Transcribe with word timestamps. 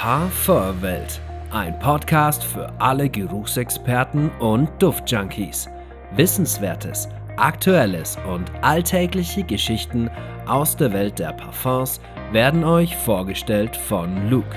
Parfumwelt, 0.00 1.20
ein 1.50 1.76
Podcast 1.80 2.44
für 2.44 2.72
alle 2.78 3.08
Geruchsexperten 3.08 4.30
und 4.38 4.68
Duftjunkies. 4.78 5.68
Wissenswertes, 6.12 7.08
aktuelles 7.36 8.16
und 8.32 8.48
alltägliche 8.62 9.42
Geschichten 9.42 10.08
aus 10.46 10.76
der 10.76 10.92
Welt 10.92 11.18
der 11.18 11.32
Parfums 11.32 12.00
werden 12.30 12.62
euch 12.62 12.96
vorgestellt 12.96 13.74
von 13.74 14.30
Luke. 14.30 14.56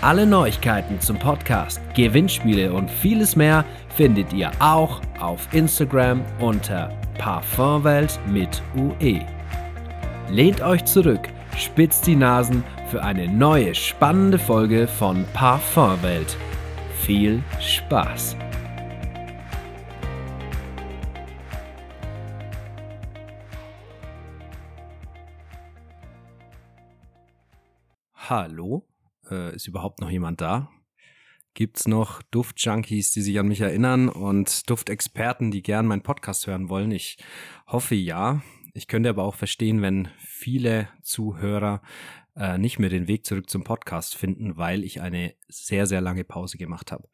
Alle 0.00 0.24
Neuigkeiten 0.24 0.98
zum 0.98 1.18
Podcast, 1.18 1.78
Gewinnspiele 1.94 2.72
und 2.72 2.90
vieles 2.90 3.36
mehr 3.36 3.66
findet 3.94 4.32
ihr 4.32 4.50
auch 4.60 5.02
auf 5.20 5.46
Instagram 5.52 6.22
unter 6.40 6.90
Parfumwelt 7.18 8.18
mit 8.26 8.62
UE. 8.78 9.20
Lehnt 10.30 10.62
euch 10.62 10.86
zurück, 10.86 11.28
spitzt 11.58 12.06
die 12.06 12.16
Nasen 12.16 12.64
für 12.94 13.02
eine 13.02 13.26
neue 13.26 13.74
spannende 13.74 14.38
Folge 14.38 14.86
von 14.86 15.24
Parfumwelt. 15.32 16.36
Viel 17.00 17.42
Spaß! 17.60 18.36
Hallo? 28.14 28.86
Äh, 29.28 29.56
ist 29.56 29.66
überhaupt 29.66 30.00
noch 30.00 30.08
jemand 30.08 30.40
da? 30.40 30.70
Gibt 31.54 31.78
es 31.78 31.88
noch 31.88 32.22
Duftjunkies, 32.22 33.10
die 33.10 33.22
sich 33.22 33.40
an 33.40 33.48
mich 33.48 33.60
erinnern 33.60 34.08
und 34.08 34.70
Duftexperten, 34.70 35.50
die 35.50 35.64
gern 35.64 35.88
meinen 35.88 36.02
Podcast 36.04 36.46
hören 36.46 36.68
wollen? 36.68 36.92
Ich 36.92 37.18
hoffe 37.66 37.96
ja. 37.96 38.40
Ich 38.72 38.86
könnte 38.86 39.08
aber 39.08 39.24
auch 39.24 39.34
verstehen, 39.34 39.82
wenn 39.82 40.08
viele 40.18 40.88
Zuhörer 41.02 41.82
äh, 42.36 42.58
nicht 42.58 42.78
mehr 42.78 42.90
den 42.90 43.08
Weg 43.08 43.26
zurück 43.26 43.48
zum 43.48 43.64
Podcast 43.64 44.16
finden, 44.16 44.56
weil 44.56 44.84
ich 44.84 45.00
eine 45.00 45.34
sehr, 45.48 45.86
sehr 45.86 46.00
lange 46.00 46.24
Pause 46.24 46.58
gemacht 46.58 46.92
habe. 46.92 47.08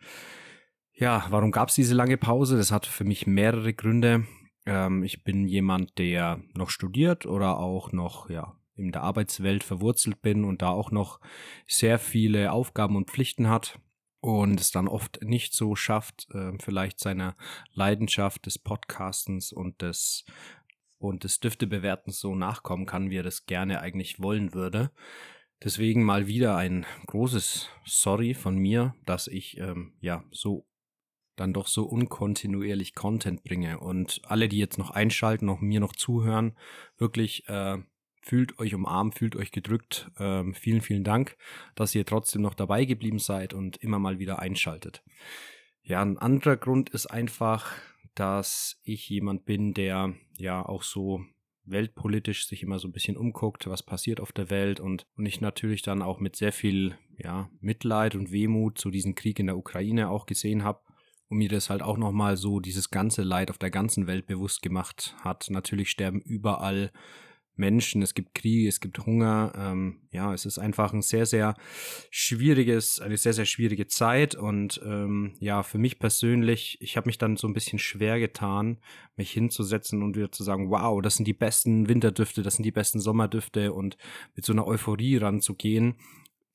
Ja, 0.93 1.27
warum 1.31 1.51
gab 1.51 1.69
es 1.69 1.75
diese 1.75 1.95
lange 1.95 2.17
Pause? 2.17 2.57
Das 2.57 2.73
hat 2.73 2.87
für 2.87 3.05
mich 3.05 3.27
mehrere 3.27 3.73
Gründe. 3.73 4.27
Ähm, 4.67 5.03
ich 5.03 5.25
bin 5.25 5.47
jemand, 5.47 5.99
der 5.99 6.43
noch 6.55 6.71
studiert 6.71 7.27
oder 7.27 7.59
auch 7.59 7.93
noch, 7.93 8.29
ja, 8.29 8.57
in 8.77 8.93
der 8.93 9.03
Arbeitswelt 9.03 9.63
verwurzelt 9.63 10.23
bin 10.23 10.45
und 10.45 10.63
da 10.63 10.71
auch 10.71 10.91
noch 10.91 11.21
sehr 11.67 11.99
viele 11.99 12.53
Aufgaben 12.53 12.97
und 12.97 13.11
Pflichten 13.11 13.49
hat 13.49 13.79
und 14.21 14.61
es 14.61 14.71
dann 14.71 14.89
oft 14.89 15.23
nicht 15.23 15.55
so 15.55 15.75
schafft, 15.75 16.29
äh, 16.35 16.53
vielleicht 16.59 17.01
seiner 17.01 17.37
Leidenschaft 17.73 18.47
des 18.47 18.59
Podcastens 18.59 19.53
und 19.53 19.81
des 19.83 20.25
und 21.01 21.25
des 21.25 21.41
Düftebewertens 21.41 22.21
so 22.21 22.35
nachkommen 22.35 22.87
kann, 22.87 23.11
wie 23.11 23.17
er 23.17 23.23
das 23.25 23.47
gerne 23.47 23.81
eigentlich 23.81 24.21
wollen 24.21 24.55
würde. 24.55 24.91
Deswegen 25.65 26.05
mal 26.05 26.27
wieder 26.27 26.57
ein 26.57 26.87
großes 27.07 27.69
Sorry 27.85 28.35
von 28.35 28.57
mir, 28.57 28.95
dass 29.05 29.27
ich 29.27 29.59
ähm, 29.59 29.95
ja 30.01 30.25
so 30.31 30.67
dann 31.37 31.53
doch 31.55 31.67
so 31.67 31.85
unkontinuierlich 31.85 32.95
Content 32.95 33.43
bringe. 33.43 33.81
Und 33.81 34.21
alle, 34.25 34.49
die 34.49 34.59
jetzt 34.59 34.79
noch 34.79 34.91
einschalten, 34.91 35.47
noch 35.47 35.61
mir 35.61 35.81
noch 35.81 35.95
zuhören, 35.95 36.57
wirklich 36.99 37.49
äh, 37.49 37.79
fühlt 38.23 38.59
euch 38.59 38.75
umarmt, 38.75 39.15
fühlt 39.15 39.37
euch 39.37 39.51
gedrückt. 39.51 40.11
Ähm, 40.19 40.55
vielen, 40.55 40.83
vielen 40.83 41.05
Dank, 41.05 41.37
dass 41.75 41.95
ihr 41.95 42.05
trotzdem 42.05 42.43
noch 42.43 42.55
dabei 42.55 42.85
geblieben 42.85 43.19
seid 43.19 43.55
und 43.55 43.79
immer 43.79 43.99
mal 43.99 44.19
wieder 44.19 44.39
einschaltet. 44.39 45.03
Ja, 45.83 46.03
ein 46.03 46.19
anderer 46.19 46.59
Grund 46.59 46.91
ist 46.91 47.07
einfach, 47.07 47.73
dass 48.15 48.81
ich 48.85 49.09
jemand 49.09 49.45
bin, 49.45 49.75
der 49.75 50.15
ja 50.37 50.65
auch 50.65 50.83
so 50.83 51.25
weltpolitisch 51.65 52.47
sich 52.47 52.63
immer 52.63 52.79
so 52.79 52.89
ein 52.89 52.93
bisschen 52.93 53.17
umguckt, 53.17 53.67
was 53.67 53.83
passiert 53.83 54.21
auf 54.21 54.33
der 54.33 54.51
Welt 54.51 54.81
und, 54.81 55.07
und 55.17 55.27
ich 55.27 55.41
natürlich 55.41 55.83
dann 55.83 56.03
auch 56.03 56.21
mit 56.21 56.37
sehr 56.37 56.53
viel 56.53 56.97
ja, 57.17 57.51
Mitleid 57.61 58.15
und 58.15 58.33
Wehmut 58.33 58.79
zu 58.79 58.91
diesem 58.91 59.15
Krieg 59.15 59.39
in 59.39 59.47
der 59.47 59.57
Ukraine 59.57 60.11
auch 60.11 60.27
gesehen 60.27 60.65
habe 60.65 60.81
und 61.29 61.39
mir 61.39 61.49
das 61.49 61.71
halt 61.71 61.83
auch 61.83 61.97
nochmal 61.97 62.37
so 62.37 62.61
dieses 62.61 62.91
ganze 62.91 63.23
Leid 63.23 63.51
auf 63.51 63.59
der 63.59 63.71
ganzen 63.71 64.07
Welt 64.07 64.27
bewusst 64.27 64.63
gemacht 64.63 65.15
hat. 65.21 65.47
Natürlich 65.51 65.91
sterben 65.91 66.21
überall 66.21 66.91
Menschen, 67.61 68.03
es 68.03 68.15
gibt 68.15 68.35
Kriege, 68.35 68.69
es 68.69 68.81
gibt 68.81 68.99
Hunger. 69.07 69.53
Ähm, 69.57 70.01
ja, 70.11 70.35
es 70.35 70.47
ist 70.47 70.59
einfach 70.59 70.93
ein 70.93 71.03
sehr, 71.03 71.27
sehr 71.27 71.55
schwieriges, 72.11 73.01
eine 73.01 73.17
sehr, 73.17 73.35
sehr 73.35 73.45
schwierige 73.45 73.87
Zeit. 73.87 74.35
Und 74.35 74.81
ähm, 74.85 75.35
ja, 75.39 75.63
für 75.63 75.79
mich 75.79 76.01
persönlich, 76.01 76.79
ich 76.81 76.97
habe 76.97 77.09
mich 77.09 77.19
dann 77.19 77.37
so 77.37 77.47
ein 77.47 77.55
bisschen 77.55 77.79
schwer 77.79 78.19
getan, 78.19 78.79
mich 79.17 79.31
hinzusetzen 79.31 80.03
und 80.03 80.17
wieder 80.17 80.33
zu 80.33 80.43
sagen, 80.43 80.71
wow, 80.71 81.01
das 81.01 81.15
sind 81.15 81.27
die 81.27 81.35
besten 81.35 81.89
Winterdüfte, 81.89 82.43
das 82.43 82.57
sind 82.57 82.65
die 82.65 82.73
besten 82.73 82.99
Sommerdüfte 82.99 83.73
und 83.73 83.97
mit 84.35 84.45
so 84.45 84.53
einer 84.53 84.67
Euphorie 84.67 85.19
ranzugehen. 85.19 85.95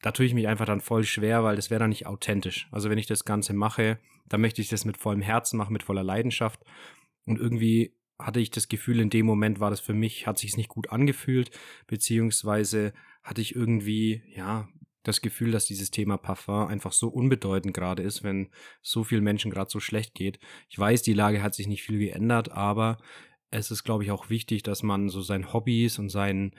Da 0.01 0.11
tue 0.11 0.25
ich 0.25 0.33
mich 0.33 0.47
einfach 0.47 0.65
dann 0.65 0.81
voll 0.81 1.03
schwer, 1.03 1.43
weil 1.43 1.55
das 1.55 1.69
wäre 1.69 1.79
dann 1.79 1.89
nicht 1.89 2.07
authentisch. 2.07 2.67
Also 2.71 2.89
wenn 2.89 2.97
ich 2.97 3.07
das 3.07 3.23
Ganze 3.23 3.53
mache, 3.53 3.99
dann 4.27 4.41
möchte 4.41 4.61
ich 4.61 4.69
das 4.69 4.85
mit 4.85 4.97
vollem 4.97 5.21
Herzen 5.21 5.57
machen, 5.57 5.73
mit 5.73 5.83
voller 5.83 6.03
Leidenschaft. 6.03 6.61
Und 7.25 7.39
irgendwie 7.39 7.94
hatte 8.19 8.39
ich 8.39 8.51
das 8.51 8.67
Gefühl, 8.67 8.99
in 8.99 9.09
dem 9.09 9.25
Moment 9.25 9.59
war 9.59 9.69
das 9.69 9.79
für 9.79 9.93
mich, 9.93 10.27
hat 10.27 10.37
sich 10.37 10.57
nicht 10.57 10.69
gut 10.69 10.89
angefühlt, 10.89 11.51
beziehungsweise 11.87 12.93
hatte 13.23 13.41
ich 13.41 13.55
irgendwie, 13.55 14.23
ja, 14.33 14.67
das 15.03 15.21
Gefühl, 15.21 15.51
dass 15.51 15.65
dieses 15.65 15.91
Thema 15.91 16.17
Parfum 16.17 16.67
einfach 16.67 16.91
so 16.91 17.09
unbedeutend 17.09 17.73
gerade 17.73 18.01
ist, 18.01 18.23
wenn 18.23 18.49
so 18.81 19.03
vielen 19.03 19.23
Menschen 19.23 19.51
gerade 19.51 19.69
so 19.69 19.79
schlecht 19.79 20.15
geht. 20.15 20.39
Ich 20.69 20.79
weiß, 20.79 21.03
die 21.03 21.13
Lage 21.13 21.43
hat 21.43 21.53
sich 21.53 21.67
nicht 21.67 21.83
viel 21.83 21.99
geändert, 21.99 22.51
aber 22.51 22.97
es 23.51 23.71
ist, 23.71 23.83
glaube 23.83 24.03
ich, 24.03 24.11
auch 24.11 24.29
wichtig, 24.29 24.63
dass 24.63 24.83
man 24.83 25.09
so 25.09 25.21
seinen 25.21 25.53
Hobbys 25.53 25.99
und 25.99 26.09
seinen 26.09 26.55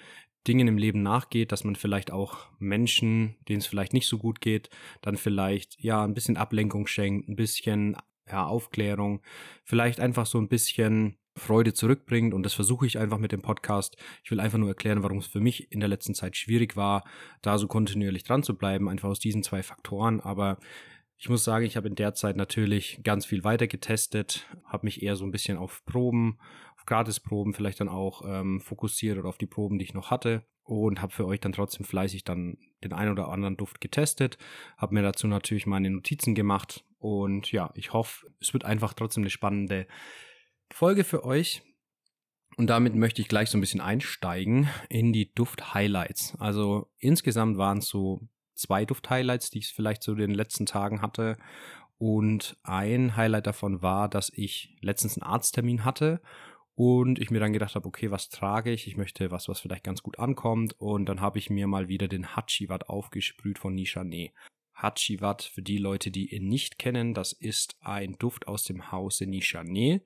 Dingen 0.46 0.68
im 0.68 0.78
Leben 0.78 1.02
nachgeht, 1.02 1.50
dass 1.50 1.64
man 1.64 1.74
vielleicht 1.74 2.12
auch 2.12 2.48
Menschen, 2.58 3.36
denen 3.48 3.58
es 3.58 3.66
vielleicht 3.66 3.92
nicht 3.92 4.06
so 4.06 4.18
gut 4.18 4.40
geht, 4.40 4.70
dann 5.02 5.16
vielleicht 5.16 5.82
ja 5.82 6.04
ein 6.04 6.14
bisschen 6.14 6.36
Ablenkung 6.36 6.86
schenkt, 6.86 7.28
ein 7.28 7.36
bisschen 7.36 7.96
ja, 8.28 8.46
Aufklärung, 8.46 9.22
vielleicht 9.64 9.98
einfach 9.98 10.26
so 10.26 10.38
ein 10.38 10.48
bisschen 10.48 11.18
Freude 11.36 11.74
zurückbringt. 11.74 12.34
Und 12.34 12.42
das 12.42 12.54
versuche 12.54 12.86
ich 12.86 12.98
einfach 12.98 13.18
mit 13.18 13.32
dem 13.32 13.42
Podcast. 13.42 13.96
Ich 14.24 14.30
will 14.30 14.40
einfach 14.40 14.58
nur 14.58 14.68
erklären, 14.68 15.02
warum 15.02 15.18
es 15.18 15.26
für 15.26 15.40
mich 15.40 15.70
in 15.70 15.80
der 15.80 15.88
letzten 15.88 16.14
Zeit 16.14 16.36
schwierig 16.36 16.76
war, 16.76 17.04
da 17.42 17.58
so 17.58 17.66
kontinuierlich 17.66 18.24
dran 18.24 18.42
zu 18.42 18.56
bleiben, 18.56 18.88
einfach 18.88 19.08
aus 19.08 19.20
diesen 19.20 19.42
zwei 19.42 19.62
Faktoren. 19.62 20.20
Aber 20.20 20.58
ich 21.18 21.28
muss 21.28 21.44
sagen, 21.44 21.64
ich 21.64 21.76
habe 21.76 21.88
in 21.88 21.94
der 21.94 22.14
Zeit 22.14 22.36
natürlich 22.36 23.00
ganz 23.02 23.24
viel 23.24 23.42
weiter 23.44 23.66
getestet, 23.66 24.46
habe 24.64 24.86
mich 24.86 25.02
eher 25.02 25.16
so 25.16 25.24
ein 25.24 25.30
bisschen 25.30 25.56
auf 25.56 25.84
Proben, 25.84 26.38
auf 26.76 26.84
Gratisproben 26.84 27.54
vielleicht 27.54 27.80
dann 27.80 27.88
auch 27.88 28.22
ähm, 28.26 28.60
fokussiert 28.60 29.18
oder 29.18 29.28
auf 29.28 29.38
die 29.38 29.46
Proben, 29.46 29.78
die 29.78 29.84
ich 29.84 29.94
noch 29.94 30.10
hatte 30.10 30.44
und 30.62 31.00
habe 31.00 31.12
für 31.12 31.26
euch 31.26 31.40
dann 31.40 31.52
trotzdem 31.52 31.86
fleißig 31.86 32.24
dann 32.24 32.58
den 32.84 32.92
ein 32.92 33.08
oder 33.08 33.28
anderen 33.28 33.56
Duft 33.56 33.80
getestet, 33.80 34.36
habe 34.76 34.94
mir 34.94 35.02
dazu 35.02 35.26
natürlich 35.26 35.66
meine 35.66 35.90
Notizen 35.90 36.34
gemacht 36.34 36.84
und 36.98 37.50
ja, 37.52 37.70
ich 37.74 37.92
hoffe, 37.92 38.26
es 38.40 38.52
wird 38.52 38.64
einfach 38.64 38.92
trotzdem 38.92 39.22
eine 39.22 39.30
spannende 39.30 39.86
Folge 40.72 41.04
für 41.04 41.24
euch. 41.24 41.62
Und 42.56 42.68
damit 42.68 42.94
möchte 42.94 43.20
ich 43.20 43.28
gleich 43.28 43.50
so 43.50 43.58
ein 43.58 43.60
bisschen 43.60 43.80
einsteigen 43.80 44.68
in 44.88 45.12
die 45.12 45.32
Duft-Highlights. 45.34 46.36
Also 46.38 46.90
insgesamt 46.98 47.58
waren 47.58 47.78
es 47.78 47.88
so 47.88 48.28
zwei 48.54 48.84
Duft-Highlights, 48.84 49.50
die 49.50 49.58
ich 49.58 49.74
vielleicht 49.74 50.02
so 50.02 50.12
in 50.12 50.18
den 50.18 50.34
letzten 50.34 50.64
Tagen 50.64 51.02
hatte. 51.02 51.36
Und 51.98 52.56
ein 52.62 53.16
Highlight 53.16 53.46
davon 53.46 53.82
war, 53.82 54.08
dass 54.08 54.30
ich 54.34 54.76
letztens 54.80 55.18
einen 55.18 55.30
Arzttermin 55.30 55.84
hatte 55.84 56.20
und 56.74 57.18
ich 57.18 57.30
mir 57.30 57.40
dann 57.40 57.54
gedacht 57.54 57.74
habe, 57.74 57.86
okay, 57.86 58.10
was 58.10 58.28
trage 58.28 58.70
ich? 58.70 58.86
Ich 58.86 58.96
möchte 58.96 59.30
was, 59.30 59.48
was 59.48 59.60
vielleicht 59.60 59.84
ganz 59.84 60.02
gut 60.02 60.18
ankommt. 60.18 60.78
Und 60.78 61.06
dann 61.06 61.20
habe 61.20 61.38
ich 61.38 61.50
mir 61.50 61.66
mal 61.66 61.88
wieder 61.88 62.08
den 62.08 62.36
Hachiwat 62.36 62.88
aufgesprüht 62.88 63.58
von 63.58 63.74
Nishane. 63.74 64.32
Hachiwat, 64.74 65.42
für 65.42 65.62
die 65.62 65.78
Leute, 65.78 66.10
die 66.10 66.34
ihn 66.34 66.48
nicht 66.48 66.78
kennen, 66.78 67.14
das 67.14 67.32
ist 67.32 67.76
ein 67.80 68.16
Duft 68.18 68.46
aus 68.46 68.62
dem 68.64 68.92
Hause 68.92 69.26
Nishane 69.26 70.02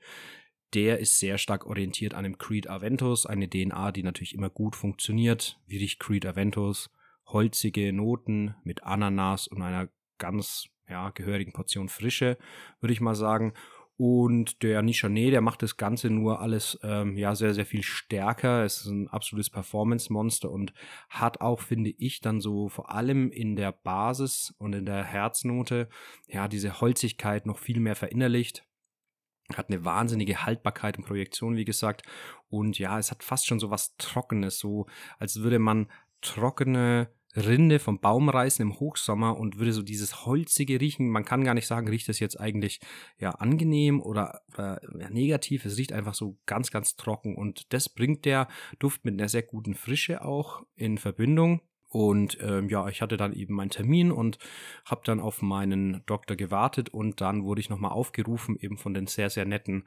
der 0.74 0.98
ist 0.98 1.18
sehr 1.18 1.38
stark 1.38 1.66
orientiert 1.66 2.14
an 2.14 2.24
dem 2.24 2.38
Creed 2.38 2.68
Aventus, 2.68 3.26
eine 3.26 3.48
DNA, 3.48 3.92
die 3.92 4.02
natürlich 4.02 4.34
immer 4.34 4.50
gut 4.50 4.76
funktioniert. 4.76 5.58
Wie 5.66 5.78
riecht 5.78 6.00
Creed 6.00 6.26
Aventus? 6.26 6.90
Holzige 7.26 7.92
Noten 7.92 8.54
mit 8.64 8.84
Ananas 8.84 9.48
und 9.48 9.62
einer 9.62 9.88
ganz 10.18 10.68
ja, 10.88 11.10
gehörigen 11.10 11.52
Portion 11.52 11.88
Frische, 11.88 12.38
würde 12.80 12.92
ich 12.92 13.00
mal 13.00 13.14
sagen. 13.14 13.54
Und 13.96 14.62
der 14.62 14.82
Nichané, 14.82 15.30
der 15.30 15.42
macht 15.42 15.62
das 15.62 15.76
Ganze 15.76 16.08
nur 16.08 16.40
alles 16.40 16.78
ähm, 16.82 17.18
ja 17.18 17.34
sehr, 17.34 17.52
sehr 17.52 17.66
viel 17.66 17.82
stärker. 17.82 18.64
Es 18.64 18.80
ist 18.80 18.86
ein 18.86 19.08
absolutes 19.08 19.50
Performance-Monster 19.50 20.50
und 20.50 20.72
hat 21.10 21.42
auch, 21.42 21.60
finde 21.60 21.90
ich, 21.90 22.20
dann 22.20 22.40
so 22.40 22.68
vor 22.68 22.90
allem 22.92 23.30
in 23.30 23.56
der 23.56 23.72
Basis 23.72 24.54
und 24.56 24.74
in 24.74 24.86
der 24.86 25.04
Herznote 25.04 25.88
ja 26.28 26.48
diese 26.48 26.80
Holzigkeit 26.80 27.44
noch 27.44 27.58
viel 27.58 27.78
mehr 27.78 27.94
verinnerlicht 27.94 28.64
hat 29.56 29.68
eine 29.68 29.84
wahnsinnige 29.84 30.44
Haltbarkeit 30.44 30.98
und 30.98 31.04
Projektion, 31.06 31.56
wie 31.56 31.64
gesagt. 31.64 32.02
Und 32.48 32.78
ja, 32.78 32.98
es 32.98 33.10
hat 33.10 33.22
fast 33.22 33.46
schon 33.46 33.60
so 33.60 33.70
was 33.70 33.96
Trockenes, 33.96 34.58
so 34.58 34.86
als 35.18 35.40
würde 35.40 35.58
man 35.58 35.88
trockene 36.20 37.08
Rinde 37.36 37.78
vom 37.78 38.00
Baum 38.00 38.28
reißen 38.28 38.62
im 38.62 38.80
Hochsommer 38.80 39.38
und 39.38 39.58
würde 39.58 39.72
so 39.72 39.82
dieses 39.82 40.26
holzige 40.26 40.80
riechen. 40.80 41.08
Man 41.08 41.24
kann 41.24 41.44
gar 41.44 41.54
nicht 41.54 41.66
sagen, 41.66 41.88
riecht 41.88 42.08
das 42.08 42.18
jetzt 42.18 42.40
eigentlich 42.40 42.80
ja 43.18 43.30
angenehm 43.30 44.00
oder, 44.00 44.40
ja, 44.58 44.80
negativ. 45.10 45.64
Es 45.64 45.78
riecht 45.78 45.92
einfach 45.92 46.14
so 46.14 46.38
ganz, 46.46 46.70
ganz 46.70 46.96
trocken 46.96 47.36
und 47.36 47.72
das 47.72 47.88
bringt 47.88 48.24
der 48.24 48.48
Duft 48.78 49.04
mit 49.04 49.14
einer 49.14 49.28
sehr 49.28 49.42
guten 49.42 49.74
Frische 49.74 50.24
auch 50.24 50.64
in 50.74 50.98
Verbindung. 50.98 51.60
Und 51.90 52.38
ähm, 52.40 52.68
ja, 52.68 52.88
ich 52.88 53.02
hatte 53.02 53.16
dann 53.16 53.32
eben 53.32 53.54
meinen 53.54 53.70
Termin 53.70 54.12
und 54.12 54.38
habe 54.84 55.00
dann 55.04 55.18
auf 55.18 55.42
meinen 55.42 56.02
Doktor 56.06 56.36
gewartet 56.36 56.88
und 56.88 57.20
dann 57.20 57.42
wurde 57.42 57.60
ich 57.60 57.68
nochmal 57.68 57.90
aufgerufen, 57.90 58.56
eben 58.60 58.78
von 58.78 58.94
den 58.94 59.08
sehr, 59.08 59.28
sehr 59.28 59.44
netten 59.44 59.84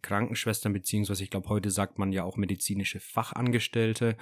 Krankenschwestern, 0.00 0.72
beziehungsweise 0.72 1.22
ich 1.22 1.30
glaube, 1.30 1.50
heute 1.50 1.70
sagt 1.70 1.98
man 1.98 2.10
ja 2.10 2.24
auch 2.24 2.38
medizinische 2.38 3.00
Fachangestellte. 3.00 4.16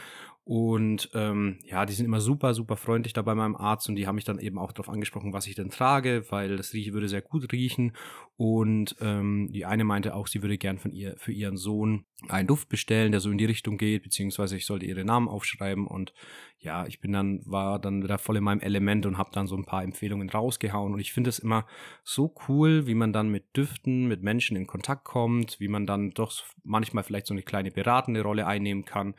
Und 0.46 1.08
ähm, 1.14 1.58
ja, 1.64 1.86
die 1.86 1.94
sind 1.94 2.04
immer 2.04 2.20
super, 2.20 2.52
super 2.52 2.76
freundlich 2.76 3.14
da 3.14 3.22
bei 3.22 3.34
meinem 3.34 3.56
Arzt 3.56 3.88
und 3.88 3.96
die 3.96 4.06
haben 4.06 4.16
mich 4.16 4.24
dann 4.24 4.38
eben 4.38 4.58
auch 4.58 4.72
darauf 4.72 4.90
angesprochen, 4.90 5.32
was 5.32 5.46
ich 5.46 5.54
denn 5.54 5.70
trage, 5.70 6.26
weil 6.28 6.58
das 6.58 6.74
Rieche 6.74 6.92
würde 6.92 7.08
sehr 7.08 7.22
gut 7.22 7.50
riechen. 7.50 7.92
Und 8.36 8.94
ähm, 9.00 9.48
die 9.50 9.64
eine 9.64 9.84
meinte 9.84 10.14
auch, 10.14 10.26
sie 10.26 10.42
würde 10.42 10.58
gern 10.58 10.78
von 10.78 10.92
ihr 10.92 11.14
für 11.16 11.32
ihren 11.32 11.56
Sohn 11.56 12.04
einen 12.28 12.46
Duft 12.46 12.68
bestellen, 12.68 13.10
der 13.10 13.20
so 13.20 13.30
in 13.30 13.38
die 13.38 13.46
Richtung 13.46 13.78
geht, 13.78 14.02
beziehungsweise 14.02 14.56
ich 14.56 14.66
sollte 14.66 14.84
ihre 14.84 15.04
Namen 15.04 15.28
aufschreiben. 15.28 15.86
Und 15.86 16.12
ja, 16.58 16.86
ich 16.86 17.00
bin 17.00 17.12
dann, 17.12 17.40
war 17.46 17.78
dann 17.78 18.02
wieder 18.02 18.18
voll 18.18 18.36
in 18.36 18.44
meinem 18.44 18.60
Element 18.60 19.06
und 19.06 19.16
habe 19.16 19.30
dann 19.32 19.46
so 19.46 19.56
ein 19.56 19.64
paar 19.64 19.82
Empfehlungen 19.82 20.28
rausgehauen. 20.28 20.92
Und 20.92 21.00
ich 21.00 21.12
finde 21.14 21.30
es 21.30 21.38
immer 21.38 21.64
so 22.02 22.34
cool, 22.48 22.86
wie 22.86 22.94
man 22.94 23.14
dann 23.14 23.30
mit 23.30 23.56
Düften, 23.56 24.08
mit 24.08 24.22
Menschen 24.22 24.58
in 24.58 24.66
Kontakt 24.66 25.04
kommt, 25.04 25.58
wie 25.58 25.68
man 25.68 25.86
dann 25.86 26.10
doch 26.10 26.32
manchmal 26.64 27.04
vielleicht 27.04 27.26
so 27.26 27.34
eine 27.34 27.42
kleine 27.42 27.70
beratende 27.70 28.22
Rolle 28.22 28.46
einnehmen 28.46 28.84
kann 28.84 29.14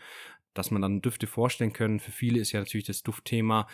dass 0.58 0.72
man 0.72 0.82
dann 0.82 1.02
Düfte 1.02 1.28
vorstellen 1.28 1.74
können. 1.74 2.00
Für 2.00 2.12
viele 2.12 2.40
ist 2.40 2.52
ja 2.52 2.60
natürlich 2.60 2.88
das 2.88 3.04
Duftthema 3.04 3.68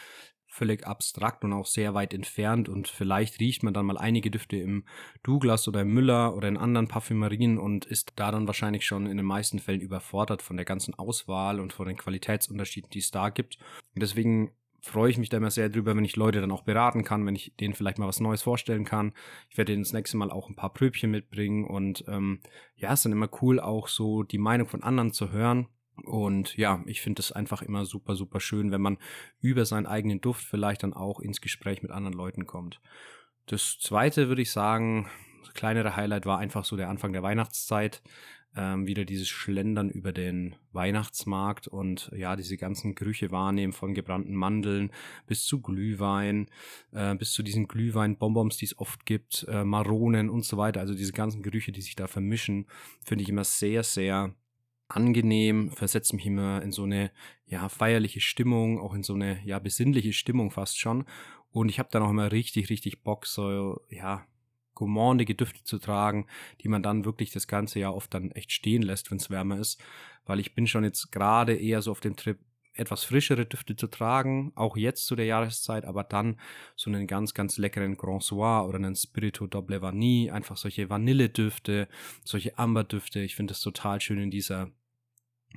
völlig 0.51 0.85
abstrakt 0.85 1.45
und 1.45 1.53
auch 1.53 1.65
sehr 1.65 1.93
weit 1.93 2.13
entfernt 2.13 2.67
und 2.67 2.89
vielleicht 2.89 3.39
riecht 3.39 3.63
man 3.63 3.73
dann 3.73 3.85
mal 3.85 3.97
einige 3.97 4.29
Düfte 4.29 4.57
im 4.57 4.83
Douglas 5.23 5.65
oder 5.69 5.81
im 5.81 5.93
Müller 5.93 6.35
oder 6.35 6.49
in 6.49 6.57
anderen 6.57 6.89
Parfümerien 6.89 7.57
und 7.57 7.85
ist 7.85 8.13
da 8.17 8.31
dann 8.31 8.47
wahrscheinlich 8.47 8.85
schon 8.85 9.05
in 9.05 9.15
den 9.15 9.25
meisten 9.25 9.59
Fällen 9.59 9.79
überfordert 9.79 10.41
von 10.41 10.57
der 10.57 10.65
ganzen 10.65 10.93
Auswahl 10.93 11.61
und 11.61 11.71
von 11.71 11.87
den 11.87 11.95
Qualitätsunterschieden, 11.95 12.89
die 12.89 12.99
es 12.99 13.11
da 13.11 13.29
gibt. 13.29 13.59
Und 13.95 14.03
deswegen 14.03 14.51
freue 14.81 15.09
ich 15.09 15.17
mich 15.17 15.29
da 15.29 15.37
immer 15.37 15.51
sehr 15.51 15.69
drüber, 15.69 15.95
wenn 15.95 16.03
ich 16.03 16.17
Leute 16.17 16.41
dann 16.41 16.51
auch 16.51 16.63
beraten 16.63 17.05
kann, 17.05 17.25
wenn 17.25 17.35
ich 17.35 17.55
denen 17.57 17.73
vielleicht 17.73 17.97
mal 17.97 18.07
was 18.07 18.19
Neues 18.19 18.41
vorstellen 18.41 18.83
kann. 18.83 19.13
Ich 19.49 19.57
werde 19.57 19.71
denen 19.71 19.83
das 19.83 19.93
nächste 19.93 20.17
Mal 20.17 20.31
auch 20.31 20.49
ein 20.49 20.55
paar 20.55 20.73
Pröbchen 20.73 21.11
mitbringen 21.11 21.63
und 21.63 22.03
ähm, 22.09 22.41
ja, 22.75 22.91
es 22.91 22.99
ist 22.99 23.05
dann 23.05 23.13
immer 23.13 23.29
cool, 23.41 23.61
auch 23.61 23.87
so 23.87 24.23
die 24.23 24.37
Meinung 24.37 24.67
von 24.67 24.83
anderen 24.83 25.13
zu 25.13 25.31
hören 25.31 25.69
und 26.03 26.57
ja, 26.57 26.83
ich 26.85 27.01
finde 27.01 27.21
es 27.21 27.31
einfach 27.31 27.61
immer 27.61 27.85
super, 27.85 28.15
super 28.15 28.39
schön, 28.39 28.71
wenn 28.71 28.81
man 28.81 28.97
über 29.39 29.65
seinen 29.65 29.85
eigenen 29.85 30.21
Duft 30.21 30.43
vielleicht 30.43 30.83
dann 30.83 30.93
auch 30.93 31.19
ins 31.19 31.41
Gespräch 31.41 31.81
mit 31.81 31.91
anderen 31.91 32.17
Leuten 32.17 32.45
kommt. 32.45 32.81
Das 33.45 33.77
zweite 33.79 34.27
würde 34.27 34.41
ich 34.41 34.51
sagen, 34.51 35.09
kleinere 35.53 35.95
Highlight 35.95 36.25
war 36.25 36.39
einfach 36.39 36.65
so 36.65 36.77
der 36.77 36.89
Anfang 36.89 37.13
der 37.13 37.23
Weihnachtszeit. 37.23 38.01
Ähm, 38.53 38.85
wieder 38.85 39.05
dieses 39.05 39.29
Schlendern 39.29 39.89
über 39.89 40.11
den 40.11 40.57
Weihnachtsmarkt 40.73 41.69
und 41.69 42.11
ja, 42.13 42.35
diese 42.35 42.57
ganzen 42.57 42.95
Gerüche 42.95 43.31
wahrnehmen 43.31 43.71
von 43.71 43.93
gebrannten 43.93 44.35
Mandeln 44.35 44.91
bis 45.25 45.45
zu 45.45 45.61
Glühwein, 45.61 46.47
äh, 46.91 47.15
bis 47.15 47.31
zu 47.31 47.43
diesen 47.43 47.69
Glühwein-Bonbons, 47.69 48.57
die 48.57 48.65
es 48.65 48.77
oft 48.77 49.05
gibt, 49.05 49.45
äh, 49.47 49.63
Maronen 49.63 50.29
und 50.29 50.43
so 50.43 50.57
weiter. 50.57 50.81
Also 50.81 50.93
diese 50.93 51.13
ganzen 51.13 51.43
Gerüche, 51.43 51.71
die 51.71 51.81
sich 51.81 51.95
da 51.95 52.07
vermischen, 52.07 52.67
finde 53.05 53.23
ich 53.23 53.29
immer 53.29 53.45
sehr, 53.45 53.83
sehr 53.83 54.35
angenehm, 54.95 55.71
versetzt 55.71 56.13
mich 56.13 56.25
immer 56.25 56.61
in 56.61 56.71
so 56.71 56.83
eine 56.83 57.11
ja 57.45 57.69
feierliche 57.69 58.21
Stimmung, 58.21 58.79
auch 58.79 58.93
in 58.93 59.03
so 59.03 59.13
eine 59.13 59.41
ja 59.45 59.59
besinnliche 59.59 60.13
Stimmung 60.13 60.51
fast 60.51 60.79
schon. 60.79 61.05
Und 61.51 61.69
ich 61.69 61.79
habe 61.79 61.89
dann 61.91 62.03
auch 62.03 62.09
immer 62.09 62.31
richtig, 62.31 62.69
richtig 62.69 63.03
Bock, 63.03 63.25
so 63.25 63.81
ja 63.89 64.25
gourmandige 64.73 65.35
Düfte 65.35 65.63
zu 65.63 65.79
tragen, 65.79 66.27
die 66.61 66.69
man 66.69 66.81
dann 66.81 67.05
wirklich 67.05 67.31
das 67.31 67.47
ganze 67.47 67.79
Jahr 67.79 67.95
oft 67.95 68.13
dann 68.13 68.31
echt 68.31 68.51
stehen 68.51 68.81
lässt, 68.81 69.11
wenn 69.11 69.17
es 69.17 69.29
wärmer 69.29 69.59
ist. 69.59 69.81
Weil 70.25 70.39
ich 70.39 70.55
bin 70.55 70.65
schon 70.65 70.83
jetzt 70.83 71.11
gerade 71.11 71.55
eher 71.55 71.81
so 71.81 71.91
auf 71.91 71.99
dem 71.99 72.15
Trip, 72.15 72.39
etwas 72.73 73.03
frischere 73.03 73.45
Düfte 73.45 73.75
zu 73.75 73.87
tragen, 73.87 74.53
auch 74.55 74.77
jetzt 74.77 75.05
zu 75.05 75.15
der 75.15 75.25
Jahreszeit, 75.25 75.83
aber 75.85 76.03
dann 76.03 76.39
so 76.75 76.89
einen 76.89 77.05
ganz, 77.05 77.33
ganz 77.33 77.57
leckeren 77.57 77.97
Grand 77.97 78.23
Soir 78.23 78.65
oder 78.67 78.77
einen 78.77 78.95
Spirito 78.95 79.45
Doble 79.45 79.81
Vanille, 79.81 80.33
einfach 80.33 80.55
solche 80.55 80.89
Vanilledüfte, 80.89 81.89
solche 82.23 82.57
Amberdüfte. 82.57 83.19
Ich 83.19 83.35
finde 83.35 83.51
das 83.51 83.61
total 83.61 83.99
schön 83.99 84.19
in 84.19 84.31
dieser 84.31 84.71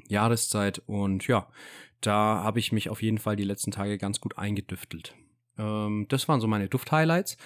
Jahreszeit 0.08 0.82
und 0.86 1.26
ja, 1.26 1.48
da 2.00 2.42
habe 2.42 2.58
ich 2.58 2.72
mich 2.72 2.88
auf 2.90 3.02
jeden 3.02 3.18
Fall 3.18 3.36
die 3.36 3.44
letzten 3.44 3.70
Tage 3.70 3.98
ganz 3.98 4.20
gut 4.20 4.38
eingedüftelt. 4.38 5.14
Ähm, 5.58 6.06
das 6.08 6.28
waren 6.28 6.40
so 6.40 6.46
meine 6.46 6.68
Duft-Highlights. 6.68 7.36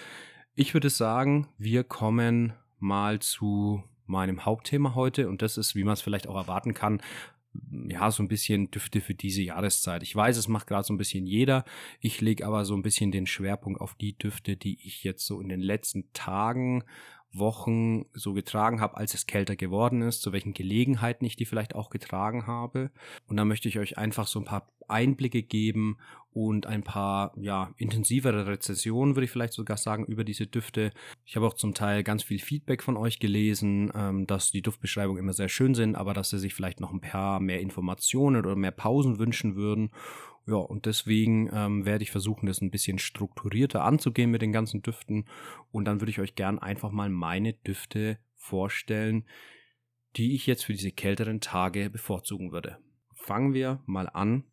Ich 0.55 0.73
würde 0.73 0.89
sagen, 0.89 1.47
wir 1.57 1.83
kommen 1.83 2.53
mal 2.79 3.19
zu 3.19 3.83
meinem 4.05 4.45
Hauptthema 4.45 4.95
heute 4.95 5.29
und 5.29 5.41
das 5.41 5.57
ist, 5.57 5.75
wie 5.75 5.83
man 5.83 5.93
es 5.93 6.01
vielleicht 6.01 6.27
auch 6.27 6.35
erwarten 6.35 6.73
kann, 6.73 7.01
ja, 7.87 8.11
so 8.11 8.21
ein 8.21 8.27
bisschen 8.27 8.69
Düfte 8.71 9.01
für 9.01 9.15
diese 9.15 9.41
Jahreszeit. 9.41 10.03
Ich 10.03 10.15
weiß, 10.15 10.37
es 10.37 10.47
macht 10.47 10.67
gerade 10.67 10.83
so 10.83 10.93
ein 10.93 10.97
bisschen 10.97 11.25
jeder. 11.25 11.65
Ich 11.99 12.21
lege 12.21 12.45
aber 12.45 12.63
so 12.63 12.75
ein 12.75 12.83
bisschen 12.83 13.11
den 13.11 13.25
Schwerpunkt 13.25 13.81
auf 13.81 13.95
die 13.95 14.17
Düfte, 14.17 14.55
die 14.55 14.79
ich 14.85 15.03
jetzt 15.03 15.25
so 15.25 15.41
in 15.41 15.49
den 15.49 15.61
letzten 15.61 16.11
Tagen 16.13 16.83
Wochen 17.31 18.05
so 18.13 18.33
getragen 18.33 18.81
habe, 18.81 18.97
als 18.97 19.13
es 19.13 19.27
kälter 19.27 19.55
geworden 19.55 20.01
ist, 20.01 20.21
zu 20.21 20.31
welchen 20.31 20.53
Gelegenheiten 20.53 21.25
ich 21.25 21.35
die 21.35 21.45
vielleicht 21.45 21.75
auch 21.75 21.89
getragen 21.89 22.47
habe. 22.47 22.91
Und 23.27 23.37
da 23.37 23.45
möchte 23.45 23.67
ich 23.67 23.77
euch 23.79 23.97
einfach 23.97 24.27
so 24.27 24.39
ein 24.39 24.45
paar 24.45 24.67
Einblicke 24.87 25.43
geben 25.43 25.97
und 26.31 26.65
ein 26.67 26.83
paar, 26.83 27.33
ja, 27.37 27.73
intensivere 27.77 28.47
Rezessionen, 28.47 29.15
würde 29.15 29.25
ich 29.25 29.31
vielleicht 29.31 29.53
sogar 29.53 29.77
sagen, 29.77 30.05
über 30.05 30.23
diese 30.23 30.47
Düfte. 30.47 30.91
Ich 31.25 31.35
habe 31.35 31.45
auch 31.45 31.53
zum 31.53 31.73
Teil 31.73 32.03
ganz 32.03 32.23
viel 32.23 32.39
Feedback 32.39 32.83
von 32.83 32.97
euch 32.97 33.19
gelesen, 33.19 33.91
ähm, 33.95 34.27
dass 34.27 34.51
die 34.51 34.61
Duftbeschreibungen 34.61 35.21
immer 35.21 35.33
sehr 35.33 35.49
schön 35.49 35.73
sind, 35.73 35.95
aber 35.95 36.13
dass 36.13 36.29
sie 36.29 36.39
sich 36.39 36.53
vielleicht 36.53 36.79
noch 36.79 36.93
ein 36.93 37.01
paar 37.01 37.39
mehr 37.39 37.59
Informationen 37.59 38.37
oder 38.37 38.55
mehr 38.55 38.71
Pausen 38.71 39.19
wünschen 39.19 39.55
würden. 39.55 39.91
Ja, 40.49 40.55
und 40.55 40.87
deswegen 40.87 41.47
ähm, 41.53 41.85
werde 41.85 42.03
ich 42.03 42.09
versuchen, 42.09 42.47
das 42.47 42.59
ein 42.59 42.71
bisschen 42.71 42.97
strukturierter 42.97 43.83
anzugehen 43.83 44.31
mit 44.31 44.41
den 44.41 44.51
ganzen 44.51 44.81
Düften. 44.81 45.25
Und 45.71 45.85
dann 45.85 46.01
würde 46.01 46.09
ich 46.09 46.19
euch 46.19 46.33
gern 46.33 46.57
einfach 46.57 46.89
mal 46.89 47.09
meine 47.09 47.53
Düfte 47.53 48.17
vorstellen, 48.35 49.25
die 50.15 50.33
ich 50.33 50.47
jetzt 50.47 50.65
für 50.65 50.73
diese 50.73 50.91
kälteren 50.91 51.39
Tage 51.39 51.91
bevorzugen 51.91 52.51
würde. 52.51 52.79
Fangen 53.13 53.53
wir 53.53 53.83
mal 53.85 54.09
an 54.09 54.43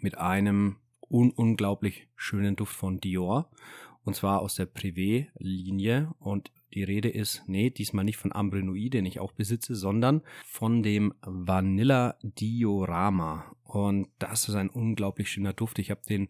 mit 0.00 0.18
einem 0.18 0.78
un 1.08 1.30
unglaublich 1.30 2.08
schönen 2.16 2.56
Duft 2.56 2.74
von 2.74 2.98
Dior. 2.98 3.48
Und 4.02 4.16
zwar 4.16 4.40
aus 4.40 4.56
der 4.56 4.66
Privé-Linie. 4.66 6.14
Und 6.18 6.50
die 6.76 6.84
Rede 6.84 7.08
ist, 7.08 7.42
nee, 7.46 7.70
diesmal 7.70 8.04
nicht 8.04 8.18
von 8.18 8.32
Ambre 8.32 8.62
Nui, 8.62 8.90
den 8.90 9.06
ich 9.06 9.18
auch 9.18 9.32
besitze, 9.32 9.74
sondern 9.74 10.22
von 10.44 10.82
dem 10.82 11.14
Vanilla 11.22 12.16
Diorama. 12.22 13.56
Und 13.64 14.08
das 14.18 14.48
ist 14.48 14.54
ein 14.54 14.68
unglaublich 14.68 15.30
schöner 15.30 15.54
Duft. 15.54 15.78
Ich 15.78 15.90
habe 15.90 16.02
den 16.08 16.28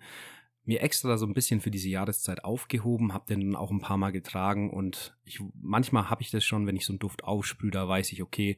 mir 0.65 0.83
extra 0.83 1.17
so 1.19 1.27
ein 1.27 1.35
bisschen 1.35 1.61
für 1.61 1.71
diese 1.71 1.89
Jahreszeit 1.89 2.45
aufgehoben, 2.45 3.13
habe 3.13 3.27
den 3.27 3.41
dann 3.41 3.57
auch 3.57 3.71
ein 3.71 3.81
paar 3.81 3.97
Mal 3.97 4.11
getragen 4.11 4.71
und 4.71 5.17
ich 5.25 5.41
manchmal 5.61 6.11
habe 6.11 6.23
ich 6.23 6.31
das 6.31 6.45
schon, 6.45 6.67
wenn 6.67 6.77
ich 6.77 6.87
so 6.87 6.93
einen 6.93 6.99
Duft 6.99 7.23
aufsprühe, 7.23 7.71
da 7.71 7.87
weiß 7.87 8.11
ich, 8.13 8.23
okay, 8.23 8.57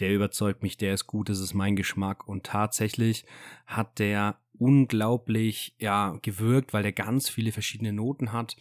der 0.00 0.12
überzeugt 0.12 0.64
mich, 0.64 0.76
der 0.76 0.94
ist 0.94 1.06
gut, 1.06 1.28
das 1.28 1.38
ist 1.38 1.54
mein 1.54 1.76
Geschmack 1.76 2.26
und 2.26 2.44
tatsächlich 2.44 3.24
hat 3.66 4.00
der 4.00 4.36
unglaublich 4.58 5.74
ja 5.78 6.18
gewirkt, 6.22 6.72
weil 6.72 6.82
der 6.82 6.92
ganz 6.92 7.28
viele 7.28 7.52
verschiedene 7.52 7.92
Noten 7.92 8.32
hat 8.32 8.56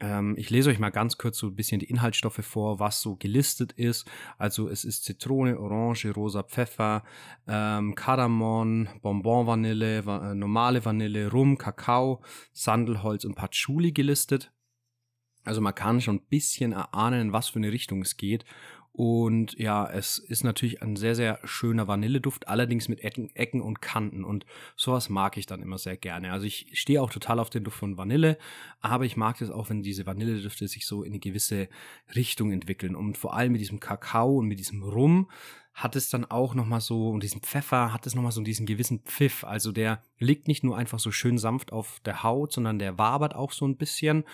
ähm, 0.00 0.34
ich 0.38 0.50
lese 0.50 0.70
euch 0.70 0.78
mal 0.78 0.90
ganz 0.90 1.18
kurz 1.18 1.38
so 1.38 1.48
ein 1.48 1.54
bisschen 1.54 1.78
die 1.78 1.90
Inhaltsstoffe 1.90 2.40
vor, 2.42 2.80
was 2.80 3.02
so 3.02 3.16
gelistet 3.16 3.72
ist. 3.72 4.10
Also 4.38 4.68
es 4.68 4.84
ist 4.84 5.04
Zitrone, 5.04 5.58
Orange, 5.58 6.12
rosa 6.12 6.42
Pfeffer, 6.42 7.04
ähm, 7.46 7.94
Kardamom, 7.94 8.88
Bonbon-Vanille, 9.02 10.06
va 10.06 10.32
äh, 10.32 10.34
normale 10.34 10.84
Vanille, 10.84 11.30
Rum, 11.30 11.58
Kakao, 11.58 12.22
Sandelholz 12.52 13.24
und 13.24 13.34
Patchouli 13.34 13.92
gelistet. 13.92 14.52
Also 15.44 15.60
man 15.60 15.74
kann 15.74 16.00
schon 16.00 16.16
ein 16.16 16.26
bisschen 16.28 16.72
erahnen, 16.72 17.32
was 17.32 17.48
für 17.48 17.58
eine 17.58 17.72
Richtung 17.72 18.02
es 18.02 18.16
geht. 18.16 18.44
Und 18.92 19.56
ja, 19.58 19.88
es 19.88 20.18
ist 20.18 20.42
natürlich 20.42 20.82
ein 20.82 20.96
sehr, 20.96 21.14
sehr 21.14 21.38
schöner 21.44 21.86
Vanilleduft, 21.86 22.48
allerdings 22.48 22.88
mit 22.88 23.00
Ecken, 23.00 23.34
Ecken 23.34 23.60
und 23.60 23.80
Kanten. 23.80 24.24
Und 24.24 24.46
sowas 24.76 25.08
mag 25.08 25.36
ich 25.36 25.46
dann 25.46 25.62
immer 25.62 25.78
sehr 25.78 25.96
gerne. 25.96 26.32
Also 26.32 26.46
ich 26.46 26.70
stehe 26.72 27.00
auch 27.00 27.10
total 27.10 27.38
auf 27.38 27.50
den 27.50 27.64
Duft 27.64 27.78
von 27.78 27.96
Vanille, 27.96 28.36
aber 28.80 29.04
ich 29.04 29.16
mag 29.16 29.40
es 29.40 29.50
auch, 29.50 29.70
wenn 29.70 29.82
diese 29.82 30.06
Vanilledüfte 30.06 30.66
sich 30.66 30.86
so 30.86 31.02
in 31.02 31.12
eine 31.12 31.20
gewisse 31.20 31.68
Richtung 32.14 32.52
entwickeln. 32.52 32.96
Und 32.96 33.16
vor 33.16 33.34
allem 33.34 33.52
mit 33.52 33.60
diesem 33.60 33.80
Kakao 33.80 34.38
und 34.38 34.48
mit 34.48 34.58
diesem 34.58 34.82
Rum 34.82 35.28
hat 35.72 35.96
es 35.96 36.10
dann 36.10 36.24
auch 36.24 36.54
nochmal 36.54 36.80
so, 36.80 37.10
und 37.10 37.22
diesen 37.22 37.40
Pfeffer 37.40 37.92
hat 37.92 38.06
es 38.06 38.14
nochmal 38.14 38.32
so 38.32 38.42
diesen 38.42 38.66
gewissen 38.66 39.00
Pfiff. 39.00 39.44
Also 39.44 39.72
der 39.72 40.02
liegt 40.18 40.48
nicht 40.48 40.64
nur 40.64 40.76
einfach 40.76 40.98
so 40.98 41.12
schön 41.12 41.38
sanft 41.38 41.72
auf 41.72 42.00
der 42.04 42.22
Haut, 42.22 42.52
sondern 42.52 42.78
der 42.78 42.98
wabert 42.98 43.34
auch 43.34 43.52
so 43.52 43.66
ein 43.66 43.76
bisschen. 43.76 44.24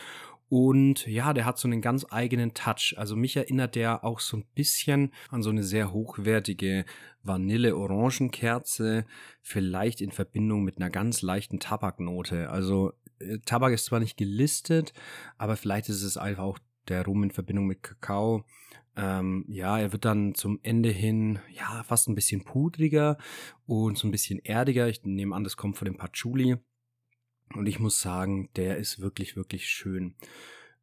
Und 0.48 1.06
ja, 1.06 1.32
der 1.32 1.44
hat 1.44 1.58
so 1.58 1.66
einen 1.66 1.80
ganz 1.80 2.06
eigenen 2.08 2.54
Touch. 2.54 2.94
Also 2.96 3.16
mich 3.16 3.36
erinnert 3.36 3.74
der 3.74 4.04
auch 4.04 4.20
so 4.20 4.36
ein 4.36 4.44
bisschen 4.54 5.12
an 5.30 5.42
so 5.42 5.50
eine 5.50 5.64
sehr 5.64 5.92
hochwertige 5.92 6.84
Vanille-Orangenkerze, 7.22 9.06
vielleicht 9.42 10.00
in 10.00 10.12
Verbindung 10.12 10.62
mit 10.62 10.76
einer 10.76 10.90
ganz 10.90 11.22
leichten 11.22 11.58
Tabaknote. 11.58 12.48
Also 12.50 12.92
äh, 13.18 13.38
Tabak 13.44 13.72
ist 13.72 13.86
zwar 13.86 13.98
nicht 13.98 14.16
gelistet, 14.16 14.92
aber 15.36 15.56
vielleicht 15.56 15.88
ist 15.88 16.02
es 16.02 16.16
einfach 16.16 16.44
auch 16.44 16.58
der 16.88 17.04
Rum 17.04 17.24
in 17.24 17.32
Verbindung 17.32 17.66
mit 17.66 17.82
Kakao. 17.82 18.44
Ähm, 18.96 19.44
ja, 19.48 19.78
er 19.78 19.92
wird 19.92 20.04
dann 20.04 20.34
zum 20.34 20.60
Ende 20.62 20.90
hin 20.90 21.40
ja 21.52 21.82
fast 21.82 22.08
ein 22.08 22.14
bisschen 22.14 22.44
pudriger 22.44 23.18
und 23.66 23.98
so 23.98 24.06
ein 24.06 24.12
bisschen 24.12 24.38
erdiger. 24.38 24.88
Ich 24.88 25.02
nehme 25.04 25.34
an, 25.34 25.44
das 25.44 25.56
kommt 25.56 25.76
von 25.76 25.86
dem 25.86 25.96
Patchouli. 25.96 26.56
Und 27.54 27.66
ich 27.66 27.78
muss 27.78 28.00
sagen, 28.00 28.48
der 28.56 28.76
ist 28.76 29.00
wirklich, 29.00 29.36
wirklich 29.36 29.68
schön. 29.68 30.14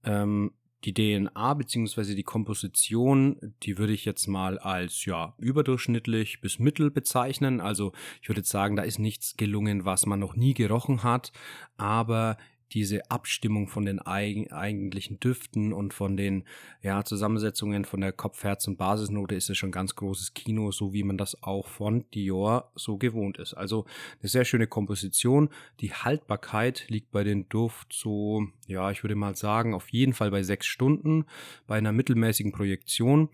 Ähm, 0.04 0.52
die 0.86 0.94
DNA 0.94 1.54
bzw. 1.54 2.16
die 2.16 2.24
Komposition, 2.24 3.54
die 3.64 3.78
würde 3.78 3.94
ich 3.94 4.06
jetzt 4.06 4.28
mal 4.28 4.60
als 4.60 5.06
ja 5.06 5.34
überdurchschnittlich 5.38 6.42
bis 6.42 6.60
mittel 6.60 6.92
bezeichnen. 6.92 7.62
Also 7.62 7.94
ich 8.22 8.30
würde 8.30 8.44
sagen, 8.44 8.76
da 8.76 8.84
ist 8.84 9.00
nichts 9.00 9.38
gelungen, 9.38 9.86
was 9.86 10.06
man 10.06 10.20
noch 10.20 10.36
nie 10.36 10.54
gerochen 10.54 11.04
hat, 11.04 11.32
aber 11.78 12.38
diese 12.74 13.10
Abstimmung 13.12 13.68
von 13.68 13.86
den 13.86 14.00
eigentlichen 14.00 15.20
Düften 15.20 15.74
und 15.74 15.94
von 15.94 16.18
den 16.18 16.44
ja, 16.82 17.04
Zusammensetzungen 17.04 17.86
von 17.86 18.02
der 18.02 18.12
Kopf-, 18.12 18.44
Herz- 18.44 18.68
und 18.68 18.78
Basisnote 18.78 19.36
ist 19.36 19.50
es 19.50 19.58
schon 19.58 19.72
ganz 19.72 19.96
großes 19.96 20.34
Kino, 20.34 20.72
so 20.72 20.94
wie 20.94 21.04
man 21.04 21.18
das 21.18 21.42
auch 21.44 21.68
von 21.68 22.06
Dior 22.14 22.72
so 22.76 22.98
gewohnt 22.98 23.38
ist. 23.38 23.54
Also 23.54 23.86
eine 24.22 24.30
sehr 24.30 24.46
schöne 24.46 24.68
Komposition. 24.68 25.50
Die 25.80 25.94
Haltbarkeit 25.94 26.86
liegt 26.90 27.12
bei 27.12 27.24
den 27.24 27.48
Duft 27.50 27.94
so, 27.94 28.48
ja, 28.68 28.90
ich 28.92 29.04
würde 29.04 29.16
mal 29.16 29.36
sagen, 29.36 29.74
auf 29.74 29.90
jeden 29.90 30.14
Fall 30.14 30.32
bei 30.32 30.44
sechs 30.44 30.66
Stunden 30.66 31.26
bei 31.68 31.78
einer 31.78 31.92
mittelmäßigen 31.92 32.52
Projektion. 32.52 33.30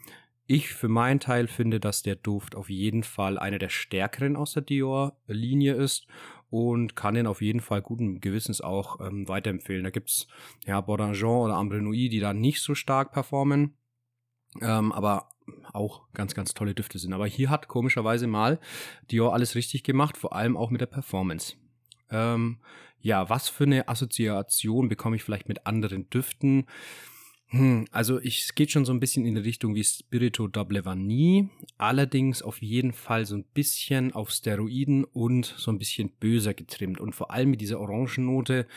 Ich 0.51 0.69
für 0.69 0.88
meinen 0.88 1.19
Teil 1.19 1.48
finde, 1.48 1.79
dass 1.79 2.01
der 2.01 2.15
Duft 2.15 2.55
auf 2.55 2.72
jeden 2.72 3.03
Fall 3.03 3.38
einer 3.38 3.60
der 3.60 3.69
stärkeren 3.69 4.36
aus 4.36 4.53
der 4.53 4.63
Dior-Linie 4.63 5.75
ist 5.75 6.08
und 6.50 6.96
kann 6.96 7.13
den 7.13 7.27
auf 7.27 7.41
jeden 7.41 7.60
Fall 7.60 7.82
guten 7.82 8.22
Gewissens 8.22 8.62
auch 8.62 9.00
ähm, 9.00 9.27
weiterempfehlen. 9.27 9.84
Da 9.84 9.89
gibt's 9.89 10.27
ja 10.65 10.82
Bourdain 10.82 11.15
oder 11.24 11.56
Ambre 11.56 11.82
Nuit, 11.82 12.12
die 12.12 12.20
da 12.20 12.34
nicht 12.34 12.62
so 12.62 12.75
stark 12.75 13.12
performen, 13.12 13.75
ähm, 14.62 14.91
aber 14.91 15.29
auch 15.74 16.12
ganz, 16.13 16.36
ganz 16.36 16.53
tolle 16.53 16.75
Düfte 16.75 17.00
sind. 17.00 17.13
Aber 17.13 17.27
hier 17.27 17.50
hat 17.50 17.68
komischerweise 17.68 18.27
mal 18.27 18.60
Dior 19.12 19.34
alles 19.34 19.56
richtig 19.56 19.84
gemacht, 19.84 20.18
vor 20.18 20.34
allem 20.34 20.58
auch 20.58 20.70
mit 20.70 20.82
der 20.82 20.88
Performance. 20.88 21.56
Ähm, 22.12 22.60
ja, 23.01 23.29
was 23.29 23.50
für 23.50 23.63
eine 23.63 23.88
Assoziation 23.88 24.89
bekomme 24.89 25.15
ich 25.15 25.24
vielleicht 25.24 25.48
mit 25.48 25.65
anderen 25.65 26.10
Düften? 26.10 26.65
Hm, 27.51 27.86
also 27.91 28.20
ich, 28.20 28.44
es 28.44 28.53
geht 28.53 28.70
schon 28.70 28.86
so 28.86 28.94
ein 28.94 29.00
bisschen 29.00 29.25
in 29.25 29.34
die 29.34 29.41
Richtung 29.41 29.74
wie 29.74 29.84
Spirito 29.84 30.48
Double 30.48 30.86
Vanille, 30.86 31.50
allerdings 31.79 32.44
auf 32.44 32.62
jeden 32.62 32.94
Fall 32.94 33.25
so 33.25 33.36
ein 33.36 33.44
bisschen 33.44 34.13
auf 34.13 34.29
Steroiden 34.29 35.03
und 35.03 35.46
so 35.58 35.72
ein 35.72 35.79
bisschen 35.79 36.12
böser 36.12 36.53
getrimmt. 36.53 37.00
Und 37.00 37.15
vor 37.15 37.32
allem 37.32 37.50
mit 37.50 37.62
dieser 37.62 37.79
Orangennote 37.79 38.68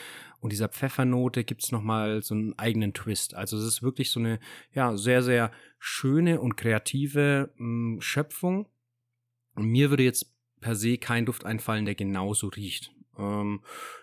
und 0.41 0.52
dieser 0.52 0.71
Pfeffernote 0.71 1.45
gibt's 1.45 1.71
nochmal 1.71 2.23
so 2.23 2.35
einen 2.35 2.59
eigenen 2.59 2.95
Twist. 2.95 3.35
Also 3.35 3.59
es 3.59 3.64
ist 3.64 3.83
wirklich 3.83 4.11
so 4.11 4.21
eine 4.21 4.41
ja, 4.73 4.97
sehr, 4.97 5.23
sehr 5.23 5.52
schöne 5.79 6.41
und 6.41 6.57
kreative 6.57 7.52
mh, 7.57 7.97
hm, 7.97 8.00
Schöpfung. 8.00 8.69
Und 9.55 9.67
mir 9.67 9.91
würde 9.91 10.05
jetzt 10.05 10.35
per 10.62 10.76
se 10.76 10.97
kein 10.97 11.26
Duft 11.26 11.45
einfallen, 11.45 11.85
der 11.85 11.95
genauso 11.95 12.49
riecht. 12.49 12.91
Ähm, 13.19 13.61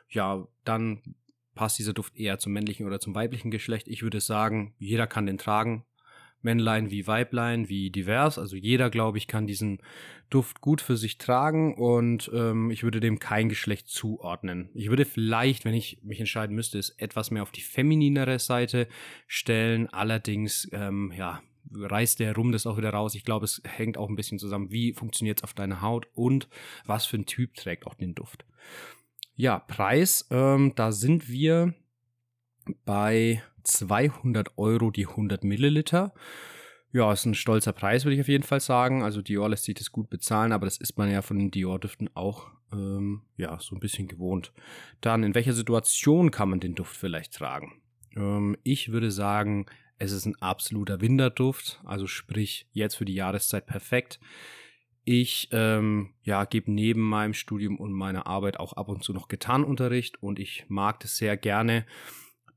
ja, 0.09 0.47
dann 0.63 1.01
passt 1.59 1.77
dieser 1.77 1.91
Duft 1.91 2.15
eher 2.15 2.39
zum 2.39 2.53
männlichen 2.53 2.85
oder 2.85 3.01
zum 3.01 3.13
weiblichen 3.13 3.51
Geschlecht? 3.51 3.89
Ich 3.89 4.01
würde 4.01 4.21
sagen, 4.21 4.73
jeder 4.79 5.07
kann 5.07 5.25
den 5.25 5.37
tragen. 5.37 5.83
Männlein 6.41 6.89
wie 6.89 7.05
Weiblein, 7.05 7.67
wie 7.67 7.89
divers. 7.89 8.39
Also 8.39 8.55
jeder, 8.55 8.89
glaube 8.89 9.17
ich, 9.17 9.27
kann 9.27 9.45
diesen 9.45 9.79
Duft 10.29 10.61
gut 10.61 10.79
für 10.79 10.95
sich 10.95 11.17
tragen 11.17 11.75
und 11.75 12.31
ähm, 12.33 12.71
ich 12.71 12.83
würde 12.83 13.01
dem 13.01 13.19
kein 13.19 13.49
Geschlecht 13.49 13.89
zuordnen. 13.89 14.69
Ich 14.73 14.89
würde 14.89 15.03
vielleicht, 15.03 15.65
wenn 15.65 15.73
ich 15.73 15.99
mich 16.01 16.21
entscheiden 16.21 16.55
müsste, 16.55 16.79
es 16.79 16.91
etwas 16.91 17.29
mehr 17.29 17.43
auf 17.43 17.51
die 17.51 17.59
femininere 17.59 18.39
Seite 18.39 18.87
stellen. 19.27 19.89
Allerdings, 19.89 20.65
ähm, 20.71 21.11
ja, 21.13 21.41
reißt 21.73 22.21
der 22.21 22.35
Rum 22.35 22.53
das 22.53 22.67
auch 22.67 22.77
wieder 22.77 22.91
raus. 22.91 23.15
Ich 23.15 23.25
glaube, 23.25 23.43
es 23.43 23.61
hängt 23.65 23.97
auch 23.97 24.07
ein 24.07 24.15
bisschen 24.15 24.39
zusammen, 24.39 24.71
wie 24.71 24.93
funktioniert 24.93 25.39
es 25.39 25.43
auf 25.43 25.53
deiner 25.53 25.81
Haut 25.81 26.07
und 26.13 26.47
was 26.85 27.05
für 27.05 27.17
ein 27.17 27.25
Typ 27.25 27.55
trägt 27.55 27.85
auch 27.85 27.95
den 27.95 28.15
Duft. 28.15 28.45
Ja, 29.39 29.58
Preis, 29.58 30.27
ähm, 30.31 30.74
da 30.75 30.91
sind 30.91 31.29
wir 31.29 31.74
bei 32.84 33.41
200 33.63 34.58
Euro 34.58 34.91
die 34.91 35.08
100 35.08 35.46
Milliliter. 35.46 36.13
Ja, 36.91 37.13
ist 37.13 37.24
ein 37.24 37.36
stolzer 37.36 37.72
Preis, 37.72 38.03
würde 38.03 38.15
ich 38.15 38.22
auf 38.22 38.27
jeden 38.27 38.43
Fall 38.43 38.60
sagen. 38.60 39.01
Also 39.01 39.22
Dior 39.22 39.48
lässt 39.48 39.63
sich 39.63 39.75
das 39.75 39.93
gut 39.93 40.10
bezahlen, 40.10 40.51
aber 40.51 40.65
das 40.65 40.75
ist 40.75 40.98
man 40.98 41.10
ja 41.10 41.22
von 41.22 41.39
den 41.39 41.51
Dior-Düften 41.51 42.10
auch 42.15 42.51
ähm, 42.74 43.22
ja 43.38 43.58
so 43.62 43.77
ein 43.77 43.79
bisschen 43.79 44.10
gewohnt. 44.10 44.51
Dann, 45.00 45.24
in 45.24 45.34
welcher 45.34 45.53
Situation 45.53 46.31
kann 46.31 46.50
man 46.50 46.60
den 46.60 46.75
Duft 46.75 46.98
vielleicht 46.98 47.36
tragen? 47.36 47.81
Ähm, 48.17 48.58
ich 48.63 48.91
würde 48.91 49.10
sagen, 49.10 49.67
es 50.00 50.12
ist 50.12 50.25
ein 50.25 50.36
absoluter 50.41 51.00
Winterduft, 51.00 51.79
also 51.86 52.08
sprich 52.08 52.67
jetzt 52.74 52.96
für 52.96 53.05
die 53.05 53.15
Jahreszeit 53.15 53.67
perfekt. 53.67 54.19
Ich 55.03 55.49
ähm, 55.51 56.13
ja, 56.23 56.45
gebe 56.45 56.71
neben 56.71 57.01
meinem 57.01 57.33
Studium 57.33 57.77
und 57.77 57.93
meiner 57.93 58.27
Arbeit 58.27 58.59
auch 58.59 58.73
ab 58.73 58.89
und 58.89 59.03
zu 59.03 59.13
noch 59.13 59.27
Gitarrenunterricht 59.27 60.21
und 60.21 60.39
ich 60.39 60.65
mag 60.67 60.99
das 60.99 61.17
sehr 61.17 61.37
gerne, 61.37 61.85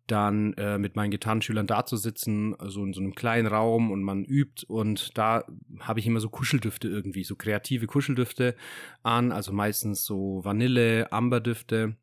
dann 0.07 0.53
äh, 0.55 0.79
mit 0.79 0.97
meinen 0.97 1.11
Gitarrenschülern 1.11 1.67
da 1.67 1.87
zu 1.87 1.97
sitzen, 1.97 2.55
also 2.59 2.85
in 2.85 2.93
so 2.93 3.01
einem 3.01 3.15
kleinen 3.15 3.47
Raum 3.47 3.91
und 3.91 4.03
man 4.03 4.25
übt 4.25 4.67
und 4.67 5.17
da 5.17 5.45
habe 5.81 6.01
ich 6.01 6.07
immer 6.07 6.21
so 6.21 6.29
Kuscheldüfte 6.29 6.89
irgendwie, 6.89 7.25
so 7.25 7.37
kreative 7.37 7.87
Kuscheldüfte 7.87 8.57
an, 9.03 9.33
also 9.33 9.53
meistens 9.53 10.05
so 10.05 10.45
Vanille, 10.45 11.11
Amberdüfte 11.13 11.97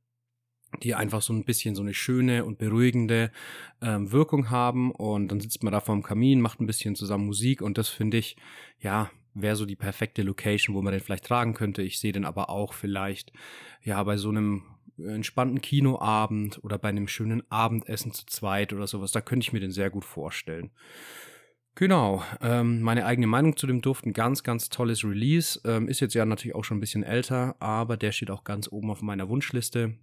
die 0.84 0.96
einfach 0.96 1.22
so 1.22 1.34
ein 1.34 1.46
bisschen 1.46 1.76
so 1.76 1.82
eine 1.82 1.94
schöne 1.94 2.46
und 2.46 2.58
beruhigende 2.58 3.32
ähm, 3.82 4.12
Wirkung 4.12 4.50
haben 4.50 4.92
und 4.92 5.30
dann 5.30 5.40
sitzt 5.40 5.64
man 5.64 5.74
da 5.74 5.80
vorm 5.80 6.04
Kamin, 6.04 6.42
macht 6.42 6.60
ein 6.60 6.68
bisschen 6.68 6.96
zusammen 6.96 7.26
Musik 7.26 7.62
und 7.62 7.78
das 7.78 7.90
finde 7.90 8.18
ich, 8.18 8.38
ja, 8.80 9.10
wäre 9.34 9.56
so 9.56 9.66
die 9.66 9.76
perfekte 9.76 10.24
Location, 10.24 10.76
wo 10.76 10.82
man 10.82 10.94
den 10.94 11.02
vielleicht 11.02 11.26
tragen 11.26 11.54
könnte. 11.54 11.82
Ich 11.82 12.00
sehe 12.00 12.12
den 12.12 12.26
aber 12.26 12.50
auch 12.50 12.74
vielleicht, 12.74 13.32
ja, 13.84 14.02
bei 14.04 14.18
so 14.18 14.30
einem 14.30 14.64
entspannten 14.98 15.62
Kinoabend 15.62 16.64
oder 16.64 16.78
bei 16.78 16.90
einem 16.90 17.08
schönen 17.08 17.44
Abendessen 17.50 18.12
zu 18.12 18.26
zweit 18.26 18.74
oder 18.74 18.88
sowas. 18.88 19.12
Da 19.12 19.22
könnte 19.22 19.46
ich 19.46 19.54
mir 19.54 19.60
den 19.60 19.72
sehr 19.72 19.90
gut 19.90 20.06
vorstellen. 20.06 20.72
Genau, 21.76 22.24
ähm, 22.42 22.82
meine 22.82 23.06
eigene 23.06 23.28
Meinung 23.28 23.56
zu 23.56 23.66
dem 23.66 23.82
Duft, 23.82 24.06
ein 24.06 24.12
ganz, 24.12 24.44
ganz 24.44 24.68
tolles 24.68 25.06
Release. 25.06 25.62
Ähm, 25.64 25.88
ist 25.88 26.02
jetzt 26.02 26.14
ja 26.14 26.26
natürlich 26.26 26.56
auch 26.56 26.66
schon 26.66 26.78
ein 26.78 26.82
bisschen 26.82 27.04
älter, 27.04 27.56
aber 27.60 27.96
der 27.96 28.12
steht 28.12 28.32
auch 28.32 28.44
ganz 28.44 28.70
oben 28.70 28.92
auf 28.92 29.02
meiner 29.02 29.30
Wunschliste. 29.30 29.96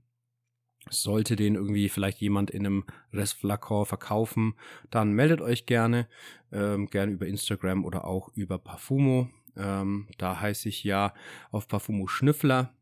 Sollte 0.88 1.36
den 1.36 1.56
irgendwie 1.56 1.88
vielleicht 1.88 2.20
jemand 2.20 2.50
in 2.50 2.64
einem 2.64 2.84
Restflakon 3.12 3.86
verkaufen, 3.86 4.54
dann 4.90 5.12
meldet 5.12 5.40
euch 5.40 5.66
gerne, 5.66 6.08
ähm, 6.52 6.86
gerne 6.86 7.12
über 7.12 7.26
Instagram 7.26 7.84
oder 7.84 8.04
auch 8.04 8.30
über 8.34 8.58
Parfumo. 8.58 9.28
Ähm, 9.56 10.08
da 10.18 10.40
heiße 10.40 10.68
ich 10.68 10.84
ja 10.84 11.12
auf 11.50 11.66
Parfumo 11.66 12.06
Schnüffler. 12.06 12.72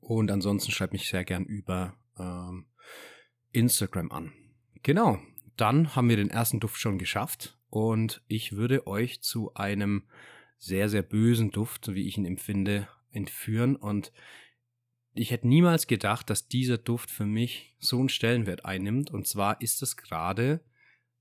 Und 0.00 0.30
ansonsten 0.30 0.72
schreibt 0.72 0.92
mich 0.92 1.08
sehr 1.08 1.24
gern 1.24 1.44
über 1.44 1.94
ähm, 2.18 2.66
Instagram 3.52 4.10
an. 4.10 4.32
Genau, 4.82 5.18
dann 5.56 5.94
haben 5.94 6.08
wir 6.08 6.16
den 6.16 6.30
ersten 6.30 6.58
Duft 6.58 6.78
schon 6.78 6.98
geschafft 6.98 7.58
und 7.68 8.22
ich 8.28 8.52
würde 8.52 8.86
euch 8.86 9.20
zu 9.20 9.54
einem 9.54 10.04
sehr, 10.58 10.88
sehr 10.88 11.02
bösen 11.02 11.50
Duft, 11.50 11.94
wie 11.94 12.06
ich 12.06 12.18
ihn 12.18 12.26
empfinde, 12.26 12.88
entführen 13.10 13.76
und 13.76 14.12
ich 15.12 15.30
hätte 15.30 15.48
niemals 15.48 15.86
gedacht, 15.86 16.30
dass 16.30 16.48
dieser 16.48 16.78
Duft 16.78 17.10
für 17.10 17.26
mich 17.26 17.74
so 17.78 17.98
einen 17.98 18.08
Stellenwert 18.08 18.64
einnimmt. 18.64 19.10
Und 19.10 19.26
zwar 19.26 19.60
ist 19.60 19.82
es 19.82 19.96
gerade, 19.96 20.60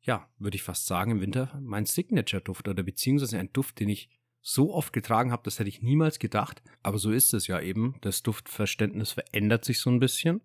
ja, 0.02 0.30
würde 0.38 0.56
ich 0.56 0.64
fast 0.64 0.86
sagen, 0.86 1.12
im 1.12 1.22
Winter 1.22 1.60
mein 1.62 1.86
Signature-Duft 1.86 2.68
oder 2.68 2.84
beziehungsweise 2.84 3.40
ein 3.40 3.52
Duft, 3.52 3.80
den 3.80 3.90
ich 3.90 4.10
so 4.42 4.74
oft 4.74 4.94
getragen 4.94 5.32
habe, 5.32 5.44
das 5.44 5.60
hätte 5.60 5.70
ich 5.70 5.82
niemals 5.82 6.20
gedacht. 6.20 6.62
Aber 6.82 6.98
so 6.98 7.12
ist 7.12 7.34
es 7.34 7.48
ja 7.48 7.60
eben. 7.60 7.96
Das 8.02 8.24
Duftverständnis 8.24 9.12
verändert 9.12 9.66
sich 9.66 9.80
so 9.80 9.90
ein 9.90 10.00
bisschen. 10.00 10.42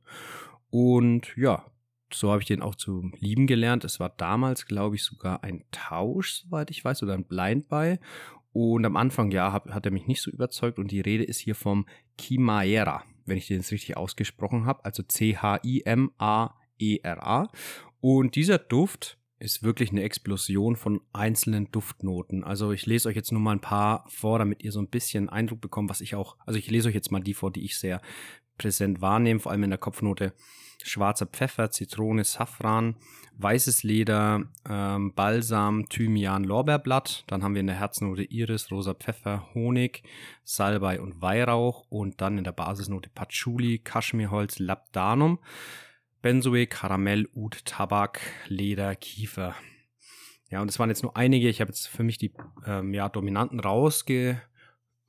Und 0.71 1.37
ja, 1.37 1.71
so 2.13 2.31
habe 2.31 2.41
ich 2.41 2.49
den 2.49 2.63
auch 2.63 2.75
zu 2.75 3.11
lieben 3.19 3.47
gelernt. 3.47 3.85
Es 3.85 4.01
war 4.01 4.09
damals, 4.09 4.67
glaube 4.67 4.97
ich, 4.97 5.05
sogar 5.05 5.45
ein 5.45 5.65
Tausch, 5.71 6.43
soweit 6.43 6.71
ich 6.71 6.85
weiß, 6.85 7.03
oder 7.03 7.15
ein 7.15 7.27
Blind 7.27 7.69
Buy. 7.69 7.99
Und 8.53 8.85
am 8.85 8.97
Anfang, 8.97 9.31
ja, 9.31 9.53
hat, 9.53 9.67
hat 9.67 9.85
er 9.85 9.93
mich 9.93 10.07
nicht 10.07 10.23
so 10.23 10.31
überzeugt. 10.31 10.79
Und 10.79 10.91
die 10.91 11.01
Rede 11.01 11.25
ist 11.25 11.39
hier 11.39 11.55
vom 11.55 11.87
Kimaera 12.17 13.05
wenn 13.27 13.37
ich 13.37 13.47
den 13.47 13.59
jetzt 13.59 13.73
richtig 13.73 13.97
ausgesprochen 13.97 14.67
habe, 14.67 14.85
also 14.85 15.03
C-H-I-M-A-E-R-A. 15.03 15.49
Und 18.01 18.37
dieser 18.37 18.59
Duft 18.59 19.19
ist 19.39 19.63
wirklich 19.63 19.91
eine 19.91 20.03
Explosion 20.03 20.77
von 20.77 21.01
einzelnen 21.13 21.71
Duftnoten. 21.71 22.45
Also 22.45 22.73
ich 22.73 22.87
lese 22.87 23.09
euch 23.09 23.17
jetzt 23.17 23.33
nur 23.33 23.41
mal 23.41 23.53
ein 23.53 23.61
paar 23.61 24.05
vor, 24.09 24.39
damit 24.39 24.63
ihr 24.63 24.73
so 24.73 24.81
ein 24.81 24.89
bisschen 24.89 25.29
Eindruck 25.29 25.61
bekommt, 25.61 25.91
was 25.91 26.01
ich 26.01 26.15
auch, 26.15 26.37
also 26.47 26.59
ich 26.59 26.71
lese 26.71 26.89
euch 26.89 26.95
jetzt 26.95 27.13
mal 27.13 27.21
die 27.21 27.35
vor, 27.35 27.51
die 27.51 27.65
ich 27.65 27.77
sehr 27.77 28.01
präsent 28.57 29.01
wahrnehme, 29.01 29.41
vor 29.41 29.53
allem 29.53 29.65
in 29.65 29.71
der 29.71 29.79
Kopfnote 29.79 30.33
schwarzer 30.83 31.27
Pfeffer, 31.27 31.71
Zitrone, 31.71 32.25
Safran, 32.25 32.97
weißes 33.39 33.83
Leder, 33.83 34.45
ähm, 34.69 35.13
Balsam, 35.15 35.89
Thymian, 35.89 36.45
Lorbeerblatt. 36.45 37.25
Dann 37.27 37.43
haben 37.43 37.55
wir 37.55 37.61
in 37.61 37.67
der 37.67 37.79
Herznote 37.79 38.25
Iris, 38.25 38.71
rosa 38.71 38.95
Pfeffer, 38.95 39.49
Honig, 39.55 40.03
Salbei 40.45 41.01
und 41.01 41.21
Weihrauch. 41.21 41.85
Und 41.89 42.21
dann 42.21 42.39
in 42.39 42.45
der 42.45 42.53
Basisnote 42.53 43.11
Patchouli, 43.15 43.79
Kaschmirholz, 43.79 44.59
Labdanum, 44.59 45.39
Benzoe, 46.23 46.67
Karamell, 46.67 47.29
Oud, 47.35 47.65
Tabak, 47.65 48.21
Leder, 48.49 48.95
Kiefer. 48.97 49.55
Ja, 50.51 50.61
und 50.61 50.69
das 50.69 50.79
waren 50.79 50.89
jetzt 50.89 51.03
nur 51.03 51.17
einige. 51.17 51.49
Ich 51.49 51.61
habe 51.61 51.71
jetzt 51.71 51.89
für 51.89 52.05
mich 52.05 52.19
die 52.19 52.33
ähm, 52.67 52.95
ja, 52.95 53.09
dominanten 53.09 53.61
rausge 53.61 54.41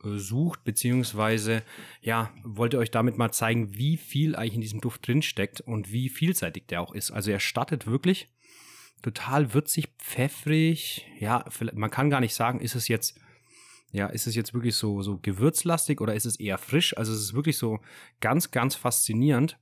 sucht, 0.03 0.63
beziehungsweise 0.63 1.63
ja, 2.01 2.31
wollte 2.43 2.77
euch 2.77 2.91
damit 2.91 3.17
mal 3.17 3.31
zeigen, 3.31 3.77
wie 3.77 3.97
viel 3.97 4.35
eigentlich 4.35 4.55
in 4.55 4.61
diesem 4.61 4.81
Duft 4.81 5.07
drinsteckt 5.07 5.61
und 5.61 5.91
wie 5.91 6.09
vielseitig 6.09 6.67
der 6.67 6.81
auch 6.81 6.93
ist. 6.93 7.11
Also 7.11 7.31
er 7.31 7.39
startet 7.39 7.87
wirklich 7.87 8.29
total 9.01 9.53
würzig, 9.53 9.89
pfeffrig. 9.99 11.07
Ja, 11.19 11.45
man 11.73 11.91
kann 11.91 12.09
gar 12.09 12.19
nicht 12.19 12.33
sagen, 12.33 12.59
ist 12.59 12.75
es 12.75 12.87
jetzt, 12.87 13.19
ja, 13.91 14.07
ist 14.07 14.27
es 14.27 14.35
jetzt 14.35 14.53
wirklich 14.53 14.75
so, 14.75 15.01
so 15.01 15.17
gewürzlastig 15.17 16.01
oder 16.01 16.15
ist 16.15 16.25
es 16.25 16.39
eher 16.39 16.57
frisch? 16.57 16.97
Also 16.97 17.13
es 17.13 17.19
ist 17.19 17.33
wirklich 17.33 17.57
so 17.57 17.79
ganz, 18.19 18.51
ganz 18.51 18.75
faszinierend 18.75 19.57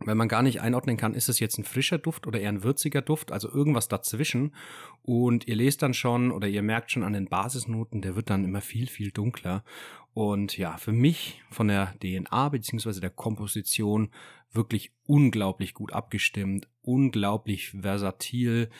weil 0.00 0.14
man 0.14 0.28
gar 0.28 0.42
nicht 0.42 0.60
einordnen 0.60 0.96
kann, 0.96 1.14
ist 1.14 1.28
es 1.28 1.40
jetzt 1.40 1.58
ein 1.58 1.64
frischer 1.64 1.98
Duft 1.98 2.26
oder 2.26 2.40
eher 2.40 2.50
ein 2.50 2.62
würziger 2.62 3.02
Duft, 3.02 3.32
also 3.32 3.48
irgendwas 3.50 3.88
dazwischen. 3.88 4.54
Und 5.02 5.46
ihr 5.46 5.56
lest 5.56 5.82
dann 5.82 5.94
schon 5.94 6.30
oder 6.32 6.48
ihr 6.48 6.62
merkt 6.62 6.90
schon 6.90 7.04
an 7.04 7.12
den 7.12 7.28
Basisnoten, 7.28 8.02
der 8.02 8.16
wird 8.16 8.30
dann 8.30 8.44
immer 8.44 8.60
viel, 8.60 8.86
viel 8.86 9.10
dunkler. 9.12 9.64
Und 10.12 10.56
ja, 10.58 10.76
für 10.76 10.92
mich 10.92 11.42
von 11.50 11.68
der 11.68 11.94
DNA 12.00 12.48
beziehungsweise 12.48 13.00
der 13.00 13.10
Komposition 13.10 14.10
wirklich 14.52 14.92
unglaublich 15.04 15.74
gut 15.74 15.92
abgestimmt, 15.92 16.68
unglaublich 16.82 17.70
versatil. 17.70 18.70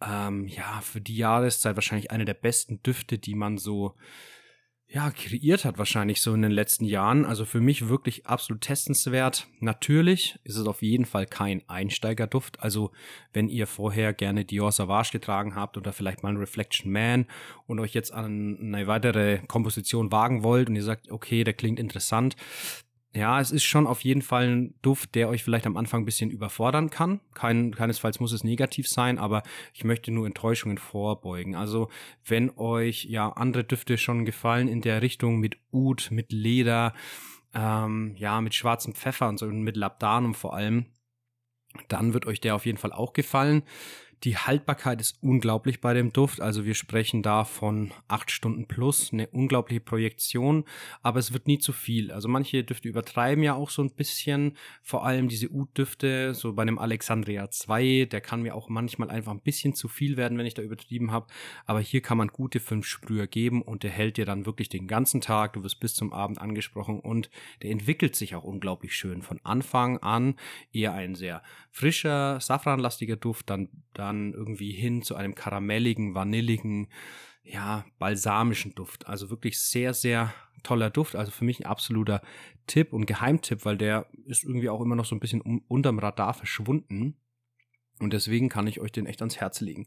Ähm, 0.00 0.46
ja, 0.46 0.80
für 0.82 1.00
die 1.00 1.16
Jahreszeit 1.16 1.76
wahrscheinlich 1.76 2.10
eine 2.10 2.24
der 2.24 2.34
besten 2.34 2.82
Düfte, 2.82 3.18
die 3.18 3.34
man 3.34 3.58
so 3.58 3.96
ja, 4.88 5.10
kreiert 5.10 5.64
hat 5.64 5.78
wahrscheinlich 5.78 6.20
so 6.20 6.32
in 6.32 6.42
den 6.42 6.52
letzten 6.52 6.84
Jahren. 6.84 7.24
Also 7.24 7.44
für 7.44 7.60
mich 7.60 7.88
wirklich 7.88 8.26
absolut 8.26 8.62
testenswert. 8.62 9.48
Natürlich 9.58 10.38
ist 10.44 10.56
es 10.56 10.66
auf 10.66 10.80
jeden 10.80 11.06
Fall 11.06 11.26
kein 11.26 11.68
Einsteigerduft. 11.68 12.60
Also 12.62 12.92
wenn 13.32 13.48
ihr 13.48 13.66
vorher 13.66 14.12
gerne 14.12 14.44
Dior 14.44 14.70
Sauvage 14.70 15.10
getragen 15.10 15.56
habt 15.56 15.76
oder 15.76 15.92
vielleicht 15.92 16.22
mal 16.22 16.28
ein 16.28 16.36
Reflection 16.36 16.92
Man 16.92 17.26
und 17.66 17.80
euch 17.80 17.94
jetzt 17.94 18.12
an 18.12 18.58
eine 18.60 18.86
weitere 18.86 19.38
Komposition 19.48 20.12
wagen 20.12 20.44
wollt 20.44 20.68
und 20.68 20.76
ihr 20.76 20.84
sagt, 20.84 21.10
okay, 21.10 21.42
der 21.42 21.54
klingt 21.54 21.80
interessant, 21.80 22.36
ja, 23.16 23.40
es 23.40 23.50
ist 23.50 23.64
schon 23.64 23.86
auf 23.86 24.02
jeden 24.02 24.20
Fall 24.20 24.48
ein 24.48 24.74
Duft, 24.82 25.14
der 25.14 25.28
euch 25.28 25.42
vielleicht 25.42 25.66
am 25.66 25.76
Anfang 25.76 26.02
ein 26.02 26.04
bisschen 26.04 26.30
überfordern 26.30 26.90
kann. 26.90 27.20
Kein, 27.34 27.74
keinesfalls 27.74 28.20
muss 28.20 28.32
es 28.32 28.44
negativ 28.44 28.88
sein, 28.88 29.18
aber 29.18 29.42
ich 29.72 29.84
möchte 29.84 30.12
nur 30.12 30.26
Enttäuschungen 30.26 30.76
vorbeugen. 30.76 31.54
Also, 31.54 31.88
wenn 32.24 32.50
euch 32.56 33.04
ja 33.04 33.30
andere 33.30 33.64
Düfte 33.64 33.96
schon 33.96 34.26
gefallen 34.26 34.68
in 34.68 34.82
der 34.82 35.00
Richtung 35.00 35.38
mit 35.40 35.56
Ud, 35.72 36.08
mit 36.10 36.30
Leder, 36.30 36.92
ähm, 37.54 38.14
ja, 38.18 38.40
mit 38.42 38.54
schwarzem 38.54 38.94
Pfeffer 38.94 39.28
und 39.28 39.38
so 39.38 39.46
und 39.46 39.62
mit 39.62 39.76
Labdanum 39.76 40.34
vor 40.34 40.54
allem, 40.54 40.86
dann 41.88 42.12
wird 42.12 42.26
euch 42.26 42.40
der 42.40 42.54
auf 42.54 42.66
jeden 42.66 42.78
Fall 42.78 42.92
auch 42.92 43.14
gefallen. 43.14 43.62
Die 44.24 44.36
Haltbarkeit 44.36 45.00
ist 45.00 45.18
unglaublich 45.20 45.82
bei 45.82 45.92
dem 45.92 46.12
Duft. 46.12 46.40
Also 46.40 46.64
wir 46.64 46.74
sprechen 46.74 47.22
da 47.22 47.44
von 47.44 47.92
acht 48.08 48.30
Stunden 48.30 48.66
plus, 48.66 49.12
eine 49.12 49.26
unglaubliche 49.28 49.80
Projektion, 49.80 50.64
aber 51.02 51.18
es 51.18 51.34
wird 51.34 51.46
nie 51.46 51.58
zu 51.58 51.72
viel. 51.72 52.10
Also 52.10 52.26
manche 52.26 52.64
Düfte 52.64 52.88
übertreiben 52.88 53.44
ja 53.44 53.54
auch 53.54 53.68
so 53.68 53.82
ein 53.82 53.90
bisschen, 53.90 54.56
vor 54.82 55.04
allem 55.04 55.28
diese 55.28 55.50
Ud-Düfte, 55.50 56.34
so 56.34 56.54
bei 56.54 56.62
einem 56.62 56.78
Alexandria 56.78 57.50
2, 57.50 58.08
der 58.10 58.22
kann 58.22 58.40
mir 58.40 58.54
auch 58.54 58.70
manchmal 58.70 59.10
einfach 59.10 59.32
ein 59.32 59.42
bisschen 59.42 59.74
zu 59.74 59.86
viel 59.86 60.16
werden, 60.16 60.38
wenn 60.38 60.46
ich 60.46 60.54
da 60.54 60.62
übertrieben 60.62 61.12
habe. 61.12 61.26
Aber 61.66 61.80
hier 61.80 62.00
kann 62.00 62.16
man 62.16 62.28
gute 62.28 62.58
fünf 62.58 62.86
Sprüher 62.86 63.26
geben 63.26 63.60
und 63.60 63.82
der 63.82 63.90
hält 63.90 64.16
dir 64.16 64.24
dann 64.24 64.46
wirklich 64.46 64.70
den 64.70 64.88
ganzen 64.88 65.20
Tag. 65.20 65.52
Du 65.52 65.62
wirst 65.62 65.78
bis 65.78 65.94
zum 65.94 66.14
Abend 66.14 66.40
angesprochen 66.40 67.00
und 67.00 67.28
der 67.62 67.70
entwickelt 67.70 68.16
sich 68.16 68.34
auch 68.34 68.44
unglaublich 68.44 68.94
schön. 68.96 69.20
Von 69.20 69.40
Anfang 69.44 69.98
an 69.98 70.36
eher 70.72 70.94
ein 70.94 71.14
sehr 71.14 71.42
frischer, 71.70 72.40
safranlastiger 72.40 73.16
Duft, 73.16 73.50
dann, 73.50 73.68
dann 73.92 74.15
irgendwie 74.32 74.72
hin 74.72 75.02
zu 75.02 75.14
einem 75.14 75.34
karamelligen, 75.34 76.14
vanilligen, 76.14 76.88
ja, 77.42 77.84
balsamischen 77.98 78.74
Duft. 78.74 79.06
Also 79.06 79.30
wirklich 79.30 79.58
sehr, 79.60 79.94
sehr 79.94 80.34
toller 80.62 80.90
Duft. 80.90 81.16
Also 81.16 81.30
für 81.30 81.44
mich 81.44 81.60
ein 81.60 81.66
absoluter 81.66 82.22
Tipp 82.66 82.92
und 82.92 83.06
Geheimtipp, 83.06 83.64
weil 83.64 83.76
der 83.76 84.06
ist 84.26 84.44
irgendwie 84.44 84.68
auch 84.68 84.80
immer 84.80 84.96
noch 84.96 85.04
so 85.04 85.14
ein 85.14 85.20
bisschen 85.20 85.40
um, 85.40 85.62
unterm 85.68 85.98
Radar 85.98 86.34
verschwunden. 86.34 87.16
Und 87.98 88.12
deswegen 88.12 88.48
kann 88.48 88.66
ich 88.66 88.80
euch 88.80 88.92
den 88.92 89.06
echt 89.06 89.22
ans 89.22 89.38
Herz 89.38 89.60
legen. 89.60 89.86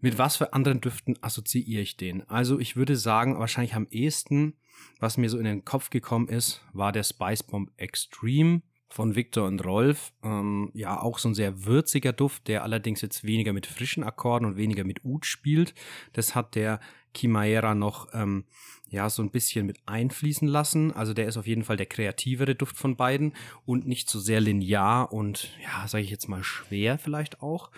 Mit 0.00 0.18
was 0.18 0.36
für 0.36 0.52
anderen 0.52 0.80
Düften 0.80 1.18
assoziiere 1.22 1.82
ich 1.82 1.96
den? 1.96 2.28
Also 2.28 2.58
ich 2.58 2.76
würde 2.76 2.96
sagen, 2.96 3.38
wahrscheinlich 3.38 3.74
am 3.74 3.86
ehesten, 3.90 4.54
was 4.98 5.16
mir 5.16 5.28
so 5.28 5.38
in 5.38 5.44
den 5.44 5.64
Kopf 5.64 5.90
gekommen 5.90 6.28
ist, 6.28 6.62
war 6.72 6.92
der 6.92 7.02
Spice 7.02 7.42
Bomb 7.42 7.70
Extreme 7.76 8.62
von 8.88 9.16
Victor 9.16 9.46
und 9.46 9.64
Rolf. 9.64 10.12
Ähm, 10.22 10.70
ja, 10.74 11.00
auch 11.00 11.18
so 11.18 11.28
ein 11.28 11.34
sehr 11.34 11.64
würziger 11.64 12.12
Duft, 12.12 12.48
der 12.48 12.62
allerdings 12.62 13.00
jetzt 13.00 13.24
weniger 13.24 13.52
mit 13.52 13.66
frischen 13.66 14.04
Akkorden 14.04 14.46
und 14.46 14.56
weniger 14.56 14.84
mit 14.84 15.04
Ud 15.04 15.26
spielt. 15.26 15.74
Das 16.12 16.34
hat 16.34 16.54
der 16.54 16.80
Chimaera 17.16 17.74
noch 17.74 18.08
ähm, 18.12 18.44
ja 18.88 19.08
so 19.10 19.22
ein 19.22 19.30
bisschen 19.30 19.66
mit 19.66 19.78
einfließen 19.86 20.48
lassen. 20.48 20.92
Also 20.92 21.14
der 21.14 21.26
ist 21.26 21.36
auf 21.36 21.46
jeden 21.46 21.64
Fall 21.64 21.76
der 21.76 21.86
kreativere 21.86 22.54
Duft 22.54 22.76
von 22.76 22.96
beiden 22.96 23.34
und 23.64 23.86
nicht 23.86 24.08
so 24.08 24.18
sehr 24.18 24.40
linear 24.40 25.12
und 25.12 25.50
ja, 25.62 25.86
sage 25.88 26.04
ich 26.04 26.10
jetzt 26.10 26.28
mal 26.28 26.44
schwer 26.44 26.98
vielleicht 26.98 27.42
auch. 27.42 27.70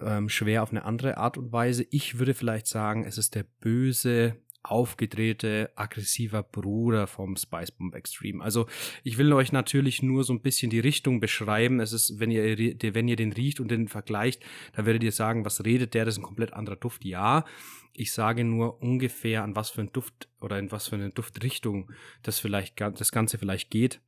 Ähm, 0.00 0.28
schwer 0.28 0.62
auf 0.62 0.70
eine 0.70 0.84
andere 0.84 1.16
Art 1.16 1.36
und 1.36 1.52
Weise. 1.52 1.84
Ich 1.90 2.18
würde 2.18 2.34
vielleicht 2.34 2.68
sagen, 2.68 3.04
es 3.04 3.18
ist 3.18 3.34
der 3.34 3.44
böse 3.60 4.36
aufgedrehte, 4.62 5.70
aggressiver 5.76 6.42
Bruder 6.42 7.06
vom 7.06 7.36
Spice 7.36 7.70
Bomb 7.70 7.94
Extreme. 7.94 8.42
Also 8.42 8.66
ich 9.04 9.18
will 9.18 9.32
euch 9.32 9.52
natürlich 9.52 10.02
nur 10.02 10.24
so 10.24 10.32
ein 10.32 10.42
bisschen 10.42 10.70
die 10.70 10.80
Richtung 10.80 11.20
beschreiben. 11.20 11.80
Es 11.80 11.92
ist, 11.92 12.20
wenn 12.20 12.30
ihr, 12.30 12.56
wenn 12.94 13.08
ihr 13.08 13.16
den 13.16 13.32
riecht 13.32 13.60
und 13.60 13.70
den 13.70 13.88
vergleicht, 13.88 14.42
dann 14.74 14.86
werdet 14.86 15.02
ihr 15.04 15.12
sagen, 15.12 15.44
was 15.44 15.64
redet 15.64 15.94
der? 15.94 16.04
Das 16.04 16.14
ist 16.14 16.20
ein 16.20 16.24
komplett 16.24 16.52
anderer 16.52 16.76
Duft. 16.76 17.04
Ja, 17.04 17.44
ich 17.92 18.12
sage 18.12 18.44
nur 18.44 18.82
ungefähr, 18.82 19.42
an 19.42 19.56
was 19.56 19.70
für 19.70 19.80
ein 19.80 19.92
Duft 19.92 20.28
oder 20.40 20.58
in 20.58 20.70
was 20.70 20.88
für 20.88 20.96
eine 20.96 21.10
Duftrichtung 21.10 21.90
das 22.22 22.38
vielleicht, 22.38 22.80
das 22.80 23.12
Ganze 23.12 23.38
vielleicht 23.38 23.70
geht. 23.70 24.00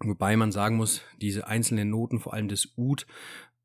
Wobei 0.00 0.36
man 0.36 0.50
sagen 0.50 0.76
muss, 0.76 1.02
diese 1.20 1.46
einzelnen 1.46 1.90
Noten, 1.90 2.18
vor 2.18 2.34
allem 2.34 2.48
das 2.48 2.72
Ud, 2.76 3.06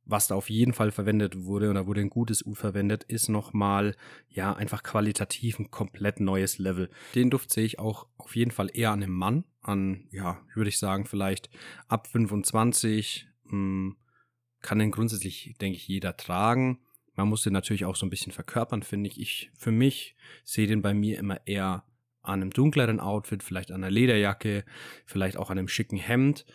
was 0.10 0.28
da 0.28 0.36
auf 0.36 0.50
jeden 0.50 0.74
Fall 0.74 0.92
verwendet 0.92 1.46
wurde, 1.46 1.70
oder 1.70 1.86
wurde 1.88 2.02
ein 2.02 2.10
gutes 2.10 2.46
U 2.46 2.56
verwendet, 2.56 3.04
ist 3.04 3.30
nochmal, 3.30 3.96
ja, 4.28 4.54
einfach 4.54 4.84
qualitativ 4.84 5.60
ein 5.60 5.72
komplett 5.72 6.20
neues 6.20 6.58
Level. 6.58 6.90
Den 7.16 7.30
Duft 7.30 7.52
sehe 7.52 7.66
ich 7.66 7.80
auch 7.80 8.08
auf 8.18 8.36
jeden 8.36 8.52
Fall 8.52 8.70
eher 8.74 8.92
an 8.92 9.04
einem 9.04 9.14
Mann, 9.14 9.44
an, 9.62 10.08
ja, 10.12 10.42
würde 10.56 10.70
ich 10.70 10.80
sagen, 10.80 11.06
vielleicht 11.06 11.50
ab 11.88 12.08
25, 12.08 13.28
mh, 13.46 13.52
hm, 13.52 13.98
kann 14.62 14.80
den 14.80 14.92
grundsätzlich, 14.92 15.56
denke 15.62 15.78
ich, 15.78 15.88
jeder 15.88 16.18
tragen. 16.18 16.80
Man 17.16 17.30
muss 17.30 17.44
den 17.44 17.54
natürlich 17.54 17.86
auch 17.86 17.96
so 17.96 18.06
ein 18.06 18.10
bisschen 18.10 18.32
verkörpern, 18.32 18.84
finde 18.84 19.10
ich. 19.10 19.20
Ich, 19.20 19.52
für 19.56 19.72
mich 19.72 20.16
sehe 20.44 20.68
den 20.68 20.82
bei 20.82 20.94
mir 20.94 21.18
immer 21.18 21.46
eher 21.48 21.86
an 22.22 22.42
einem 22.42 22.52
dunkleren 22.52 23.00
Outfit, 23.00 23.44
vielleicht 23.44 23.72
an 23.72 23.84
einer 23.84 23.92
Lederjacke, 23.92 24.66
vielleicht 25.06 25.38
auch 25.38 25.50
an 25.50 25.58
einem 25.58 25.68
schicken 25.68 25.98
Hemd 25.98 26.46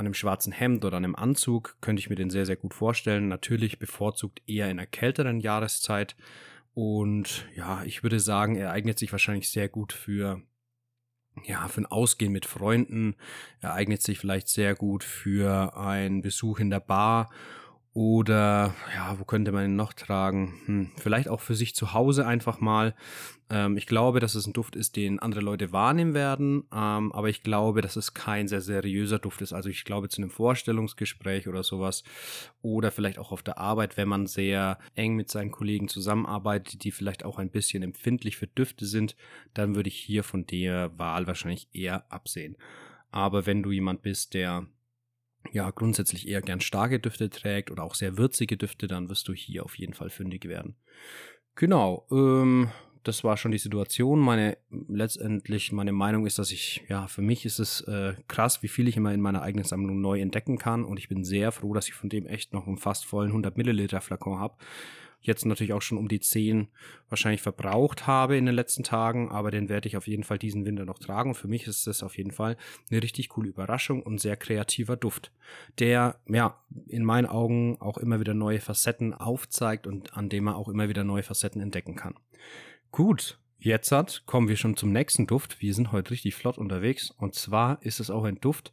an 0.00 0.06
einem 0.06 0.14
schwarzen 0.14 0.52
Hemd 0.52 0.84
oder 0.86 0.96
einem 0.96 1.14
Anzug 1.14 1.76
könnte 1.82 2.00
ich 2.00 2.08
mir 2.08 2.16
den 2.16 2.30
sehr, 2.30 2.46
sehr 2.46 2.56
gut 2.56 2.72
vorstellen. 2.72 3.28
Natürlich 3.28 3.78
bevorzugt 3.78 4.40
eher 4.46 4.70
in 4.70 4.78
einer 4.78 4.86
kälteren 4.86 5.40
Jahreszeit. 5.40 6.16
Und 6.72 7.46
ja, 7.54 7.84
ich 7.84 8.02
würde 8.02 8.18
sagen, 8.18 8.56
er 8.56 8.70
eignet 8.72 8.98
sich 8.98 9.12
wahrscheinlich 9.12 9.50
sehr 9.50 9.68
gut 9.68 9.92
für 9.92 10.42
ja, 11.44 11.68
für 11.68 11.82
ein 11.82 11.86
Ausgehen 11.86 12.32
mit 12.32 12.44
Freunden. 12.44 13.14
Er 13.60 13.74
eignet 13.74 14.02
sich 14.02 14.18
vielleicht 14.18 14.48
sehr 14.48 14.74
gut 14.74 15.04
für 15.04 15.76
einen 15.76 16.22
Besuch 16.22 16.58
in 16.58 16.70
der 16.70 16.80
Bar 16.80 17.30
oder 17.92 18.74
ja, 18.94 19.18
wo 19.18 19.24
könnte 19.24 19.50
man 19.50 19.64
ihn 19.64 19.76
noch 19.76 19.92
tragen? 19.92 20.54
Hm, 20.66 20.90
vielleicht 20.96 21.28
auch 21.28 21.40
für 21.40 21.56
sich 21.56 21.74
zu 21.74 21.92
Hause 21.92 22.24
einfach 22.24 22.60
mal. 22.60 22.94
Ähm, 23.50 23.76
ich 23.76 23.86
glaube, 23.86 24.20
dass 24.20 24.36
es 24.36 24.46
ein 24.46 24.52
Duft 24.52 24.76
ist, 24.76 24.94
den 24.94 25.18
andere 25.18 25.40
Leute 25.40 25.72
wahrnehmen 25.72 26.14
werden, 26.14 26.62
ähm, 26.72 27.12
aber 27.12 27.28
ich 27.28 27.42
glaube, 27.42 27.80
dass 27.82 27.96
es 27.96 28.14
kein 28.14 28.46
sehr 28.46 28.60
seriöser 28.60 29.18
Duft 29.18 29.42
ist. 29.42 29.52
Also 29.52 29.68
ich 29.68 29.84
glaube 29.84 30.08
zu 30.08 30.22
einem 30.22 30.30
Vorstellungsgespräch 30.30 31.48
oder 31.48 31.64
sowas 31.64 32.04
oder 32.62 32.92
vielleicht 32.92 33.18
auch 33.18 33.32
auf 33.32 33.42
der 33.42 33.58
Arbeit, 33.58 33.96
wenn 33.96 34.08
man 34.08 34.28
sehr 34.28 34.78
eng 34.94 35.16
mit 35.16 35.28
seinen 35.28 35.50
Kollegen 35.50 35.88
zusammenarbeitet, 35.88 36.84
die 36.84 36.92
vielleicht 36.92 37.24
auch 37.24 37.38
ein 37.38 37.50
bisschen 37.50 37.82
empfindlich 37.82 38.36
für 38.36 38.46
Düfte 38.46 38.86
sind, 38.86 39.16
dann 39.52 39.74
würde 39.74 39.88
ich 39.88 39.96
hier 39.96 40.22
von 40.22 40.46
der 40.46 40.96
Wahl 40.96 41.26
wahrscheinlich 41.26 41.68
eher 41.72 42.04
absehen. 42.12 42.56
Aber 43.10 43.46
wenn 43.46 43.64
du 43.64 43.72
jemand 43.72 44.02
bist, 44.02 44.34
der 44.34 44.66
ja 45.52 45.70
grundsätzlich 45.70 46.28
eher 46.28 46.42
gern 46.42 46.60
starke 46.60 47.00
Düfte 47.00 47.30
trägt 47.30 47.70
oder 47.70 47.82
auch 47.82 47.94
sehr 47.94 48.16
würzige 48.18 48.56
Düfte, 48.56 48.86
dann 48.86 49.08
wirst 49.08 49.28
du 49.28 49.32
hier 49.32 49.64
auf 49.64 49.76
jeden 49.76 49.94
Fall 49.94 50.10
fündig 50.10 50.46
werden. 50.46 50.76
Genau, 51.54 52.06
ähm, 52.10 52.70
das 53.02 53.24
war 53.24 53.36
schon 53.36 53.50
die 53.50 53.58
Situation. 53.58 54.20
Meine 54.20 54.58
letztendlich 54.88 55.72
meine 55.72 55.92
Meinung 55.92 56.26
ist, 56.26 56.38
dass 56.38 56.50
ich 56.50 56.84
ja 56.88 57.06
für 57.06 57.22
mich 57.22 57.44
ist 57.46 57.58
es 57.58 57.80
äh, 57.82 58.14
krass, 58.28 58.62
wie 58.62 58.68
viel 58.68 58.88
ich 58.88 58.96
immer 58.96 59.12
in 59.12 59.20
meiner 59.20 59.42
eigenen 59.42 59.64
Sammlung 59.64 60.00
neu 60.00 60.20
entdecken 60.20 60.58
kann 60.58 60.84
und 60.84 60.98
ich 60.98 61.08
bin 61.08 61.24
sehr 61.24 61.52
froh, 61.52 61.72
dass 61.72 61.88
ich 61.88 61.94
von 61.94 62.10
dem 62.10 62.26
echt 62.26 62.52
noch 62.52 62.66
einen 62.66 62.78
fast 62.78 63.06
vollen 63.06 63.30
100 63.30 63.56
Milliliter 63.56 64.00
Flakon 64.00 64.38
habe 64.38 64.56
jetzt 65.20 65.44
natürlich 65.44 65.72
auch 65.72 65.82
schon 65.82 65.98
um 65.98 66.08
die 66.08 66.20
10 66.20 66.68
wahrscheinlich 67.08 67.42
verbraucht 67.42 68.06
habe 68.06 68.36
in 68.36 68.46
den 68.46 68.54
letzten 68.54 68.82
Tagen, 68.82 69.30
aber 69.30 69.50
den 69.50 69.68
werde 69.68 69.88
ich 69.88 69.96
auf 69.96 70.06
jeden 70.06 70.24
Fall 70.24 70.38
diesen 70.38 70.64
Winter 70.64 70.84
noch 70.84 70.98
tragen. 70.98 71.34
für 71.34 71.48
mich 71.48 71.66
ist 71.66 71.86
das 71.86 72.02
auf 72.02 72.16
jeden 72.16 72.30
Fall 72.30 72.56
eine 72.90 73.02
richtig 73.02 73.28
coole 73.28 73.48
Überraschung 73.48 74.02
und 74.02 74.20
sehr 74.20 74.36
kreativer 74.36 74.96
Duft, 74.96 75.32
der 75.78 76.20
ja 76.26 76.62
in 76.88 77.04
meinen 77.04 77.26
Augen 77.26 77.76
auch 77.80 77.98
immer 77.98 78.20
wieder 78.20 78.34
neue 78.34 78.60
Facetten 78.60 79.14
aufzeigt 79.14 79.86
und 79.86 80.16
an 80.16 80.28
dem 80.28 80.44
man 80.44 80.54
auch 80.54 80.68
immer 80.68 80.88
wieder 80.88 81.04
neue 81.04 81.22
Facetten 81.22 81.60
entdecken 81.60 81.96
kann. 81.96 82.14
Gut, 82.90 83.38
Jetzt 83.62 83.92
hat, 83.92 84.22
kommen 84.24 84.48
wir 84.48 84.56
schon 84.56 84.74
zum 84.74 84.90
nächsten 84.90 85.26
Duft. 85.26 85.60
Wir 85.60 85.74
sind 85.74 85.92
heute 85.92 86.12
richtig 86.12 86.34
flott 86.34 86.56
unterwegs. 86.56 87.10
Und 87.10 87.34
zwar 87.34 87.82
ist 87.82 88.00
es 88.00 88.08
auch 88.08 88.24
ein 88.24 88.40
Duft, 88.40 88.72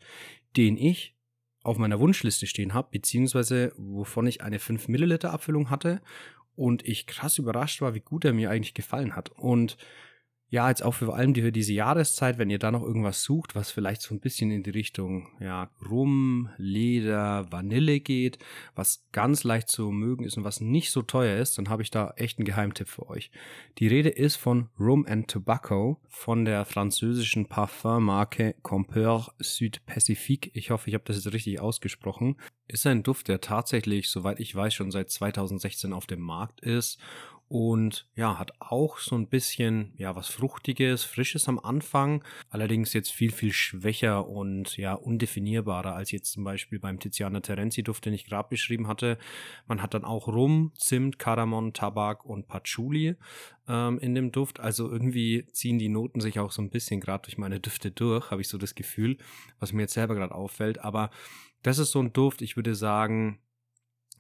den 0.56 0.78
ich 0.78 1.18
auf 1.62 1.78
meiner 1.78 2.00
Wunschliste 2.00 2.48
stehen 2.48 2.74
habe, 2.74 2.88
beziehungsweise 2.92 3.74
wovon 3.76 4.26
ich 4.26 4.42
eine 4.42 4.60
5 4.60 4.88
Milliliter 4.88 5.34
Abfüllung 5.34 5.70
hatte 5.70 6.02
und 6.58 6.86
ich 6.86 7.06
krass 7.06 7.38
überrascht 7.38 7.82
war, 7.82 7.94
wie 7.94 8.02
gut 8.02 8.26
er 8.26 8.34
mir 8.34 8.50
eigentlich 8.50 8.74
gefallen 8.74 9.16
hat. 9.16 9.30
Und 9.30 9.78
ja, 10.50 10.70
jetzt 10.70 10.84
auch 10.84 10.94
vor 10.94 11.16
allem 11.16 11.36
für 11.36 11.52
diese 11.52 11.74
Jahreszeit, 11.74 12.38
wenn 12.38 12.50
ihr 12.50 12.60
da 12.60 12.72
noch 12.72 12.82
irgendwas 12.82 13.22
sucht, 13.22 13.54
was 13.54 13.70
vielleicht 13.70 14.02
so 14.02 14.16
ein 14.16 14.22
bisschen 14.22 14.50
in 14.50 14.64
die 14.64 14.70
Richtung 14.70 15.28
ja, 15.42 15.70
Rum, 15.90 16.50
Leder, 16.56 17.52
Vanille 17.52 18.00
geht, 18.00 18.40
was 18.74 19.06
ganz 19.12 19.44
leicht 19.44 19.68
zu 19.68 19.92
mögen 19.92 20.24
ist 20.24 20.38
und 20.38 20.46
was 20.46 20.62
nicht 20.62 20.92
so 20.92 21.02
teuer 21.02 21.38
ist, 21.38 21.58
dann 21.58 21.68
habe 21.68 21.82
ich 21.82 21.92
da 21.92 22.14
echt 22.16 22.40
einen 22.40 22.46
Geheimtipp 22.46 22.88
für 22.88 23.10
euch. 23.10 23.30
Die 23.78 23.88
Rede 23.88 24.08
ist 24.08 24.38
von 24.38 24.70
Rum 24.80 25.06
and 25.06 25.30
Tobacco 25.30 26.00
von 26.08 26.46
der 26.46 26.64
französischen 26.64 27.48
Parfummarke 27.48 28.56
Compeur 28.62 29.34
Sud 29.40 29.86
Pacifique. 29.86 30.52
Ich 30.54 30.72
hoffe, 30.72 30.90
ich 30.90 30.94
habe 30.94 31.04
das 31.06 31.18
jetzt 31.18 31.34
richtig 31.34 31.60
ausgesprochen. 31.60 32.38
Ist 32.70 32.88
ein 32.88 33.04
Duft, 33.04 33.28
der 33.28 33.42
tatsächlich, 33.42 34.10
soweit 34.10 34.40
ich 34.40 34.56
weiß, 34.56 34.74
schon 34.74 34.92
seit 34.92 35.10
2016 35.10 35.92
auf 35.92 36.06
dem 36.06 36.22
Markt 36.22 36.62
ist 36.62 37.00
und 37.50 38.08
ja, 38.16 38.38
hat 38.38 38.52
auch 38.60 38.98
so 38.98 39.16
ein 39.16 39.28
bisschen, 39.28 39.94
ja, 39.96 40.16
was 40.16 40.28
Fruchtiges, 40.28 41.06
Frisches 41.06 41.48
am 41.48 41.60
Anfang, 41.60 42.24
allerdings 42.50 42.92
jetzt 42.94 43.12
viel, 43.12 43.32
viel 43.32 43.54
schwächer 43.54 44.28
und 44.28 44.76
ja, 44.76 44.94
undefinierbarer 44.94 45.96
als 45.96 46.12
jetzt 46.12 46.32
zum 46.34 46.44
Beispiel 46.44 46.80
beim 46.80 47.00
Tiziana 47.00 47.40
Terenzi 47.40 47.84
Duft, 47.84 48.06
den 48.06 48.14
ich 48.14 48.26
gerade 48.26 48.50
beschrieben 48.50 48.88
hatte. 48.88 49.18
Man 49.66 49.82
hat 49.82 49.94
dann 49.94 50.04
auch 50.04 50.28
Rum, 50.28 50.74
Zimt, 50.76 51.20
Kardamom, 51.20 51.72
Tabak 51.72 52.26
und 52.26 52.48
Patchouli 52.48 53.16
ähm, 53.70 54.00
in 54.00 54.14
dem 54.14 54.34
Duft. 54.34 54.60
Also 54.60 54.92
irgendwie 54.92 55.46
ziehen 55.54 55.80
die 55.80 55.90
Noten 55.90 56.20
sich 56.20 56.40
auch 56.40 56.52
so 56.52 56.62
ein 56.62 56.70
bisschen 56.70 57.00
gerade 57.00 57.24
durch 57.24 57.38
meine 57.38 57.62
Düfte 57.62 57.92
durch, 57.92 58.30
habe 58.30 58.42
ich 58.42 58.50
so 58.50 58.58
das 58.58 58.76
Gefühl, 58.76 59.18
was 59.60 59.72
mir 59.72 59.84
jetzt 59.84 59.94
selber 59.94 60.16
gerade 60.16 60.36
auffällt. 60.36 60.80
Aber 60.80 61.12
das 61.64 61.80
ist 61.80 61.92
so 61.92 62.00
ein 62.00 62.12
Duft, 62.12 62.42
ich 62.42 62.58
würde 62.58 62.76
sagen, 62.76 63.40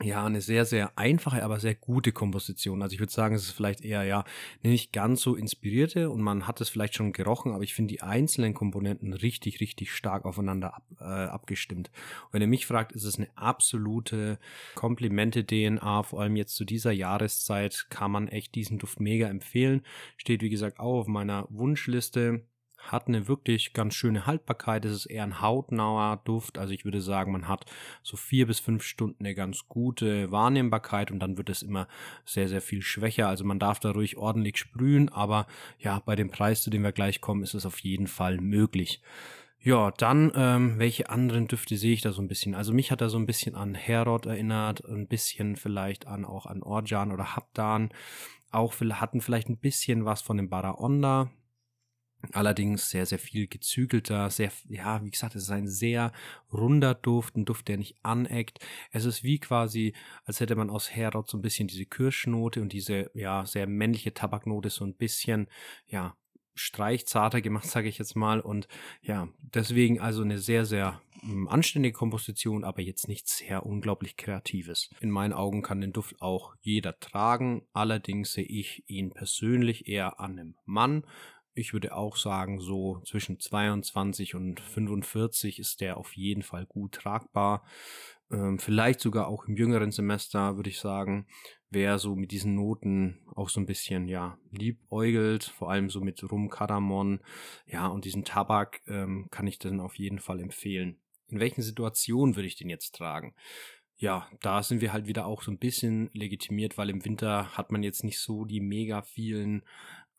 ja, 0.04 0.24
eine 0.26 0.42
sehr, 0.42 0.66
sehr 0.66 0.96
einfache, 0.96 1.44
aber 1.44 1.60
sehr 1.60 1.74
gute 1.74 2.12
Komposition. 2.12 2.84
Also 2.84 2.94
ich 2.94 3.00
würde 3.00 3.12
sagen, 3.12 3.34
es 3.34 3.46
ist 3.46 3.52
vielleicht 3.52 3.84
eher, 3.84 4.04
ja, 4.04 4.26
nicht 4.62 4.94
ganz 4.94 5.22
so 5.22 5.36
inspirierte 5.36 6.12
und 6.12 6.22
man 6.22 6.46
hat 6.48 6.62
es 6.62 6.70
vielleicht 6.70 6.96
schon 6.96 7.14
gerochen, 7.14 7.52
aber 7.52 7.64
ich 7.64 7.74
finde 7.74 7.94
die 7.94 8.02
einzelnen 8.02 8.54
Komponenten 8.54 9.14
richtig, 9.14 9.60
richtig 9.60 9.92
stark 9.92 10.26
aufeinander 10.26 10.76
ab, 10.76 10.84
äh, 11.00 11.04
abgestimmt. 11.04 11.90
Und 12.26 12.34
wenn 12.34 12.42
ihr 12.42 12.48
mich 12.48 12.68
fragt, 12.68 12.92
ist 12.92 13.06
es 13.06 13.18
eine 13.18 13.30
absolute 13.36 14.38
Komplimente-DNA, 14.76 16.04
vor 16.04 16.22
allem 16.22 16.36
jetzt 16.36 16.56
zu 16.56 16.64
dieser 16.64 16.92
Jahreszeit 16.92 17.88
kann 17.90 18.12
man 18.12 18.28
echt 18.28 18.54
diesen 18.54 18.78
Duft 18.78 19.00
mega 19.00 19.28
empfehlen. 19.28 19.82
Steht, 20.18 20.44
wie 20.44 20.50
gesagt, 20.50 20.80
auch 20.80 21.00
auf 21.00 21.08
meiner 21.08 21.48
Wunschliste 21.50 22.44
hat 22.78 23.08
eine 23.08 23.28
wirklich 23.28 23.74
ganz 23.74 23.96
schöne 23.96 24.26
Haltbarkeit. 24.26 24.86
Es 24.86 24.94
ist 24.94 25.06
eher 25.08 25.24
ein 25.24 25.42
hautnauer 25.42 26.22
Duft. 26.24 26.58
Also 26.58 26.74
ich 26.74 26.86
würde 26.86 27.02
sagen, 27.02 27.32
man 27.32 27.48
hat 27.48 27.66
so 28.04 28.18
vier 28.18 28.48
bis 28.48 28.60
fünf 28.60 28.84
Stunden 28.84 29.26
eine 29.26 29.36
ganz 29.36 29.68
gute 29.68 30.32
Wahrnehmbarkeit 30.32 31.12
und 31.12 31.20
dann 31.20 31.38
wird 31.38 31.50
es 31.50 31.62
immer 31.62 31.88
sehr, 32.26 32.48
sehr 32.48 32.62
viel 32.62 32.82
schwächer. 32.82 33.28
Also 33.28 33.44
man 33.44 33.60
darf 33.60 33.80
da 33.80 33.92
ruhig 33.92 34.18
ordentlich 34.18 34.58
sprühen, 34.58 35.10
aber 35.10 35.48
ja, 35.80 36.00
bei 36.00 36.16
dem 36.16 36.30
Preis, 36.30 36.62
zu 36.62 36.70
dem 36.70 36.84
wir 36.84 36.92
gleich 36.92 37.22
kommen, 37.22 37.44
ist 37.44 37.54
es 37.54 37.66
auf 37.66 37.80
jeden 37.80 38.08
Fall 38.08 38.38
möglich. 38.38 39.02
Ja, 39.60 39.92
dann, 39.92 40.32
ähm, 40.36 40.78
welche 40.78 41.10
anderen 41.10 41.48
Düfte 41.48 41.78
sehe 41.78 41.94
ich 41.94 42.02
da 42.02 42.12
so 42.12 42.22
ein 42.22 42.28
bisschen? 42.28 42.56
Also 42.56 42.74
mich 42.74 42.92
hat 42.92 43.02
er 43.02 43.10
so 43.10 43.18
ein 43.18 43.26
bisschen 43.26 43.56
an 43.56 43.76
Herod 43.76 44.26
erinnert, 44.26 44.86
ein 44.86 45.08
bisschen 45.08 45.56
vielleicht 45.56 46.08
an 46.08 46.26
auch 46.26 46.46
an 46.46 46.62
Orjan 46.62 47.12
oder 47.12 47.36
Habdan. 47.36 47.90
Auch 48.52 48.76
hatten 48.80 49.20
vielleicht 49.20 49.50
ein 49.50 49.58
bisschen 49.58 50.06
was 50.06 50.22
von 50.22 50.38
dem 50.38 50.50
Baraonda, 50.50 51.32
Allerdings 52.34 52.90
sehr, 52.90 53.06
sehr 53.06 53.20
viel 53.20 53.48
gezügelter, 53.48 54.30
sehr, 54.30 54.52
ja, 54.70 55.04
wie 55.04 55.12
gesagt, 55.12 55.36
es 55.36 55.44
ist 55.44 55.52
ein 55.52 55.68
sehr 55.68 56.12
runder 56.52 56.96
Duft, 56.96 57.38
ein 57.38 57.46
Duft, 57.46 57.68
der 57.68 57.78
nicht 57.78 57.96
aneckt. 58.04 58.60
Es 58.92 59.06
ist 59.06 59.24
wie 59.24 59.40
quasi, 59.40 59.94
als 60.26 60.40
hätte 60.40 60.56
man 60.56 60.70
aus 60.70 60.92
Herod 60.92 61.30
so 61.30 61.38
ein 61.38 61.44
bisschen 61.44 61.68
diese 61.68 61.86
Kirschnote 61.86 62.62
und 62.62 62.74
diese, 62.74 63.12
ja, 63.14 63.46
sehr 63.46 63.68
männliche 63.68 64.14
Tabaknote 64.14 64.70
so 64.70 64.84
ein 64.84 64.96
bisschen, 64.96 65.48
ja, 65.86 66.16
streichzarter 66.58 67.42
gemacht, 67.42 67.66
sage 67.70 67.88
ich 67.88 67.98
jetzt 67.98 68.16
mal. 68.16 68.40
Und 68.40 68.68
ja, 69.02 69.30
deswegen 69.40 70.00
also 70.00 70.24
eine 70.24 70.40
sehr, 70.40 70.66
sehr 70.66 71.02
hm, 71.22 71.48
anständige 71.48 71.94
Komposition, 71.94 72.64
aber 72.64 72.82
jetzt 72.82 73.08
nichts 73.08 73.38
sehr 73.38 73.66
unglaublich 73.66 74.18
Kreatives. 74.18 74.90
In 75.00 75.12
meinen 75.12 75.34
Augen 75.34 75.62
kann 75.62 75.82
den 75.82 75.94
Duft 75.94 76.22
auch 76.22 76.56
jeder 76.62 77.00
tragen. 77.00 77.64
Allerdings 77.74 78.34
sehe 78.34 78.46
ich 78.46 78.84
ihn 78.88 79.12
persönlich 79.12 79.88
eher 79.88 80.20
an 80.20 80.32
einem 80.32 80.56
Mann 80.66 81.04
ich 81.58 81.74
würde 81.74 81.96
auch 81.96 82.16
sagen, 82.16 82.60
so 82.60 83.02
zwischen 83.06 83.40
22 83.40 84.36
und 84.36 84.60
45 84.60 85.60
ist 85.60 85.82
der 85.82 85.98
auf 85.98 86.16
jeden 86.16 86.44
Fall 86.44 86.66
gut 86.66 86.94
tragbar. 86.94 87.64
Ähm, 88.30 88.60
vielleicht 88.60 89.00
sogar 89.00 89.28
auch 89.28 89.46
im 89.46 89.56
jüngeren 89.56 89.92
Semester, 89.92 90.56
würde 90.58 90.70
ich 90.70 90.80
sagen, 90.80 91.28
wer 91.70 91.98
so 91.98 92.16
mit 92.16 92.32
diesen 92.32 92.56
Noten 92.56 93.20
auch 93.36 93.50
so 93.50 93.60
ein 93.60 93.66
bisschen, 93.66 94.08
ja, 94.08 94.38
liebäugelt, 94.52 95.44
vor 95.44 95.72
allem 95.72 95.90
so 95.90 96.02
mit 96.02 96.24
Rum, 96.30 96.50
ja, 97.66 97.88
und 97.88 98.06
diesen 98.06 98.24
Tabak, 98.24 98.82
ähm, 98.88 99.28
kann 99.32 99.48
ich 99.48 99.60
dann 99.60 99.80
auf 99.80 99.96
jeden 99.96 100.20
Fall 100.20 100.40
empfehlen. 100.40 101.00
In 101.30 101.40
welchen 101.40 101.62
Situationen 101.62 102.36
würde 102.36 102.48
ich 102.48 102.56
den 102.56 102.70
jetzt 102.70 102.96
tragen? 102.96 103.34
ja, 103.98 104.30
da 104.42 104.62
sind 104.62 104.82
wir 104.82 104.94
halt 104.94 105.08
wieder 105.08 105.26
auch 105.26 105.42
so 105.42 105.52
ein 105.52 105.58
bisschen 105.58 106.10
legitimiert, 106.14 106.78
weil 106.78 106.90
im 106.90 107.04
Winter 107.04 107.58
hat 107.58 107.72
man 107.72 107.82
jetzt 107.82 108.04
nicht 108.04 108.20
so 108.20 108.46
die 108.46 108.60
mega 108.60 109.02
vielen 109.02 109.64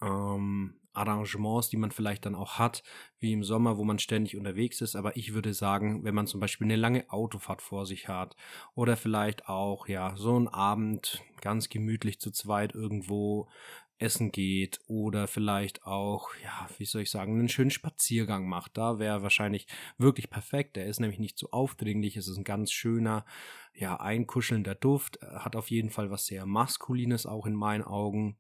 ähm, 0.03 0.75
Arrangements, 0.93 1.69
die 1.69 1.77
man 1.77 1.91
vielleicht 1.91 2.27
dann 2.27 2.35
auch 2.35 2.59
hat, 2.59 2.83
wie 3.19 3.33
im 3.33 3.45
Sommer, 3.45 3.79
wo 3.79 3.85
man 3.85 3.99
ständig 3.99 4.37
unterwegs 4.37 4.81
ist. 4.81 4.97
Aber 4.97 5.17
ich 5.17 5.35
würde 5.35 5.55
sagen, 5.55 6.05
wenn 6.05 6.15
man 6.15 6.27
zum 6.27 6.41
Beispiel 6.41 6.67
eine 6.67 6.77
lange 6.77 7.11
Autofahrt 7.11 7.63
vor 7.63 7.87
sich 7.87 8.09
hat 8.09 8.37
oder 8.75 8.97
vielleicht 8.97 9.49
auch, 9.49 9.89
ja, 9.89 10.17
so 10.17 10.37
einen 10.37 10.49
Abend 10.49 11.23
ganz 11.41 11.69
gemütlich 11.69 12.21
zu 12.21 12.31
zweit 12.31 12.75
irgendwo 12.75 13.49
essen 13.99 14.31
geht 14.31 14.79
oder 14.87 15.27
vielleicht 15.27 15.85
auch, 15.85 16.31
ja, 16.43 16.69
wie 16.79 16.85
soll 16.85 17.03
ich 17.03 17.11
sagen, 17.11 17.39
einen 17.39 17.49
schönen 17.49 17.71
Spaziergang 17.71 18.49
macht. 18.49 18.77
Da 18.77 18.99
wäre 18.99 19.23
wahrscheinlich 19.23 19.67
wirklich 19.99 20.31
perfekt. 20.31 20.77
Der 20.77 20.87
ist 20.87 21.01
nämlich 21.01 21.19
nicht 21.19 21.39
so 21.39 21.51
aufdringlich. 21.51 22.17
Es 22.17 22.29
ist 22.29 22.37
ein 22.37 22.45
ganz 22.45 22.71
schöner, 22.71 23.25
ja, 23.75 23.99
einkuschelnder 23.99 24.75
Duft. 24.75 25.19
Hat 25.23 25.57
auf 25.57 25.71
jeden 25.71 25.91
Fall 25.91 26.11
was 26.11 26.27
sehr 26.27 26.47
Maskulines 26.47 27.27
auch 27.27 27.47
in 27.47 27.55
meinen 27.55 27.83
Augen 27.83 28.39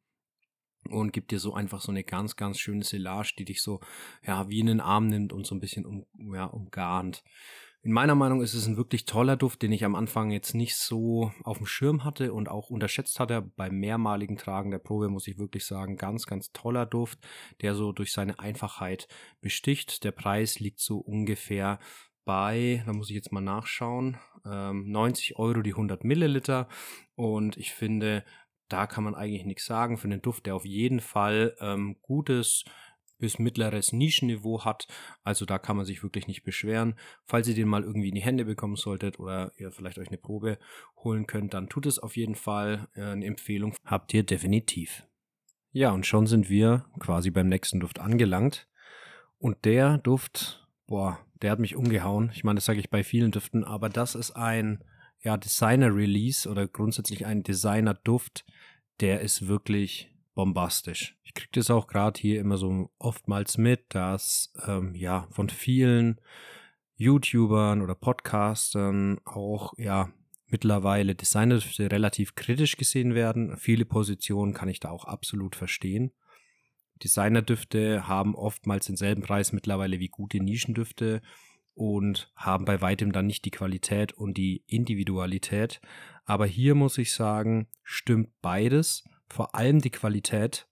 und 0.88 1.12
gibt 1.12 1.30
dir 1.30 1.38
so 1.38 1.54
einfach 1.54 1.80
so 1.80 1.92
eine 1.92 2.04
ganz, 2.04 2.36
ganz 2.36 2.58
schöne 2.58 2.84
Silage, 2.84 3.34
die 3.38 3.44
dich 3.44 3.62
so, 3.62 3.80
ja, 4.26 4.48
wie 4.48 4.60
in 4.60 4.66
den 4.66 4.80
Arm 4.80 5.08
nimmt 5.08 5.32
und 5.32 5.46
so 5.46 5.54
ein 5.54 5.60
bisschen 5.60 5.84
um, 5.84 6.06
ja, 6.34 6.44
umgarnt. 6.44 7.22
In 7.82 7.92
meiner 7.92 8.16
Meinung 8.16 8.42
ist 8.42 8.54
es 8.54 8.66
ein 8.66 8.76
wirklich 8.76 9.04
toller 9.04 9.36
Duft, 9.36 9.62
den 9.62 9.70
ich 9.70 9.84
am 9.84 9.94
Anfang 9.94 10.32
jetzt 10.32 10.52
nicht 10.52 10.74
so 10.74 11.32
auf 11.44 11.58
dem 11.58 11.66
Schirm 11.66 12.04
hatte 12.04 12.32
und 12.32 12.48
auch 12.48 12.70
unterschätzt 12.70 13.20
hatte. 13.20 13.40
Beim 13.40 13.78
mehrmaligen 13.78 14.36
Tragen 14.36 14.72
der 14.72 14.80
Probe 14.80 15.08
muss 15.08 15.28
ich 15.28 15.38
wirklich 15.38 15.64
sagen, 15.64 15.96
ganz, 15.96 16.26
ganz 16.26 16.52
toller 16.52 16.86
Duft, 16.86 17.20
der 17.62 17.74
so 17.74 17.92
durch 17.92 18.12
seine 18.12 18.40
Einfachheit 18.40 19.06
besticht. 19.40 20.02
Der 20.02 20.10
Preis 20.10 20.58
liegt 20.58 20.80
so 20.80 20.98
ungefähr 20.98 21.78
bei, 22.24 22.82
da 22.84 22.92
muss 22.92 23.10
ich 23.10 23.16
jetzt 23.16 23.32
mal 23.32 23.40
nachschauen, 23.40 24.18
90 24.44 25.30
ähm, 25.30 25.36
Euro 25.36 25.62
die 25.62 25.72
100 25.72 26.02
Milliliter. 26.04 26.68
Und 27.14 27.56
ich 27.56 27.72
finde, 27.72 28.24
da 28.68 28.86
kann 28.86 29.04
man 29.04 29.14
eigentlich 29.14 29.44
nichts 29.44 29.66
sagen. 29.66 29.96
Für 29.96 30.08
einen 30.08 30.22
Duft, 30.22 30.46
der 30.46 30.54
auf 30.54 30.64
jeden 30.64 31.00
Fall 31.00 31.56
ähm, 31.60 31.96
gutes 32.02 32.64
bis 33.18 33.38
mittleres 33.38 33.92
Nischenniveau 33.92 34.64
hat. 34.64 34.86
Also 35.24 35.44
da 35.44 35.58
kann 35.58 35.76
man 35.76 35.84
sich 35.84 36.02
wirklich 36.02 36.28
nicht 36.28 36.44
beschweren. 36.44 36.94
Falls 37.24 37.48
ihr 37.48 37.54
den 37.54 37.68
mal 37.68 37.82
irgendwie 37.82 38.08
in 38.08 38.14
die 38.14 38.22
Hände 38.22 38.44
bekommen 38.44 38.76
solltet 38.76 39.18
oder 39.18 39.52
ihr 39.56 39.72
vielleicht 39.72 39.98
euch 39.98 40.08
eine 40.08 40.18
Probe 40.18 40.58
holen 40.96 41.26
könnt, 41.26 41.54
dann 41.54 41.68
tut 41.68 41.86
es 41.86 41.98
auf 41.98 42.16
jeden 42.16 42.36
Fall. 42.36 42.88
Äh, 42.94 43.02
eine 43.02 43.26
Empfehlung 43.26 43.74
habt 43.84 44.14
ihr 44.14 44.22
definitiv. 44.22 45.04
Ja, 45.72 45.90
und 45.90 46.06
schon 46.06 46.26
sind 46.26 46.48
wir 46.48 46.86
quasi 46.98 47.30
beim 47.30 47.48
nächsten 47.48 47.80
Duft 47.80 47.98
angelangt. 47.98 48.68
Und 49.38 49.64
der 49.64 49.98
Duft, 49.98 50.66
boah, 50.86 51.18
der 51.42 51.52
hat 51.52 51.58
mich 51.58 51.76
umgehauen. 51.76 52.30
Ich 52.34 52.42
meine, 52.42 52.56
das 52.56 52.64
sage 52.64 52.80
ich 52.80 52.90
bei 52.90 53.04
vielen 53.04 53.30
Düften, 53.30 53.64
aber 53.64 53.88
das 53.88 54.14
ist 54.14 54.32
ein 54.32 54.82
ja, 55.20 55.36
Designer-Release 55.36 56.48
oder 56.48 56.66
grundsätzlich 56.66 57.26
ein 57.26 57.42
Designer-Duft, 57.42 58.44
der 59.00 59.20
ist 59.20 59.48
wirklich 59.48 60.10
bombastisch. 60.34 61.16
Ich 61.24 61.34
kriege 61.34 61.50
das 61.52 61.70
auch 61.70 61.86
gerade 61.86 62.20
hier 62.20 62.40
immer 62.40 62.58
so 62.58 62.90
oftmals 62.98 63.58
mit, 63.58 63.86
dass 63.88 64.52
ähm, 64.66 64.94
ja 64.94 65.26
von 65.30 65.48
vielen 65.48 66.20
YouTubern 66.96 67.82
oder 67.82 67.94
Podcastern 67.94 69.20
auch 69.24 69.74
ja 69.78 70.10
mittlerweile 70.46 71.14
Designerdüfte 71.14 71.90
relativ 71.90 72.34
kritisch 72.34 72.76
gesehen 72.76 73.14
werden. 73.14 73.56
Viele 73.56 73.84
Positionen 73.84 74.54
kann 74.54 74.68
ich 74.68 74.80
da 74.80 74.90
auch 74.90 75.04
absolut 75.04 75.54
verstehen. 75.54 76.12
Designerdüfte 77.02 78.08
haben 78.08 78.34
oftmals 78.34 78.86
denselben 78.86 79.22
Preis 79.22 79.52
mittlerweile 79.52 80.00
wie 80.00 80.08
gute 80.08 80.42
Nischendüfte 80.42 81.22
und 81.78 82.32
haben 82.34 82.64
bei 82.64 82.80
weitem 82.80 83.12
dann 83.12 83.26
nicht 83.26 83.44
die 83.44 83.52
Qualität 83.52 84.12
und 84.12 84.36
die 84.36 84.64
Individualität. 84.66 85.80
Aber 86.24 86.44
hier 86.44 86.74
muss 86.74 86.98
ich 86.98 87.12
sagen, 87.12 87.68
stimmt 87.84 88.30
beides, 88.42 89.04
vor 89.28 89.54
allem 89.54 89.80
die 89.80 89.90
Qualität. 89.90 90.66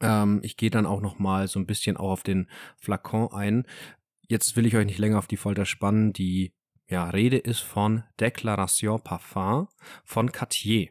Ähm, 0.00 0.40
ich 0.42 0.56
gehe 0.56 0.70
dann 0.70 0.86
auch 0.86 1.02
noch 1.02 1.18
mal 1.18 1.48
so 1.48 1.60
ein 1.60 1.66
bisschen 1.66 1.98
auch 1.98 2.12
auf 2.12 2.22
den 2.22 2.48
Flakon 2.78 3.30
ein. 3.32 3.66
Jetzt 4.26 4.56
will 4.56 4.64
ich 4.64 4.74
euch 4.74 4.86
nicht 4.86 4.98
länger 4.98 5.18
auf 5.18 5.26
die 5.26 5.36
Folter 5.36 5.66
spannen. 5.66 6.14
Die 6.14 6.54
ja, 6.88 7.10
Rede 7.10 7.36
ist 7.36 7.60
von 7.60 8.02
Declaration 8.18 9.02
Parfum 9.02 9.68
von 10.04 10.32
Cartier. 10.32 10.88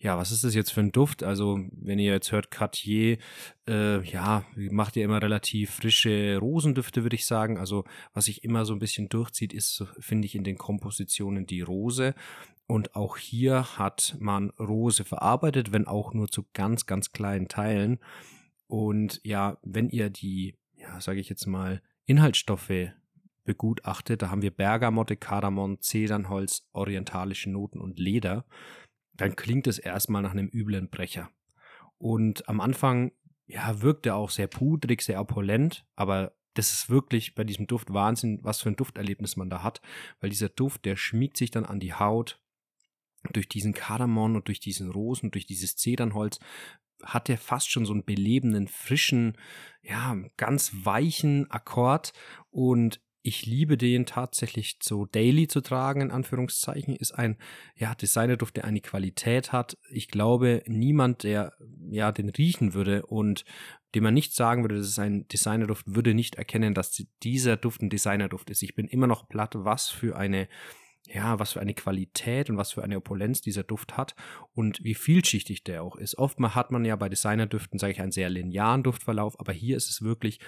Ja, 0.00 0.16
was 0.16 0.30
ist 0.30 0.44
das 0.44 0.54
jetzt 0.54 0.72
für 0.72 0.80
ein 0.80 0.92
Duft? 0.92 1.24
Also, 1.24 1.58
wenn 1.72 1.98
ihr 1.98 2.12
jetzt 2.12 2.30
hört 2.30 2.52
Cartier, 2.52 3.18
äh, 3.68 4.00
ja, 4.08 4.44
macht 4.54 4.94
ihr 4.94 5.04
immer 5.04 5.20
relativ 5.20 5.70
frische 5.70 6.38
Rosendüfte, 6.38 7.02
würde 7.02 7.16
ich 7.16 7.26
sagen. 7.26 7.58
Also, 7.58 7.84
was 8.14 8.26
sich 8.26 8.44
immer 8.44 8.64
so 8.64 8.74
ein 8.74 8.78
bisschen 8.78 9.08
durchzieht, 9.08 9.52
ist, 9.52 9.84
finde 9.98 10.26
ich, 10.26 10.36
in 10.36 10.44
den 10.44 10.56
Kompositionen 10.56 11.46
die 11.46 11.62
Rose. 11.62 12.14
Und 12.68 12.94
auch 12.94 13.16
hier 13.16 13.76
hat 13.76 14.16
man 14.20 14.50
Rose 14.50 15.04
verarbeitet, 15.04 15.72
wenn 15.72 15.88
auch 15.88 16.14
nur 16.14 16.28
zu 16.28 16.44
ganz, 16.52 16.86
ganz 16.86 17.10
kleinen 17.10 17.48
Teilen. 17.48 17.98
Und 18.68 19.20
ja, 19.24 19.58
wenn 19.62 19.88
ihr 19.88 20.10
die, 20.10 20.54
ja, 20.76 21.00
sage 21.00 21.18
ich 21.18 21.28
jetzt 21.28 21.46
mal, 21.46 21.82
Inhaltsstoffe 22.04 22.92
begutachtet, 23.44 24.22
da 24.22 24.30
haben 24.30 24.42
wir 24.42 24.52
Bergamotte, 24.52 25.16
Kardamom, 25.16 25.80
Zedernholz, 25.80 26.68
orientalische 26.72 27.50
Noten 27.50 27.80
und 27.80 27.98
Leder 27.98 28.44
dann 29.18 29.36
klingt 29.36 29.66
es 29.66 29.78
erstmal 29.78 30.22
nach 30.22 30.32
einem 30.32 30.48
üblen 30.48 30.88
Brecher. 30.88 31.30
Und 31.98 32.48
am 32.48 32.60
Anfang, 32.60 33.12
ja, 33.46 33.82
wirkt 33.82 34.06
er 34.06 34.16
auch 34.16 34.30
sehr 34.30 34.46
pudrig, 34.46 35.02
sehr 35.02 35.20
opulent, 35.20 35.84
aber 35.96 36.32
das 36.54 36.72
ist 36.72 36.88
wirklich 36.88 37.34
bei 37.34 37.44
diesem 37.44 37.66
Duft 37.66 37.92
Wahnsinn, 37.92 38.40
was 38.42 38.62
für 38.62 38.70
ein 38.70 38.76
Dufterlebnis 38.76 39.36
man 39.36 39.50
da 39.50 39.62
hat, 39.62 39.80
weil 40.20 40.30
dieser 40.30 40.48
Duft, 40.48 40.84
der 40.84 40.96
schmiegt 40.96 41.36
sich 41.36 41.50
dann 41.50 41.66
an 41.66 41.80
die 41.80 41.94
Haut. 41.94 42.40
Durch 43.32 43.48
diesen 43.48 43.74
Kardamom 43.74 44.36
und 44.36 44.48
durch 44.48 44.60
diesen 44.60 44.90
Rosen, 44.90 45.32
durch 45.32 45.44
dieses 45.44 45.76
Zedernholz 45.76 46.38
hat 47.02 47.28
er 47.28 47.38
fast 47.38 47.70
schon 47.70 47.84
so 47.84 47.92
einen 47.92 48.04
belebenden, 48.04 48.68
frischen, 48.68 49.36
ja, 49.82 50.16
ganz 50.36 50.72
weichen 50.84 51.50
Akkord 51.50 52.12
und 52.50 53.00
ich 53.22 53.46
liebe 53.46 53.76
den 53.76 54.06
tatsächlich 54.06 54.78
so 54.82 55.04
daily 55.04 55.48
zu 55.48 55.60
tragen, 55.60 56.00
in 56.00 56.10
Anführungszeichen, 56.10 56.94
ist 56.94 57.12
ein, 57.12 57.36
ja, 57.74 57.94
Designerduft, 57.94 58.56
der 58.56 58.64
eine 58.64 58.80
Qualität 58.80 59.52
hat. 59.52 59.76
Ich 59.90 60.08
glaube, 60.08 60.62
niemand, 60.66 61.24
der, 61.24 61.54
ja, 61.90 62.12
den 62.12 62.30
riechen 62.30 62.74
würde 62.74 63.04
und 63.06 63.44
dem 63.94 64.04
man 64.04 64.14
nicht 64.14 64.34
sagen 64.34 64.62
würde, 64.62 64.76
das 64.76 64.88
ist 64.88 64.98
ein 64.98 65.26
Designerduft, 65.28 65.84
würde 65.86 66.14
nicht 66.14 66.36
erkennen, 66.36 66.74
dass 66.74 67.02
dieser 67.22 67.56
Duft 67.56 67.82
ein 67.82 67.90
Designerduft 67.90 68.50
ist. 68.50 68.62
Ich 68.62 68.74
bin 68.74 68.86
immer 68.86 69.06
noch 69.06 69.28
platt, 69.28 69.54
was 69.54 69.88
für 69.88 70.16
eine 70.16 70.48
ja, 71.12 71.38
was 71.38 71.52
für 71.52 71.60
eine 71.60 71.74
Qualität 71.74 72.50
und 72.50 72.58
was 72.58 72.72
für 72.72 72.84
eine 72.84 72.98
Opulenz 72.98 73.40
dieser 73.40 73.62
Duft 73.62 73.96
hat 73.96 74.14
und 74.54 74.82
wie 74.84 74.94
vielschichtig 74.94 75.64
der 75.64 75.82
auch 75.82 75.96
ist. 75.96 76.18
Oftmal 76.18 76.54
hat 76.54 76.70
man 76.70 76.84
ja 76.84 76.96
bei 76.96 77.08
Designerdüften, 77.08 77.78
sage 77.78 77.92
ich, 77.92 78.00
einen 78.00 78.12
sehr 78.12 78.28
linearen 78.28 78.82
Duftverlauf, 78.82 79.40
aber 79.40 79.52
hier 79.52 79.76
ist 79.76 79.88
es 79.88 80.02
wirklich, 80.02 80.38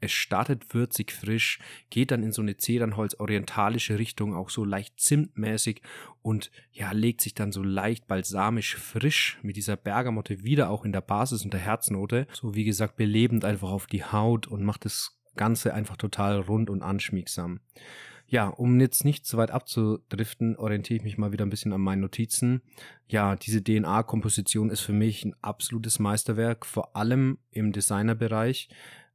es 0.00 0.12
startet 0.12 0.74
würzig 0.74 1.12
frisch, 1.12 1.58
geht 1.88 2.10
dann 2.10 2.22
in 2.22 2.32
so 2.32 2.42
eine 2.42 2.56
Zedernholz-orientalische 2.56 3.98
Richtung, 3.98 4.34
auch 4.34 4.50
so 4.50 4.64
leicht 4.64 5.00
zimtmäßig 5.00 5.80
und 6.22 6.50
ja, 6.72 6.92
legt 6.92 7.22
sich 7.22 7.34
dann 7.34 7.50
so 7.50 7.62
leicht 7.62 8.06
balsamisch 8.06 8.76
frisch 8.76 9.38
mit 9.42 9.56
dieser 9.56 9.76
Bergamotte 9.76 10.44
wieder 10.44 10.68
auch 10.68 10.84
in 10.84 10.92
der 10.92 11.00
Basis 11.00 11.44
und 11.44 11.54
der 11.54 11.60
Herznote, 11.60 12.26
so 12.32 12.54
wie 12.54 12.64
gesagt, 12.64 12.96
belebend 12.96 13.44
einfach 13.44 13.70
auf 13.70 13.86
die 13.86 14.04
Haut 14.04 14.46
und 14.46 14.64
macht 14.64 14.84
das 14.84 15.18
Ganze 15.36 15.72
einfach 15.72 15.96
total 15.96 16.40
rund 16.40 16.68
und 16.68 16.82
anschmiegsam. 16.82 17.60
Ja, 18.30 18.46
um 18.46 18.78
jetzt 18.78 19.04
nicht 19.04 19.26
zu 19.26 19.38
weit 19.38 19.50
abzudriften, 19.50 20.54
orientiere 20.54 20.98
ich 20.98 21.02
mich 21.02 21.18
mal 21.18 21.32
wieder 21.32 21.44
ein 21.44 21.50
bisschen 21.50 21.72
an 21.72 21.80
meinen 21.80 22.02
Notizen. 22.02 22.62
Ja, 23.08 23.34
diese 23.34 23.60
DNA-Komposition 23.60 24.70
ist 24.70 24.82
für 24.82 24.92
mich 24.92 25.24
ein 25.24 25.34
absolutes 25.42 25.98
Meisterwerk, 25.98 26.64
vor 26.64 26.94
allem 26.94 27.38
im 27.50 27.72
Designerbereich. 27.72 28.68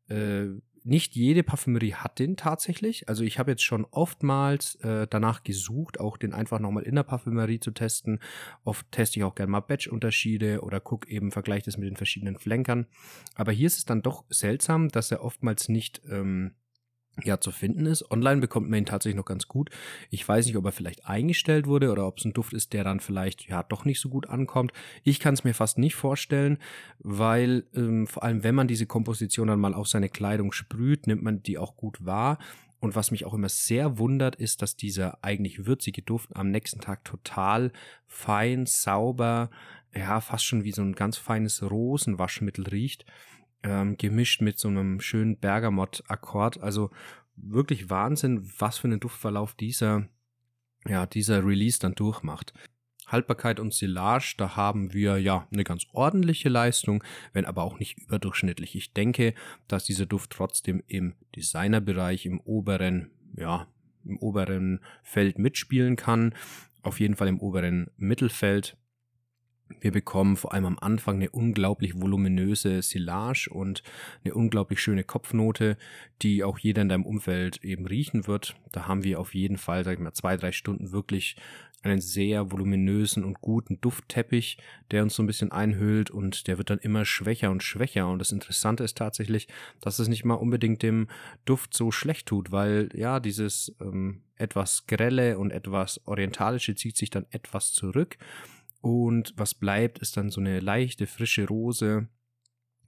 Äh, 0.10 0.48
nicht 0.84 1.16
jede 1.16 1.44
Parfümerie 1.44 1.94
hat 1.94 2.20
den 2.20 2.36
tatsächlich. 2.36 3.08
Also 3.08 3.24
ich 3.24 3.40
habe 3.40 3.52
jetzt 3.52 3.64
schon 3.64 3.86
oftmals 3.90 4.76
äh, 4.82 5.08
danach 5.10 5.44
gesucht, 5.44 5.98
auch 5.98 6.18
den 6.18 6.34
einfach 6.34 6.60
nochmal 6.60 6.84
in 6.84 6.96
der 6.96 7.04
Parfümerie 7.04 7.62
zu 7.62 7.72
testen. 7.72 8.20
Oft 8.66 8.92
teste 8.92 9.20
ich 9.20 9.24
auch 9.24 9.36
gerne 9.36 9.50
mal 9.50 9.62
Batch-Unterschiede 9.62 10.60
oder 10.60 10.82
gucke 10.82 11.10
eben, 11.10 11.32
vergleiche 11.32 11.64
das 11.64 11.78
mit 11.78 11.88
den 11.88 11.96
verschiedenen 11.96 12.36
Flankern. 12.38 12.86
Aber 13.34 13.54
hier 13.54 13.68
ist 13.68 13.78
es 13.78 13.86
dann 13.86 14.02
doch 14.02 14.26
seltsam, 14.28 14.90
dass 14.90 15.10
er 15.10 15.24
oftmals 15.24 15.70
nicht 15.70 16.02
ähm, 16.10 16.56
ja 17.24 17.40
zu 17.40 17.52
finden 17.52 17.86
ist. 17.86 18.10
Online 18.12 18.42
bekommt 18.42 18.70
man 18.70 18.80
ihn 18.80 18.86
tatsächlich 18.86 19.18
noch 19.18 19.26
ganz 19.26 19.48
gut. 19.48 19.70
Ich 20.10 20.28
weiß 20.28 20.46
nicht, 20.46 20.58
ob 20.58 20.66
er 20.66 20.72
vielleicht 20.72 21.08
eingestellt 21.08 21.68
wurde 21.68 21.92
oder 21.92 22.08
ob 22.08 22.18
es 22.18 22.26
ein 22.26 22.34
Duft 22.34 22.54
ist, 22.54 22.74
der 22.74 22.84
dann 22.84 23.00
vielleicht 23.00 23.48
ja 23.48 23.64
doch 23.64 23.86
nicht 23.86 24.00
so 24.00 24.10
gut 24.10 24.28
ankommt. 24.28 24.74
Ich 25.04 25.20
kann 25.20 25.34
es 25.34 25.44
mir 25.44 25.54
fast 25.54 25.78
nicht 25.78 25.96
vorstellen, 25.96 26.58
weil 27.00 27.66
ähm, 27.74 28.08
vor 28.08 28.24
allem 28.24 28.44
wenn 28.44 28.56
man 28.56 28.68
diese 28.68 28.86
Komposition 28.86 29.48
dann 29.48 29.60
mal 29.60 29.74
auf 29.74 29.88
seine 29.88 30.10
Kleidung 30.10 30.52
sprüht, 30.52 31.08
nimmt 31.08 31.24
man 31.24 31.42
die 31.44 31.58
auch 31.58 31.78
gut 31.78 32.06
wahr. 32.06 32.38
Und 32.80 32.96
was 32.96 33.10
mich 33.10 33.26
auch 33.26 33.34
immer 33.34 33.50
sehr 33.50 33.98
wundert, 33.98 34.36
ist, 34.36 34.62
dass 34.62 34.76
dieser 34.76 35.24
eigentlich 35.24 35.66
würzige 35.66 36.02
Duft 36.02 36.36
am 36.36 36.52
nächsten 36.52 36.82
Tag 36.82 37.04
total 37.04 37.72
fein, 38.06 38.66
sauber, 38.66 39.50
ja, 39.96 40.20
fast 40.20 40.46
schon 40.46 40.66
wie 40.66 40.74
so 40.74 40.82
ein 40.82 40.94
ganz 40.94 41.18
feines 41.18 41.64
Rosenwaschmittel 41.64 42.68
riecht 42.68 43.06
ähm, 43.66 43.98
gemischt 43.98 44.42
mit 44.42 44.60
so 44.60 44.68
einem 44.68 45.02
schönen 45.02 45.38
Bergamott-Akkord. 45.38 46.62
Also 46.62 46.92
wirklich 47.36 47.90
Wahnsinn, 47.90 48.50
was 48.60 48.78
für 48.78 48.88
einen 48.88 49.00
Duftverlauf 49.00 49.56
dieser, 49.56 50.08
ja, 50.88 51.06
dieser 51.06 51.46
Release 51.46 51.80
dann 51.80 51.96
durchmacht. 51.96 52.54
Haltbarkeit 53.08 53.60
und 53.60 53.74
Silage, 53.74 54.36
da 54.38 54.56
haben 54.56 54.94
wir 54.94 55.20
ja 55.20 55.48
eine 55.52 55.64
ganz 55.64 55.86
ordentliche 55.94 56.50
Leistung, 56.50 57.04
wenn 57.34 57.46
aber 57.46 57.64
auch 57.64 57.78
nicht 57.78 58.00
überdurchschnittlich. 58.00 58.76
Ich 58.76 58.94
denke, 58.94 59.36
dass 59.68 59.86
dieser 59.86 60.06
Duft 60.08 60.32
trotzdem 60.32 60.82
im 60.88 61.14
Designerbereich, 61.36 62.26
im 62.26 62.40
oberen, 62.40 63.12
ja, 63.38 63.68
im 64.06 64.18
oberen 64.18 64.80
Feld 65.04 65.38
mitspielen 65.38 65.96
kann. 65.96 66.34
Auf 66.82 67.00
jeden 67.00 67.16
Fall 67.16 67.28
im 67.28 67.40
oberen 67.40 67.92
Mittelfeld. 67.98 68.78
Wir 69.82 69.92
bekommen 69.92 70.38
vor 70.38 70.54
allem 70.54 70.66
am 70.66 70.80
Anfang 70.80 71.16
eine 71.16 71.32
unglaublich 71.32 72.00
voluminöse 72.00 72.82
Silage 72.82 73.50
und 73.52 73.82
eine 74.24 74.36
unglaublich 74.36 74.80
schöne 74.80 75.04
Kopfnote, 75.04 75.78
die 76.22 76.44
auch 76.44 76.60
jeder 76.60 76.84
in 76.84 76.90
deinem 76.90 77.06
Umfeld 77.06 77.64
eben 77.64 77.88
riechen 77.88 78.28
wird. 78.28 78.56
Da 78.72 78.88
haben 78.88 79.04
wir 79.04 79.20
auf 79.20 79.34
jeden 79.34 79.58
Fall, 79.58 79.84
sag 79.84 79.94
ich 79.94 80.00
mal, 80.00 80.14
zwei, 80.14 80.38
drei 80.38 80.52
Stunden 80.52 80.92
wirklich 80.92 81.36
einen 81.82 82.02
sehr 82.02 82.52
voluminösen 82.52 83.24
und 83.24 83.42
guten 83.42 83.80
Duftteppich, 83.80 84.58
der 84.92 85.04
uns 85.04 85.16
so 85.16 85.24
ein 85.24 85.28
bisschen 85.28 85.52
einhüllt 85.52 86.10
und 86.10 86.48
der 86.48 86.58
wird 86.58 86.70
dann 86.70 86.80
immer 86.80 87.06
schwächer 87.06 87.52
und 87.52 87.64
schwächer. 87.64 88.08
Und 88.08 88.20
das 88.20 88.32
Interessante 88.32 88.84
ist 88.84 88.98
tatsächlich, 88.98 89.48
dass 89.82 90.00
es 90.00 90.08
nicht 90.08 90.26
mal 90.26 90.36
unbedingt 90.36 90.82
dem 90.84 91.08
Duft 91.46 91.74
so 91.74 91.92
schlecht 91.92 92.28
tut, 92.28 92.52
weil 92.52 92.90
ja, 92.94 93.20
dieses 93.20 93.76
ähm, 93.82 94.22
etwas 94.36 94.88
grelle 94.88 95.38
und 95.38 95.52
etwas 95.52 96.02
orientalische 96.06 96.76
zieht 96.76 96.98
sich 96.98 97.10
dann 97.10 97.26
etwas 97.30 97.72
zurück 97.72 98.18
und 98.86 99.34
was 99.36 99.56
bleibt, 99.56 99.98
ist 99.98 100.16
dann 100.16 100.30
so 100.30 100.40
eine 100.40 100.60
leichte, 100.60 101.08
frische 101.08 101.48
Rose 101.48 102.08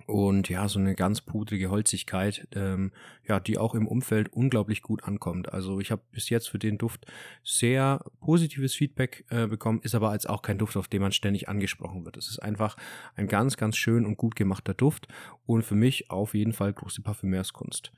und 0.05 0.47
ja, 0.47 0.67
so 0.67 0.77
eine 0.77 0.93
ganz 0.93 1.21
pudrige 1.21 1.71
Holzigkeit, 1.71 2.47
ähm, 2.53 2.91
ja, 3.27 3.39
die 3.39 3.57
auch 3.57 3.73
im 3.73 3.88
Umfeld 3.88 4.31
unglaublich 4.31 4.83
gut 4.83 5.03
ankommt. 5.05 5.51
Also 5.51 5.79
ich 5.79 5.89
habe 5.89 6.03
bis 6.12 6.29
jetzt 6.29 6.49
für 6.49 6.60
den 6.60 6.77
Duft 6.77 7.07
sehr 7.43 8.05
positives 8.19 8.75
Feedback 8.75 9.25
äh, 9.29 9.47
bekommen, 9.47 9.79
ist 9.81 9.95
aber 9.95 10.12
als 10.12 10.27
auch 10.27 10.43
kein 10.43 10.60
Duft, 10.60 10.77
auf 10.77 10.88
den 10.88 11.01
man 11.01 11.13
ständig 11.13 11.49
angesprochen 11.49 12.05
wird. 12.05 12.15
Es 12.15 12.29
ist 12.29 12.43
einfach 12.43 12.77
ein 13.15 13.25
ganz, 13.25 13.57
ganz 13.57 13.75
schön 13.75 14.05
und 14.05 14.17
gut 14.17 14.36
gemachter 14.36 14.75
Duft 14.75 15.07
und 15.47 15.63
für 15.63 15.73
mich 15.73 16.12
auf 16.12 16.36
jeden 16.36 16.53
Fall 16.53 16.73
große 16.73 17.01
Parfümeurskunst. 17.01 17.91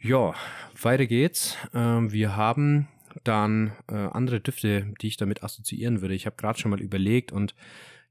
Ja, 0.00 0.34
weiter 0.82 1.06
geht's. 1.06 1.56
Ähm, 1.72 2.10
wir 2.10 2.34
haben 2.34 2.88
dann 3.22 3.72
äh, 3.88 3.94
andere 3.94 4.40
Düfte, 4.40 4.92
die 5.00 5.08
ich 5.08 5.16
damit 5.16 5.42
assoziieren 5.42 6.00
würde. 6.00 6.14
Ich 6.14 6.26
habe 6.26 6.36
gerade 6.36 6.58
schon 6.58 6.70
mal 6.70 6.80
überlegt 6.80 7.32
und 7.32 7.54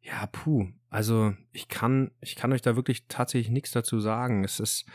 ja, 0.01 0.27
puh, 0.27 0.67
also 0.89 1.33
ich 1.51 1.69
kann, 1.69 2.11
ich 2.21 2.35
kann 2.35 2.51
euch 2.51 2.61
da 2.61 2.75
wirklich 2.75 3.07
tatsächlich 3.07 3.51
nichts 3.51 3.71
dazu 3.71 3.99
sagen. 3.99 4.43
Es 4.43 4.59
ist 4.59 4.85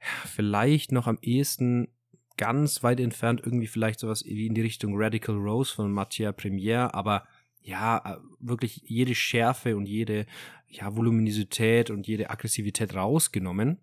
ja, 0.00 0.28
vielleicht 0.28 0.92
noch 0.92 1.06
am 1.06 1.18
ehesten 1.20 1.88
ganz 2.36 2.82
weit 2.82 3.00
entfernt 3.00 3.40
irgendwie 3.44 3.66
vielleicht 3.66 3.98
sowas 4.00 4.24
wie 4.24 4.46
in 4.46 4.54
die 4.54 4.60
Richtung 4.60 4.92
Radical 4.94 5.36
Rose 5.36 5.74
von 5.74 5.90
Mattia 5.90 6.32
Premiere, 6.32 6.94
aber 6.94 7.26
ja, 7.60 7.98
äh, 7.98 8.18
wirklich 8.38 8.82
jede 8.84 9.14
Schärfe 9.14 9.76
und 9.76 9.86
jede 9.86 10.26
ja, 10.68 10.94
Voluminosität 10.94 11.90
und 11.90 12.06
jede 12.06 12.30
Aggressivität 12.30 12.94
rausgenommen 12.94 13.78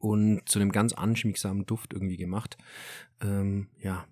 und 0.00 0.48
zu 0.48 0.60
einem 0.60 0.70
ganz 0.70 0.92
anschmiegsamen 0.92 1.66
Duft 1.66 1.92
irgendwie 1.92 2.16
gemacht. 2.16 2.56
Ähm, 3.20 3.68
ja, 3.78 4.06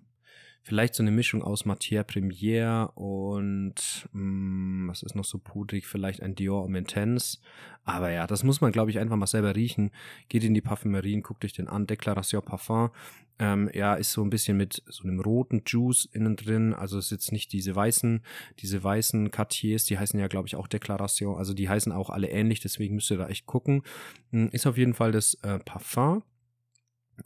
Vielleicht 0.67 0.95
so 0.95 1.03
eine 1.03 1.11
Mischung 1.11 1.43
aus 1.43 1.65
Matière 1.65 2.03
Première 2.03 2.87
und 2.95 4.09
mh, 4.13 4.19
hm, 4.19 4.87
was 4.87 5.03
ist 5.03 5.13
noch 5.13 5.23
so 5.23 5.37
pudrig? 5.37 5.85
Vielleicht 5.85 6.23
ein 6.23 6.33
Dior 6.33 6.63
Homme 6.63 6.79
Intense. 6.79 7.37
Aber 7.83 8.09
ja, 8.09 8.25
das 8.25 8.43
muss 8.43 8.61
man, 8.61 8.71
glaube 8.71 8.89
ich, 8.89 8.97
einfach 8.97 9.15
mal 9.15 9.27
selber 9.27 9.55
riechen. 9.55 9.91
Geht 10.27 10.43
in 10.43 10.55
die 10.55 10.61
Parfümerien, 10.61 11.21
guckt 11.21 11.45
euch 11.45 11.53
den 11.53 11.67
an. 11.67 11.85
Declaration 11.85 12.41
Parfum. 12.41 12.89
Ähm, 13.37 13.69
ja, 13.75 13.93
ist 13.93 14.11
so 14.11 14.23
ein 14.23 14.31
bisschen 14.31 14.57
mit 14.57 14.81
so 14.87 15.03
einem 15.03 15.19
roten 15.19 15.61
Juice 15.67 16.05
innen 16.05 16.35
drin. 16.35 16.73
Also 16.73 16.97
ist 16.97 17.11
jetzt 17.11 17.31
nicht 17.31 17.53
diese 17.53 17.75
weißen, 17.75 18.23
diese 18.57 18.83
weißen 18.83 19.29
Cartiers, 19.29 19.85
die 19.85 19.99
heißen 19.99 20.19
ja, 20.19 20.25
glaube 20.25 20.47
ich, 20.47 20.55
auch 20.55 20.67
Declaration. 20.67 21.37
Also 21.37 21.53
die 21.53 21.69
heißen 21.69 21.91
auch 21.91 22.09
alle 22.09 22.29
ähnlich, 22.29 22.59
deswegen 22.59 22.95
müsst 22.95 23.11
ihr 23.11 23.17
da 23.17 23.27
echt 23.27 23.45
gucken. 23.45 23.83
Hm, 24.31 24.49
ist 24.51 24.65
auf 24.65 24.79
jeden 24.79 24.95
Fall 24.95 25.11
das 25.11 25.35
äh, 25.43 25.59
Parfum. 25.59 26.23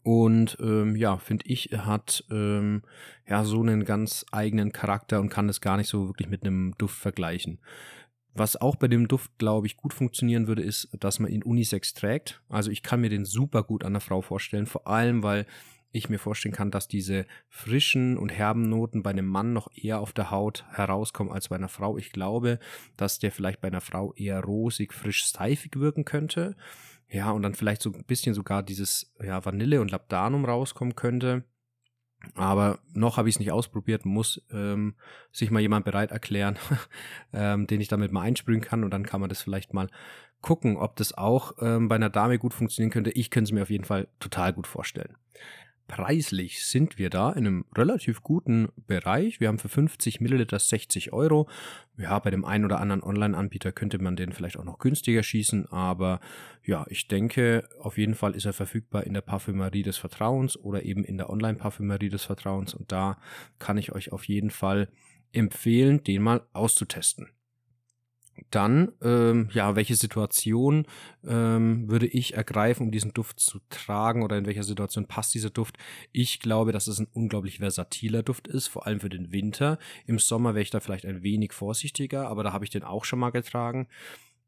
Und 0.04 0.58
ähm, 0.62 0.96
ja, 0.96 1.18
finde 1.18 1.46
ich, 1.48 1.70
hat 1.74 2.24
ähm, 2.32 2.84
ja 3.28 3.44
so 3.44 3.62
einen 3.62 3.86
ganz 3.86 4.26
eigenen 4.32 4.72
Charakter 4.72 5.20
und 5.20 5.30
kann 5.30 5.48
das 5.48 5.62
gar 5.62 5.78
nicht 5.78 5.88
so 5.88 6.08
wirklich 6.08 6.30
mit 6.30 6.44
einem 6.44 6.76
Duft 6.78 6.98
vergleichen. 6.98 7.60
Was 8.34 8.56
auch 8.56 8.76
bei 8.76 8.88
dem 8.88 9.08
Duft, 9.08 9.38
glaube 9.38 9.68
ich, 9.68 9.76
gut 9.76 9.94
funktionieren 9.94 10.48
würde, 10.48 10.62
ist, 10.62 10.90
dass 11.00 11.20
man 11.20 11.32
ihn 11.32 11.44
unisex 11.44 11.94
trägt. 11.94 12.42
Also 12.48 12.72
ich 12.72 12.84
kann 12.84 13.02
mir 13.02 13.10
den 13.10 13.26
super 13.26 13.64
gut 13.64 13.84
an 13.84 13.94
der 13.94 14.02
Frau 14.02 14.22
vorstellen, 14.22 14.68
vor 14.68 14.88
allem 14.88 15.24
weil 15.24 15.46
ich 15.92 16.10
mir 16.10 16.20
vorstellen 16.20 16.54
kann, 16.54 16.70
dass 16.70 16.88
diese 16.88 17.26
frischen 17.48 18.18
und 18.18 18.30
herben 18.30 18.70
Noten 18.70 19.02
bei 19.02 19.10
einem 19.10 19.26
Mann 19.26 19.54
noch 19.54 19.70
eher 19.76 20.00
auf 20.00 20.14
der 20.14 20.30
Haut 20.30 20.66
herauskommen 20.72 21.34
als 21.34 21.50
bei 21.50 21.56
einer 21.56 21.68
Frau. 21.68 21.98
Ich 21.98 22.12
glaube, 22.12 22.60
dass 22.96 23.18
der 23.18 23.32
vielleicht 23.32 23.60
bei 23.60 23.70
einer 23.70 23.82
Frau 23.82 24.14
eher 24.14 24.40
rosig, 24.42 24.94
frisch, 24.94 25.26
seifig 25.26 25.80
wirken 25.80 26.06
könnte. 26.06 26.56
Ja, 27.10 27.32
und 27.32 27.42
dann 27.42 27.56
vielleicht 27.56 27.82
so 27.82 27.92
ein 27.92 28.04
bisschen 28.06 28.36
sogar 28.36 28.62
dieses 28.62 29.12
ja, 29.22 29.44
Vanille 29.44 29.82
und 29.82 29.92
Labdanum 29.92 30.46
rauskommen 30.46 30.96
könnte. 30.96 31.44
Aber 32.36 32.80
noch 32.94 33.18
habe 33.18 33.30
ich 33.30 33.36
es 33.36 33.40
nicht 33.40 33.52
ausprobiert, 33.52 34.06
muss 34.06 34.42
ähm, 34.52 34.96
sich 35.32 35.52
mal 35.52 35.62
jemand 35.62 35.86
bereit 35.86 36.12
erklären, 36.12 36.58
ähm, 37.34 37.66
den 37.66 37.82
ich 37.82 37.88
damit 37.88 38.12
mal 38.12 38.22
einsprühen 38.22 38.62
kann 38.62 38.84
und 38.84 38.92
dann 38.92 39.06
kann 39.06 39.22
man 39.22 39.30
das 39.30 39.42
vielleicht 39.42 39.74
mal 39.74 39.88
gucken, 40.42 40.78
ob 40.78 40.96
das 40.98 41.18
auch 41.18 41.54
ähm, 41.62 41.88
bei 41.88 41.96
einer 41.96 42.10
Dame 42.10 42.38
gut 42.38 42.54
funktionieren 42.54 42.92
könnte. 42.92 43.12
Ich 43.12 43.30
könnte 43.30 43.50
es 43.50 43.52
mir 43.54 43.62
auf 43.62 43.70
jeden 43.70 43.86
Fall 43.86 44.08
total 44.20 44.54
gut 44.54 44.68
vorstellen. 44.68 45.16
Preislich 45.90 46.64
sind 46.64 47.00
wir 47.00 47.10
da 47.10 47.32
in 47.32 47.48
einem 47.48 47.66
relativ 47.76 48.22
guten 48.22 48.70
Bereich. 48.86 49.40
Wir 49.40 49.48
haben 49.48 49.58
für 49.58 49.70
50 49.70 50.22
Milliliter 50.22 50.60
60 50.60 51.14
Euro. 51.14 51.50
Ja, 51.98 52.20
bei 52.20 52.30
dem 52.30 52.46
einen 52.46 52.64
oder 52.64 52.80
anderen 52.80 53.02
Online-Anbieter 53.02 53.72
könnte 53.72 53.98
man 53.98 54.16
den 54.16 54.32
vielleicht 54.32 54.58
auch 54.58 54.64
noch 54.64 54.78
günstiger 54.78 55.24
schießen, 55.24 55.66
aber 55.72 56.20
ja, 56.64 56.86
ich 56.90 57.08
denke, 57.08 57.68
auf 57.80 57.98
jeden 57.98 58.14
Fall 58.14 58.36
ist 58.36 58.46
er 58.46 58.54
verfügbar 58.54 59.04
in 59.04 59.16
der 59.16 59.22
Parfümerie 59.22 59.82
des 59.82 59.98
Vertrauens 59.98 60.58
oder 60.58 60.84
eben 60.84 61.04
in 61.04 61.18
der 61.18 61.32
Online-Parfümerie 61.32 62.10
des 62.10 62.24
Vertrauens 62.24 62.76
und 62.76 62.92
da 62.92 63.18
kann 63.58 63.80
ich 63.80 63.92
euch 63.92 64.12
auf 64.12 64.26
jeden 64.26 64.52
Fall 64.52 64.90
empfehlen, 65.32 66.04
den 66.04 66.22
mal 66.22 66.46
auszutesten. 66.54 67.30
Dann, 68.52 68.92
ähm, 69.02 69.50
ja, 69.54 69.76
welche 69.76 69.96
Situation 69.96 70.86
ähm, 71.26 71.90
würde 71.90 72.08
ich 72.08 72.34
ergreifen, 72.34 72.88
um 72.88 72.92
diesen 72.92 73.14
Duft 73.14 73.40
zu 73.40 73.60
tragen 73.70 74.24
oder 74.24 74.38
in 74.38 74.46
welcher 74.46 74.64
Situation 74.64 75.08
passt 75.08 75.34
dieser 75.34 75.50
Duft? 75.50 75.78
Ich 76.12 76.40
glaube, 76.40 76.72
dass 76.72 76.88
es 76.88 77.00
ein 77.00 77.08
unglaublich 77.14 77.60
versatiler 77.60 78.24
Duft 78.24 78.48
ist, 78.48 78.68
vor 78.68 78.88
allem 78.88 79.00
für 79.00 79.10
den 79.10 79.32
Winter. 79.32 79.80
Im 80.06 80.20
Sommer 80.20 80.54
wäre 80.54 80.64
ich 80.64 80.70
da 80.70 80.80
vielleicht 80.80 81.06
ein 81.06 81.24
wenig 81.24 81.54
vorsichtiger, 81.54 82.28
aber 82.28 82.44
da 82.44 82.54
habe 82.54 82.66
ich 82.66 82.72
den 82.72 82.84
auch 82.84 83.06
schon 83.06 83.20
mal 83.20 83.32
getragen. 83.32 83.88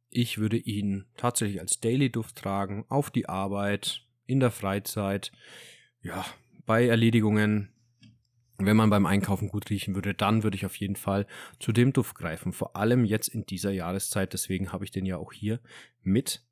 Ich 0.10 0.38
würde 0.38 0.58
ihn 0.58 1.06
tatsächlich 1.16 1.62
als 1.62 1.80
Daily-Duft 1.80 2.36
tragen, 2.36 2.86
auf 2.90 3.12
die 3.12 3.30
Arbeit, 3.30 4.06
in 4.26 4.40
der 4.40 4.52
Freizeit, 4.52 5.32
ja, 6.02 6.26
bei 6.66 6.88
Erledigungen, 6.88 7.70
wenn 8.65 8.78
man 8.78 8.89
beim 8.89 9.06
Einkaufen 9.06 9.47
gut 9.47 9.69
riechen 9.69 9.95
würde, 9.95 10.13
dann 10.13 10.43
würde 10.43 10.56
ich 10.56 10.65
auf 10.65 10.76
jeden 10.76 10.95
Fall 10.95 11.28
zu 11.60 11.71
dem 11.71 11.93
Duft 11.93 12.15
greifen. 12.15 12.54
Vor 12.54 12.76
allem 12.76 13.06
jetzt 13.06 13.28
in 13.28 13.45
dieser 13.45 13.71
Jahreszeit. 13.71 14.34
Deswegen 14.34 14.71
habe 14.71 14.84
ich 14.84 14.91
den 14.91 15.06
ja 15.06 15.17
auch 15.17 15.34
hier 15.34 15.60
mit 16.04 16.43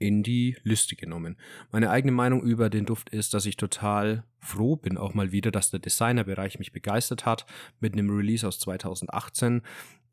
in 0.00 0.22
die 0.22 0.56
Liste 0.62 0.96
genommen. 0.96 1.36
Meine 1.70 1.90
eigene 1.90 2.12
Meinung 2.12 2.42
über 2.42 2.70
den 2.70 2.86
Duft 2.86 3.10
ist, 3.10 3.34
dass 3.34 3.44
ich 3.44 3.56
total 3.56 4.24
froh 4.38 4.76
bin, 4.76 4.96
auch 4.96 5.12
mal 5.12 5.30
wieder, 5.30 5.50
dass 5.50 5.70
der 5.70 5.78
Designerbereich 5.78 6.58
mich 6.58 6.72
begeistert 6.72 7.26
hat 7.26 7.44
mit 7.80 7.92
einem 7.92 8.08
Release 8.08 8.48
aus 8.48 8.58
2018. 8.60 9.60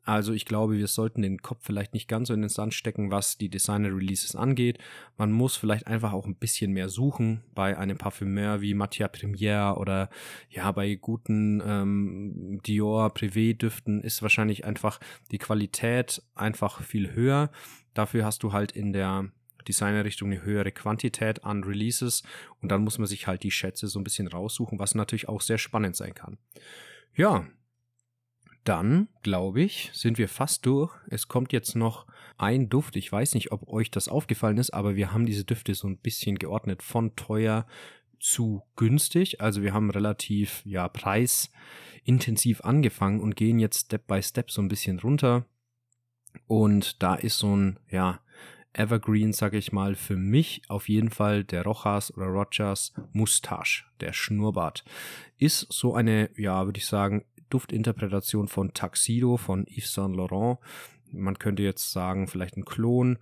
Also 0.08 0.32
ich 0.32 0.46
glaube, 0.46 0.78
wir 0.78 0.86
sollten 0.86 1.20
den 1.20 1.42
Kopf 1.42 1.58
vielleicht 1.64 1.92
nicht 1.92 2.08
ganz 2.08 2.28
so 2.28 2.34
in 2.34 2.40
den 2.40 2.48
Sand 2.48 2.72
stecken, 2.72 3.10
was 3.10 3.36
die 3.36 3.50
Designer-Releases 3.50 4.36
angeht. 4.36 4.78
Man 5.18 5.30
muss 5.32 5.54
vielleicht 5.54 5.86
einfach 5.86 6.14
auch 6.14 6.24
ein 6.24 6.34
bisschen 6.34 6.72
mehr 6.72 6.88
suchen 6.88 7.42
bei 7.54 7.76
einem 7.76 7.98
Parfümeur 7.98 8.62
wie 8.62 8.72
Mattia 8.72 9.08
Premiere 9.08 9.76
oder 9.76 10.08
ja, 10.48 10.72
bei 10.72 10.94
guten 10.94 11.62
ähm, 11.62 12.58
Dior 12.66 13.12
Privé-Düften 13.12 14.00
ist 14.00 14.22
wahrscheinlich 14.22 14.64
einfach 14.64 14.98
die 15.30 15.36
Qualität 15.36 16.22
einfach 16.34 16.80
viel 16.80 17.12
höher. 17.12 17.50
Dafür 17.92 18.24
hast 18.24 18.42
du 18.42 18.54
halt 18.54 18.72
in 18.72 18.94
der 18.94 19.30
Designer-Richtung 19.68 20.30
eine 20.30 20.42
höhere 20.42 20.72
Quantität 20.72 21.44
an 21.44 21.64
Releases 21.64 22.22
und 22.62 22.72
dann 22.72 22.82
muss 22.82 22.96
man 22.96 23.08
sich 23.08 23.26
halt 23.26 23.42
die 23.42 23.50
Schätze 23.50 23.88
so 23.88 24.00
ein 24.00 24.04
bisschen 24.04 24.26
raussuchen, 24.26 24.78
was 24.78 24.94
natürlich 24.94 25.28
auch 25.28 25.42
sehr 25.42 25.58
spannend 25.58 25.96
sein 25.96 26.14
kann. 26.14 26.38
Ja, 27.14 27.46
dann, 28.64 29.08
glaube 29.22 29.62
ich, 29.62 29.90
sind 29.94 30.18
wir 30.18 30.28
fast 30.28 30.66
durch. 30.66 30.94
Es 31.08 31.28
kommt 31.28 31.52
jetzt 31.52 31.74
noch 31.74 32.06
ein 32.36 32.68
Duft. 32.68 32.96
Ich 32.96 33.10
weiß 33.10 33.34
nicht, 33.34 33.52
ob 33.52 33.68
euch 33.68 33.90
das 33.90 34.08
aufgefallen 34.08 34.58
ist, 34.58 34.70
aber 34.70 34.96
wir 34.96 35.12
haben 35.12 35.26
diese 35.26 35.44
Düfte 35.44 35.74
so 35.74 35.88
ein 35.88 35.98
bisschen 35.98 36.38
geordnet 36.38 36.82
von 36.82 37.16
teuer 37.16 37.66
zu 38.20 38.62
günstig. 38.76 39.40
Also 39.40 39.62
wir 39.62 39.72
haben 39.72 39.90
relativ, 39.90 40.62
ja, 40.64 40.88
preisintensiv 40.88 42.62
angefangen 42.62 43.20
und 43.20 43.36
gehen 43.36 43.58
jetzt 43.58 43.86
Step 43.86 44.06
by 44.06 44.22
Step 44.22 44.50
so 44.50 44.62
ein 44.62 44.68
bisschen 44.68 44.98
runter. 44.98 45.46
Und 46.46 47.02
da 47.02 47.14
ist 47.14 47.38
so 47.38 47.56
ein, 47.56 47.78
ja, 47.90 48.20
Evergreen, 48.72 49.32
sage 49.32 49.58
ich 49.58 49.72
mal, 49.72 49.94
für 49.94 50.16
mich 50.16 50.62
auf 50.68 50.88
jeden 50.88 51.10
Fall 51.10 51.42
der 51.42 51.64
Rojas 51.64 52.14
oder 52.14 52.26
Rogers 52.26 52.92
Mustache, 53.12 53.84
der 54.00 54.12
Schnurrbart. 54.12 54.84
Ist 55.38 55.66
so 55.72 55.94
eine, 55.94 56.30
ja, 56.36 56.64
würde 56.64 56.78
ich 56.78 56.86
sagen, 56.86 57.24
Duftinterpretation 57.50 58.48
von 58.48 58.72
Taxido 58.74 59.36
von 59.36 59.66
Yves 59.66 59.92
Saint 59.92 60.16
Laurent. 60.16 60.58
Man 61.10 61.38
könnte 61.38 61.62
jetzt 61.62 61.90
sagen, 61.90 62.28
vielleicht 62.28 62.56
ein 62.56 62.64
Klon. 62.64 63.18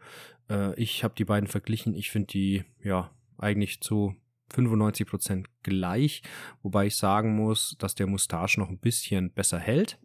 Äh, 0.50 0.74
ich 0.80 1.04
habe 1.04 1.14
die 1.16 1.24
beiden 1.24 1.48
verglichen. 1.48 1.94
Ich 1.94 2.10
finde 2.10 2.28
die 2.28 2.64
ja 2.82 3.10
eigentlich 3.38 3.80
zu 3.80 4.14
95% 4.54 5.46
gleich, 5.62 6.22
wobei 6.62 6.86
ich 6.86 6.96
sagen 6.96 7.34
muss, 7.34 7.76
dass 7.78 7.94
der 7.94 8.06
Mustache 8.06 8.60
noch 8.60 8.68
ein 8.68 8.78
bisschen 8.78 9.32
besser 9.32 9.58
hält. 9.58 9.98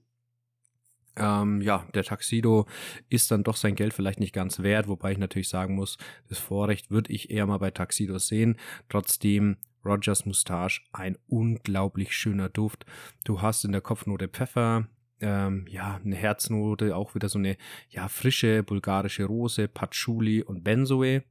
Ähm, 1.18 1.62
ja, 1.62 1.86
der 1.94 2.04
Taxido 2.04 2.68
ist 3.10 3.32
dann 3.32 3.44
doch 3.44 3.58
sein 3.58 3.76
Geld 3.76 3.94
vielleicht 3.94 4.20
nicht 4.20 4.34
ganz 4.34 4.60
wert, 4.60 4.88
wobei 4.88 5.12
ich 5.12 5.18
natürlich 5.18 5.50
sagen 5.50 5.76
muss, 5.76 5.98
das 6.30 6.40
Vorrecht 6.40 6.90
würde 6.90 7.12
ich 7.12 7.30
eher 7.30 7.46
mal 7.46 7.58
bei 7.58 7.72
Taxidos 7.72 8.28
sehen. 8.28 8.58
Trotzdem 8.88 9.58
Rogers 9.84 10.26
Mustache, 10.26 10.82
ein 10.92 11.18
unglaublich 11.28 12.16
schöner 12.16 12.50
Duft. 12.50 12.86
Du 13.24 13.42
hast 13.42 13.66
in 13.66 13.72
der 13.72 13.82
Kopfnote 13.82 14.28
Pfeffer, 14.28 14.88
ähm, 15.20 15.66
ja, 15.70 16.00
eine 16.04 16.16
Herznote, 16.16 16.96
auch 16.96 17.16
wieder 17.16 17.30
so 17.30 17.40
eine 17.40 17.58
ja, 17.90 18.08
frische 18.08 18.64
bulgarische 18.64 19.26
Rose, 19.26 19.68
Patchouli 19.68 20.44
und 20.44 20.64
Benzoe. 20.64 21.24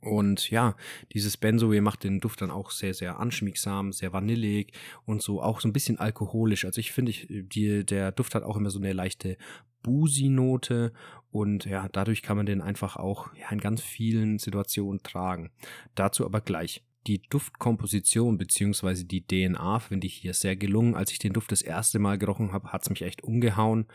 Und 0.00 0.50
ja, 0.50 0.76
dieses 1.14 1.38
Benzoe 1.38 1.80
macht 1.80 2.04
den 2.04 2.20
Duft 2.20 2.42
dann 2.42 2.50
auch 2.50 2.70
sehr, 2.70 2.92
sehr 2.92 3.18
anschmiegsam, 3.18 3.92
sehr 3.92 4.12
vanillig 4.12 4.72
und 5.06 5.22
so 5.22 5.40
auch 5.40 5.60
so 5.60 5.68
ein 5.68 5.72
bisschen 5.72 5.98
alkoholisch. 5.98 6.66
Also 6.66 6.78
ich 6.78 6.92
finde, 6.92 7.12
die, 7.12 7.86
der 7.86 8.12
Duft 8.12 8.34
hat 8.34 8.42
auch 8.42 8.56
immer 8.56 8.70
so 8.70 8.78
eine 8.78 8.92
leichte 8.92 9.38
Busi-Note 9.82 10.92
und 11.30 11.64
ja, 11.64 11.88
dadurch 11.90 12.22
kann 12.22 12.36
man 12.36 12.46
den 12.46 12.60
einfach 12.60 12.96
auch 12.96 13.34
ja, 13.34 13.48
in 13.50 13.60
ganz 13.60 13.80
vielen 13.80 14.38
Situationen 14.38 15.02
tragen. 15.02 15.50
Dazu 15.94 16.26
aber 16.26 16.42
gleich 16.42 16.82
die 17.06 17.22
Duftkomposition 17.22 18.38
beziehungsweise 18.38 19.04
die 19.04 19.26
DNA 19.26 19.78
finde 19.80 20.06
ich 20.06 20.14
hier 20.14 20.34
sehr 20.34 20.56
gelungen. 20.56 20.94
Als 20.94 21.12
ich 21.12 21.18
den 21.18 21.32
Duft 21.32 21.52
das 21.52 21.62
erste 21.62 21.98
Mal 21.98 22.18
gerochen 22.18 22.52
habe, 22.52 22.72
hat 22.72 22.82
es 22.82 22.90
mich 22.90 23.02
echt 23.02 23.22
umgehauen. 23.22 23.86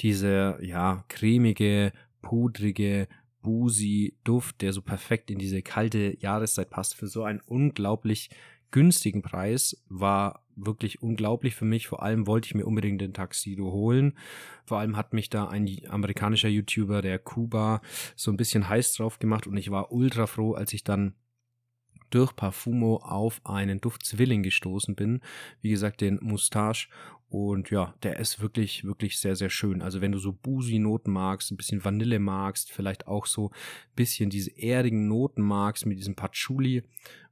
Diese, 0.00 0.58
ja, 0.62 1.04
cremige, 1.08 1.92
pudrige, 2.20 3.08
boozy 3.42 4.16
Duft, 4.24 4.60
der 4.62 4.72
so 4.72 4.82
perfekt 4.82 5.30
in 5.30 5.38
diese 5.38 5.62
kalte 5.62 6.16
Jahreszeit 6.20 6.70
passt, 6.70 6.94
für 6.94 7.08
so 7.08 7.24
einen 7.24 7.40
unglaublich 7.40 8.30
günstigen 8.70 9.22
Preis, 9.22 9.82
war 9.88 10.46
wirklich 10.54 11.02
unglaublich 11.02 11.54
für 11.54 11.64
mich. 11.64 11.88
Vor 11.88 12.02
allem 12.02 12.26
wollte 12.26 12.46
ich 12.46 12.54
mir 12.54 12.66
unbedingt 12.66 13.00
den 13.00 13.14
Taxido 13.14 13.72
holen. 13.72 14.16
Vor 14.64 14.78
allem 14.78 14.96
hat 14.96 15.12
mich 15.12 15.30
da 15.30 15.48
ein 15.48 15.68
amerikanischer 15.88 16.48
YouTuber, 16.48 17.02
der 17.02 17.18
Kuba, 17.18 17.80
so 18.16 18.30
ein 18.30 18.36
bisschen 18.36 18.68
heiß 18.68 18.94
drauf 18.94 19.18
gemacht 19.18 19.46
und 19.46 19.56
ich 19.56 19.70
war 19.70 19.92
ultra 19.92 20.26
froh, 20.26 20.52
als 20.52 20.72
ich 20.72 20.84
dann 20.84 21.14
durch 22.14 22.34
Parfumo 22.36 22.96
auf 22.96 23.40
einen 23.44 23.80
Duftzwilling 23.80 24.42
gestoßen 24.42 24.94
bin. 24.94 25.20
Wie 25.60 25.70
gesagt, 25.70 26.00
den 26.00 26.18
Moustache. 26.22 26.88
Und 27.28 27.70
ja, 27.70 27.94
der 28.02 28.18
ist 28.18 28.42
wirklich, 28.42 28.84
wirklich 28.84 29.18
sehr, 29.18 29.36
sehr 29.36 29.48
schön. 29.48 29.80
Also 29.80 30.02
wenn 30.02 30.12
du 30.12 30.18
so 30.18 30.34
Busi-Noten 30.34 31.10
magst, 31.10 31.50
ein 31.50 31.56
bisschen 31.56 31.82
Vanille 31.82 32.18
magst, 32.18 32.70
vielleicht 32.70 33.06
auch 33.06 33.24
so 33.24 33.48
ein 33.48 33.94
bisschen 33.96 34.28
diese 34.28 34.50
erdigen 34.58 35.08
Noten 35.08 35.40
magst 35.40 35.86
mit 35.86 35.98
diesem 35.98 36.14
Patchouli 36.14 36.82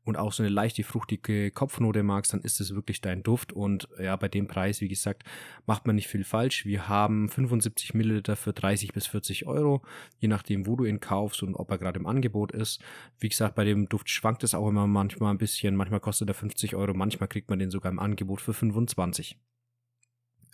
und 0.04 0.16
auch 0.16 0.32
so 0.32 0.42
eine 0.42 0.50
leichte 0.50 0.82
fruchtige 0.82 1.50
Kopfnote 1.50 2.02
magst, 2.02 2.32
dann 2.32 2.40
ist 2.40 2.60
es 2.60 2.74
wirklich 2.74 3.00
dein 3.00 3.22
Duft 3.22 3.52
und 3.52 3.88
ja, 3.98 4.16
bei 4.16 4.28
dem 4.28 4.46
Preis, 4.46 4.80
wie 4.80 4.88
gesagt, 4.88 5.24
macht 5.66 5.86
man 5.86 5.96
nicht 5.96 6.08
viel 6.08 6.24
falsch. 6.24 6.64
Wir 6.64 6.88
haben 6.88 7.28
75 7.28 7.94
Milliliter 7.94 8.36
für 8.36 8.52
30 8.52 8.92
bis 8.92 9.06
40 9.06 9.46
Euro, 9.46 9.82
je 10.18 10.28
nachdem, 10.28 10.66
wo 10.66 10.76
du 10.76 10.84
ihn 10.84 11.00
kaufst 11.00 11.42
und 11.42 11.54
ob 11.54 11.70
er 11.70 11.78
gerade 11.78 11.98
im 11.98 12.06
Angebot 12.06 12.52
ist. 12.52 12.82
Wie 13.18 13.28
gesagt, 13.28 13.54
bei 13.54 13.64
dem 13.64 13.88
Duft 13.88 14.08
schwankt 14.08 14.42
es 14.42 14.54
auch 14.54 14.68
immer 14.68 14.86
manchmal 14.86 15.32
ein 15.32 15.38
bisschen, 15.38 15.76
manchmal 15.76 16.00
kostet 16.00 16.28
er 16.28 16.34
50 16.34 16.74
Euro, 16.76 16.94
manchmal 16.94 17.28
kriegt 17.28 17.50
man 17.50 17.58
den 17.58 17.70
sogar 17.70 17.92
im 17.92 17.98
Angebot 17.98 18.40
für 18.40 18.54
25. 18.54 19.38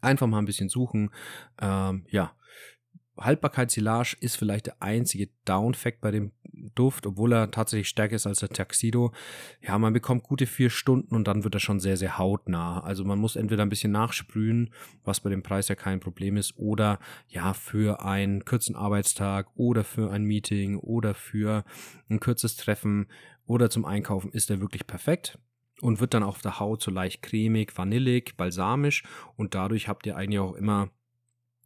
Einfach 0.03 0.27
mal 0.27 0.39
ein 0.39 0.45
bisschen 0.45 0.69
suchen. 0.69 1.11
Ähm, 1.61 2.05
ja, 2.11 2.37
Haltbarkeitssilage 3.19 4.17
ist 4.21 4.37
vielleicht 4.37 4.67
der 4.67 4.83
einzige 4.83 5.29
Down-Fact 5.45 6.01
bei 6.01 6.11
dem 6.11 6.33
Duft, 6.75 7.07
obwohl 7.07 7.33
er 7.33 7.51
tatsächlich 7.51 7.89
stärker 7.89 8.17
ist 8.17 8.27
als 8.27 8.41
der 8.41 8.49
Taxido. 8.49 9.13
Ja, 9.61 9.79
man 9.79 9.93
bekommt 9.93 10.23
gute 10.23 10.47
vier 10.47 10.71
Stunden 10.71 11.15
und 11.15 11.27
dann 11.27 11.45
wird 11.45 11.55
er 11.55 11.61
schon 11.61 11.81
sehr, 11.81 11.97
sehr 11.97 12.19
hautnah. 12.19 12.81
Also 12.81 13.05
man 13.05 13.19
muss 13.19 13.37
entweder 13.37 13.63
ein 13.63 13.69
bisschen 13.69 13.93
nachsprühen, 13.93 14.73
was 15.05 15.21
bei 15.21 15.31
dem 15.31 15.43
Preis 15.43 15.69
ja 15.69 15.75
kein 15.75 16.01
Problem 16.01 16.37
ist, 16.37 16.57
oder 16.59 16.99
ja, 17.29 17.55
für 17.55 18.05
einen 18.05 18.45
kurzen 18.45 18.77
Arbeitstag 18.77 19.49
oder 19.55 19.85
für 19.85 20.11
ein 20.11 20.25
Meeting 20.25 20.79
oder 20.79 21.15
für 21.15 21.65
ein 22.09 22.21
kurzes 22.21 22.57
Treffen 22.57 23.07
oder 23.47 23.71
zum 23.71 23.85
Einkaufen 23.85 24.33
ist 24.33 24.51
er 24.51 24.61
wirklich 24.61 24.87
perfekt 24.87 25.39
und 25.81 26.01
wird 26.01 26.15
dann 26.15 26.23
auf 26.23 26.41
der 26.43 26.59
Haut 26.59 26.83
so 26.83 26.91
leicht 26.91 27.23
cremig, 27.23 27.77
vanillig, 27.77 28.37
balsamisch 28.37 29.05
und 29.37 29.55
dadurch 29.55 29.89
habt 29.89 30.07
ihr 30.07 30.17
eigentlich 30.17 30.41
auch 30.41 30.55
immer 30.55 30.91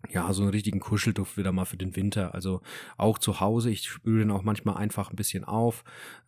ja, 0.09 0.33
so 0.33 0.43
einen 0.43 0.51
richtigen 0.51 0.81
Kuschelduft 0.81 1.37
wieder 1.37 1.53
mal 1.53 1.67
für 1.67 1.77
den 1.77 1.95
Winter. 1.95 2.35
Also 2.35 2.63
auch 2.97 3.19
zu 3.19 3.41
Hause, 3.41 3.71
ich 3.71 3.87
spüre 3.89 4.21
den 4.21 4.31
auch 4.31 4.43
manchmal 4.43 4.77
einfach 4.77 5.11
ein 5.11 5.17
bisschen 5.17 5.45
auf, 5.45 5.85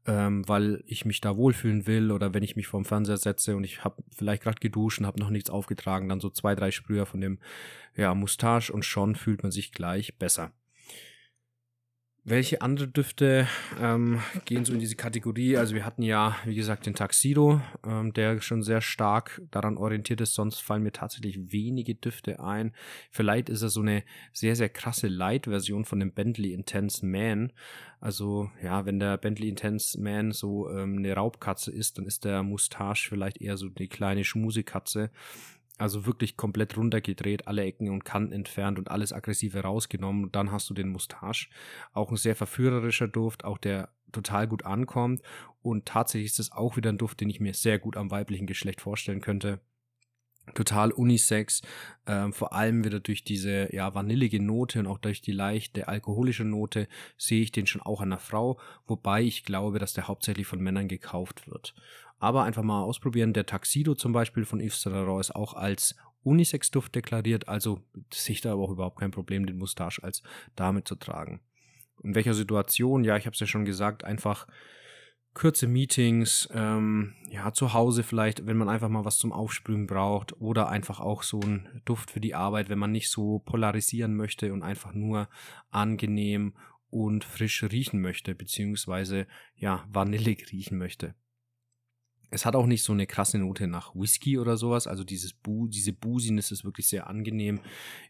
ähm, 0.06 0.46
weil 0.46 0.82
ich 0.86 1.04
mich 1.04 1.20
da 1.20 1.36
wohlfühlen 1.36 1.86
will 1.86 2.12
oder 2.12 2.34
wenn 2.34 2.42
ich 2.42 2.56
mich 2.56 2.66
vorm 2.66 2.84
Fernseher 2.84 3.16
setze 3.16 3.56
und 3.56 3.64
ich 3.64 3.84
habe 3.84 4.02
vielleicht 4.14 4.42
gerade 4.42 4.60
geduscht 4.60 5.00
und 5.00 5.06
habe 5.06 5.20
noch 5.20 5.30
nichts 5.30 5.50
aufgetragen, 5.50 6.08
dann 6.08 6.20
so 6.20 6.30
zwei, 6.30 6.54
drei 6.54 6.70
Sprüher 6.70 7.06
von 7.06 7.20
dem 7.20 7.38
ja, 7.96 8.14
Mustache 8.14 8.72
und 8.72 8.84
schon 8.84 9.16
fühlt 9.16 9.42
man 9.42 9.52
sich 9.52 9.72
gleich 9.72 10.18
besser. 10.18 10.52
Welche 12.24 12.62
andere 12.62 12.86
Düfte 12.86 13.48
ähm, 13.80 14.20
gehen 14.44 14.64
so 14.64 14.72
in 14.72 14.78
diese 14.78 14.94
Kategorie? 14.94 15.56
Also 15.56 15.74
wir 15.74 15.84
hatten 15.84 16.02
ja, 16.02 16.36
wie 16.44 16.54
gesagt, 16.54 16.86
den 16.86 16.94
Taxido, 16.94 17.60
ähm, 17.84 18.12
der 18.12 18.40
schon 18.40 18.62
sehr 18.62 18.80
stark 18.80 19.42
daran 19.50 19.76
orientiert 19.76 20.20
ist. 20.20 20.34
Sonst 20.34 20.60
fallen 20.60 20.84
mir 20.84 20.92
tatsächlich 20.92 21.52
wenige 21.52 21.96
Düfte 21.96 22.38
ein. 22.38 22.74
Vielleicht 23.10 23.48
ist 23.48 23.62
er 23.62 23.70
so 23.70 23.80
eine 23.80 24.04
sehr, 24.32 24.54
sehr 24.54 24.68
krasse 24.68 25.08
Light-Version 25.08 25.84
von 25.84 25.98
dem 25.98 26.12
Bentley 26.12 26.52
Intense 26.52 27.04
Man. 27.04 27.52
Also 27.98 28.52
ja, 28.62 28.86
wenn 28.86 29.00
der 29.00 29.18
Bentley 29.18 29.48
Intense 29.48 30.00
Man 30.00 30.30
so 30.30 30.70
ähm, 30.70 30.98
eine 30.98 31.14
Raubkatze 31.14 31.72
ist, 31.72 31.98
dann 31.98 32.06
ist 32.06 32.24
der 32.24 32.44
Mustache 32.44 33.08
vielleicht 33.08 33.40
eher 33.40 33.56
so 33.56 33.68
die 33.68 33.88
kleine 33.88 34.22
Schmusekatze. 34.22 35.10
Also 35.78 36.06
wirklich 36.06 36.36
komplett 36.36 36.76
runtergedreht, 36.76 37.48
alle 37.48 37.64
Ecken 37.64 37.90
und 37.90 38.04
Kanten 38.04 38.32
entfernt 38.32 38.78
und 38.78 38.90
alles 38.90 39.12
aggressive 39.12 39.60
rausgenommen. 39.60 40.30
Dann 40.30 40.52
hast 40.52 40.68
du 40.70 40.74
den 40.74 40.90
Mustache. 40.90 41.48
Auch 41.92 42.10
ein 42.10 42.16
sehr 42.16 42.36
verführerischer 42.36 43.08
Duft, 43.08 43.44
auch 43.44 43.58
der 43.58 43.90
total 44.12 44.46
gut 44.46 44.64
ankommt. 44.64 45.22
Und 45.62 45.86
tatsächlich 45.86 46.32
ist 46.32 46.40
es 46.40 46.52
auch 46.52 46.76
wieder 46.76 46.90
ein 46.90 46.98
Duft, 46.98 47.20
den 47.20 47.30
ich 47.30 47.40
mir 47.40 47.54
sehr 47.54 47.78
gut 47.78 47.96
am 47.96 48.10
weiblichen 48.10 48.46
Geschlecht 48.46 48.80
vorstellen 48.80 49.20
könnte. 49.20 49.60
Total 50.54 50.90
unisex, 50.90 51.62
ähm, 52.06 52.32
vor 52.32 52.52
allem 52.52 52.84
wieder 52.84 53.00
durch 53.00 53.22
diese 53.22 53.74
ja 53.74 53.94
vanillige 53.94 54.42
Note 54.42 54.80
und 54.80 54.86
auch 54.86 54.98
durch 54.98 55.20
die 55.20 55.32
leichte 55.32 55.86
alkoholische 55.88 56.44
Note 56.44 56.88
sehe 57.16 57.42
ich 57.42 57.52
den 57.52 57.66
schon 57.66 57.80
auch 57.80 58.00
an 58.00 58.10
der 58.10 58.18
Frau, 58.18 58.58
wobei 58.86 59.22
ich 59.22 59.44
glaube, 59.44 59.78
dass 59.78 59.94
der 59.94 60.08
hauptsächlich 60.08 60.46
von 60.46 60.60
Männern 60.60 60.88
gekauft 60.88 61.48
wird. 61.48 61.74
Aber 62.18 62.44
einfach 62.44 62.62
mal 62.62 62.82
ausprobieren. 62.82 63.32
Der 63.32 63.46
Taxido 63.46 63.94
zum 63.94 64.12
Beispiel 64.12 64.44
von 64.44 64.60
Yves 64.60 64.82
Saint 64.82 64.96
Laurent 64.96 65.20
ist 65.20 65.34
auch 65.34 65.54
als 65.54 65.96
Unisex-Duft 66.24 66.94
deklariert, 66.94 67.48
also 67.48 67.80
sehe 68.12 68.34
ich 68.34 68.40
da 68.40 68.52
aber 68.52 68.62
auch 68.62 68.70
überhaupt 68.70 69.00
kein 69.00 69.10
Problem, 69.10 69.46
den 69.46 69.58
Mustache 69.58 70.02
als 70.02 70.22
Dame 70.54 70.84
zu 70.84 70.94
tragen. 70.94 71.40
In 72.02 72.14
welcher 72.14 72.34
Situation? 72.34 73.04
Ja, 73.04 73.16
ich 73.16 73.26
habe 73.26 73.34
es 73.34 73.40
ja 73.40 73.46
schon 73.46 73.64
gesagt, 73.64 74.04
einfach 74.04 74.46
kurze 75.34 75.66
Meetings, 75.66 76.48
ähm, 76.52 77.14
ja, 77.30 77.52
zu 77.52 77.72
Hause 77.72 78.02
vielleicht, 78.02 78.46
wenn 78.46 78.56
man 78.56 78.68
einfach 78.68 78.88
mal 78.88 79.04
was 79.04 79.18
zum 79.18 79.32
Aufsprühen 79.32 79.86
braucht 79.86 80.38
oder 80.40 80.68
einfach 80.68 81.00
auch 81.00 81.22
so 81.22 81.40
ein 81.40 81.82
Duft 81.84 82.10
für 82.10 82.20
die 82.20 82.34
Arbeit, 82.34 82.68
wenn 82.68 82.78
man 82.78 82.92
nicht 82.92 83.10
so 83.10 83.38
polarisieren 83.38 84.14
möchte 84.14 84.52
und 84.52 84.62
einfach 84.62 84.92
nur 84.92 85.28
angenehm 85.70 86.54
und 86.90 87.24
frisch 87.24 87.62
riechen 87.62 88.02
möchte, 88.02 88.34
beziehungsweise 88.34 89.26
ja, 89.56 89.86
vanillig 89.90 90.48
riechen 90.52 90.76
möchte. 90.76 91.14
Es 92.30 92.46
hat 92.46 92.56
auch 92.56 92.66
nicht 92.66 92.82
so 92.82 92.92
eine 92.92 93.06
krasse 93.06 93.38
Note 93.38 93.66
nach 93.66 93.94
Whisky 93.94 94.38
oder 94.38 94.56
sowas. 94.56 94.86
Also 94.86 95.04
dieses 95.04 95.34
Bu, 95.34 95.68
diese 95.68 95.92
Business 95.92 96.50
ist 96.50 96.64
wirklich 96.64 96.88
sehr 96.88 97.06
angenehm. 97.06 97.60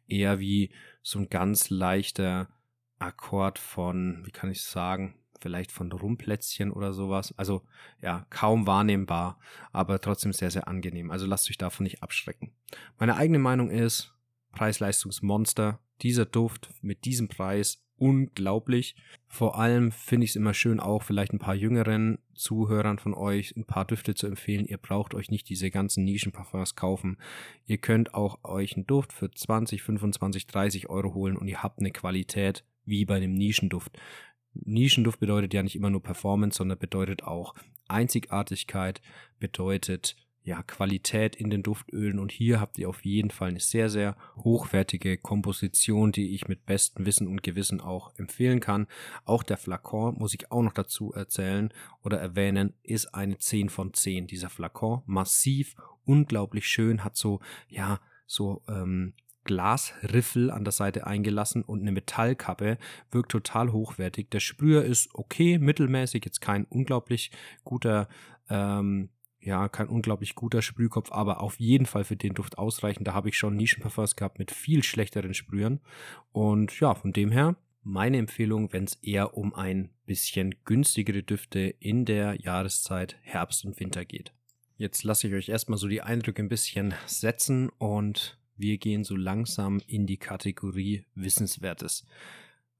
Eher 0.06 0.38
wie 0.38 0.72
so 1.02 1.18
ein 1.18 1.28
ganz 1.28 1.70
leichter 1.70 2.48
Akkord 3.00 3.58
von, 3.58 4.22
wie 4.24 4.30
kann 4.30 4.50
ich 4.50 4.62
sagen, 4.62 5.16
vielleicht 5.42 5.72
von 5.72 5.92
Rumplätzchen 5.92 6.70
oder 6.70 6.94
sowas. 6.94 7.34
Also 7.36 7.62
ja, 8.00 8.26
kaum 8.30 8.66
wahrnehmbar, 8.66 9.38
aber 9.72 10.00
trotzdem 10.00 10.32
sehr, 10.32 10.50
sehr 10.50 10.68
angenehm. 10.68 11.10
Also 11.10 11.26
lasst 11.26 11.50
euch 11.50 11.58
davon 11.58 11.84
nicht 11.84 12.02
abschrecken. 12.02 12.52
Meine 12.98 13.16
eigene 13.16 13.38
Meinung 13.38 13.70
ist, 13.70 14.14
Preis-Leistungsmonster. 14.52 15.80
Dieser 16.02 16.26
Duft 16.26 16.70
mit 16.80 17.04
diesem 17.04 17.28
Preis 17.28 17.82
unglaublich. 18.02 18.96
Vor 19.28 19.58
allem 19.58 19.92
finde 19.92 20.24
ich 20.24 20.30
es 20.30 20.36
immer 20.36 20.54
schön, 20.54 20.80
auch 20.80 21.04
vielleicht 21.04 21.32
ein 21.32 21.38
paar 21.38 21.54
jüngeren 21.54 22.18
Zuhörern 22.34 22.98
von 22.98 23.14
euch 23.14 23.54
ein 23.56 23.64
paar 23.64 23.84
Düfte 23.84 24.14
zu 24.14 24.26
empfehlen. 24.26 24.66
Ihr 24.66 24.78
braucht 24.78 25.14
euch 25.14 25.30
nicht 25.30 25.48
diese 25.48 25.70
ganzen 25.70 26.04
Nischenparfums 26.04 26.74
kaufen. 26.74 27.18
Ihr 27.64 27.78
könnt 27.78 28.14
auch 28.14 28.42
euch 28.42 28.74
einen 28.74 28.88
Duft 28.88 29.12
für 29.12 29.30
20, 29.30 29.82
25, 29.82 30.48
30 30.48 30.90
Euro 30.90 31.14
holen 31.14 31.36
und 31.36 31.46
ihr 31.46 31.62
habt 31.62 31.78
eine 31.78 31.92
Qualität 31.92 32.64
wie 32.84 33.04
bei 33.04 33.16
einem 33.16 33.34
Nischenduft. 33.34 33.96
Nischenduft 34.54 35.20
bedeutet 35.20 35.54
ja 35.54 35.62
nicht 35.62 35.76
immer 35.76 35.90
nur 35.90 36.02
Performance, 36.02 36.58
sondern 36.58 36.78
bedeutet 36.78 37.22
auch 37.24 37.54
Einzigartigkeit, 37.88 39.00
bedeutet 39.38 40.16
ja, 40.44 40.62
Qualität 40.62 41.36
in 41.36 41.50
den 41.50 41.62
Duftölen 41.62 42.18
und 42.18 42.32
hier 42.32 42.60
habt 42.60 42.76
ihr 42.78 42.88
auf 42.88 43.04
jeden 43.04 43.30
Fall 43.30 43.50
eine 43.50 43.60
sehr, 43.60 43.88
sehr 43.88 44.16
hochwertige 44.36 45.16
Komposition, 45.16 46.10
die 46.10 46.34
ich 46.34 46.48
mit 46.48 46.66
bestem 46.66 47.06
Wissen 47.06 47.28
und 47.28 47.44
Gewissen 47.44 47.80
auch 47.80 48.12
empfehlen 48.16 48.58
kann. 48.58 48.88
Auch 49.24 49.44
der 49.44 49.56
Flakon, 49.56 50.16
muss 50.18 50.34
ich 50.34 50.50
auch 50.50 50.62
noch 50.62 50.72
dazu 50.72 51.12
erzählen 51.12 51.72
oder 52.02 52.18
erwähnen, 52.18 52.74
ist 52.82 53.14
eine 53.14 53.38
10 53.38 53.68
von 53.68 53.94
10. 53.94 54.26
Dieser 54.26 54.50
Flakon, 54.50 55.02
massiv, 55.06 55.76
unglaublich 56.04 56.66
schön, 56.66 57.04
hat 57.04 57.16
so, 57.16 57.40
ja, 57.68 58.00
so 58.26 58.62
ähm, 58.68 59.14
Glasriffel 59.44 60.50
an 60.50 60.64
der 60.64 60.72
Seite 60.72 61.06
eingelassen 61.06 61.62
und 61.62 61.80
eine 61.80 61.92
Metallkappe, 61.92 62.78
wirkt 63.10 63.32
total 63.32 63.72
hochwertig. 63.72 64.30
Der 64.30 64.40
Sprüher 64.40 64.84
ist 64.84 65.10
okay, 65.14 65.58
mittelmäßig, 65.58 66.24
jetzt 66.24 66.40
kein 66.40 66.64
unglaublich 66.64 67.30
guter 67.64 68.08
ähm, 68.48 69.08
ja, 69.44 69.68
kein 69.68 69.88
unglaublich 69.88 70.34
guter 70.34 70.62
Sprühkopf, 70.62 71.10
aber 71.10 71.40
auf 71.40 71.58
jeden 71.58 71.86
Fall 71.86 72.04
für 72.04 72.16
den 72.16 72.34
Duft 72.34 72.58
ausreichend. 72.58 73.08
Da 73.08 73.12
habe 73.12 73.28
ich 73.28 73.36
schon 73.36 73.56
Nischenparfums 73.56 74.14
gehabt 74.14 74.38
mit 74.38 74.52
viel 74.52 74.84
schlechteren 74.84 75.34
Sprühern. 75.34 75.80
Und 76.30 76.78
ja, 76.78 76.94
von 76.94 77.12
dem 77.12 77.32
her 77.32 77.56
meine 77.82 78.18
Empfehlung, 78.18 78.72
wenn 78.72 78.84
es 78.84 78.94
eher 79.02 79.36
um 79.36 79.54
ein 79.54 79.90
bisschen 80.06 80.54
günstigere 80.64 81.24
Düfte 81.24 81.60
in 81.80 82.04
der 82.04 82.40
Jahreszeit 82.40 83.16
Herbst 83.22 83.64
und 83.64 83.80
Winter 83.80 84.04
geht. 84.04 84.32
Jetzt 84.76 85.02
lasse 85.02 85.26
ich 85.26 85.34
euch 85.34 85.48
erstmal 85.48 85.78
so 85.78 85.88
die 85.88 86.02
Eindrücke 86.02 86.42
ein 86.42 86.48
bisschen 86.48 86.94
setzen 87.06 87.68
und 87.78 88.38
wir 88.62 88.78
gehen 88.78 89.04
so 89.04 89.16
langsam 89.16 89.82
in 89.86 90.06
die 90.06 90.16
Kategorie 90.16 91.04
Wissenswertes. 91.14 92.06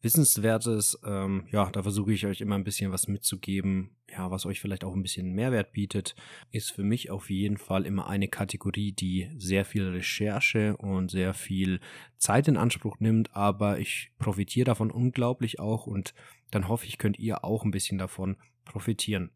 Wissenswertes, 0.01 0.99
ähm, 1.05 1.47
ja, 1.51 1.71
da 1.71 1.83
versuche 1.83 2.13
ich 2.13 2.27
euch 2.27 2.41
immer 2.41 2.57
ein 2.57 2.65
bisschen 2.65 2.91
was 2.91 3.07
mitzugeben, 3.07 3.91
ja, 4.11 4.31
was 4.33 4.47
euch 4.47 4.61
vielleicht 4.61 4.83
auch 4.83 4.95
ein 4.95 5.03
bisschen 5.03 5.33
Mehrwert 5.33 5.73
bietet, 5.73 6.17
ist 6.51 6.73
für 6.73 6.83
mich 6.83 7.11
auf 7.11 7.31
jeden 7.31 7.57
Fall 7.57 7.87
immer 7.87 8.09
eine 8.09 8.27
Kategorie, 8.27 8.93
die 8.93 9.31
sehr 9.37 9.65
viel 9.65 9.89
Recherche 9.89 10.77
und 10.77 11.11
sehr 11.11 11.35
viel 11.35 11.79
Zeit 12.17 12.49
in 12.49 12.57
Anspruch 12.57 12.99
nimmt, 12.99 13.35
aber 13.37 13.79
ich 13.79 14.11
profitiere 14.19 14.65
davon 14.65 14.91
unglaublich 14.91 15.61
auch 15.61 15.87
und 15.87 16.15
dann 16.51 16.67
hoffe 16.67 16.87
ich, 16.87 16.99
könnt 16.99 17.19
ihr 17.21 17.45
auch 17.45 17.65
ein 17.65 17.71
bisschen 17.71 17.99
davon 17.99 18.37
profitieren. 18.65 19.31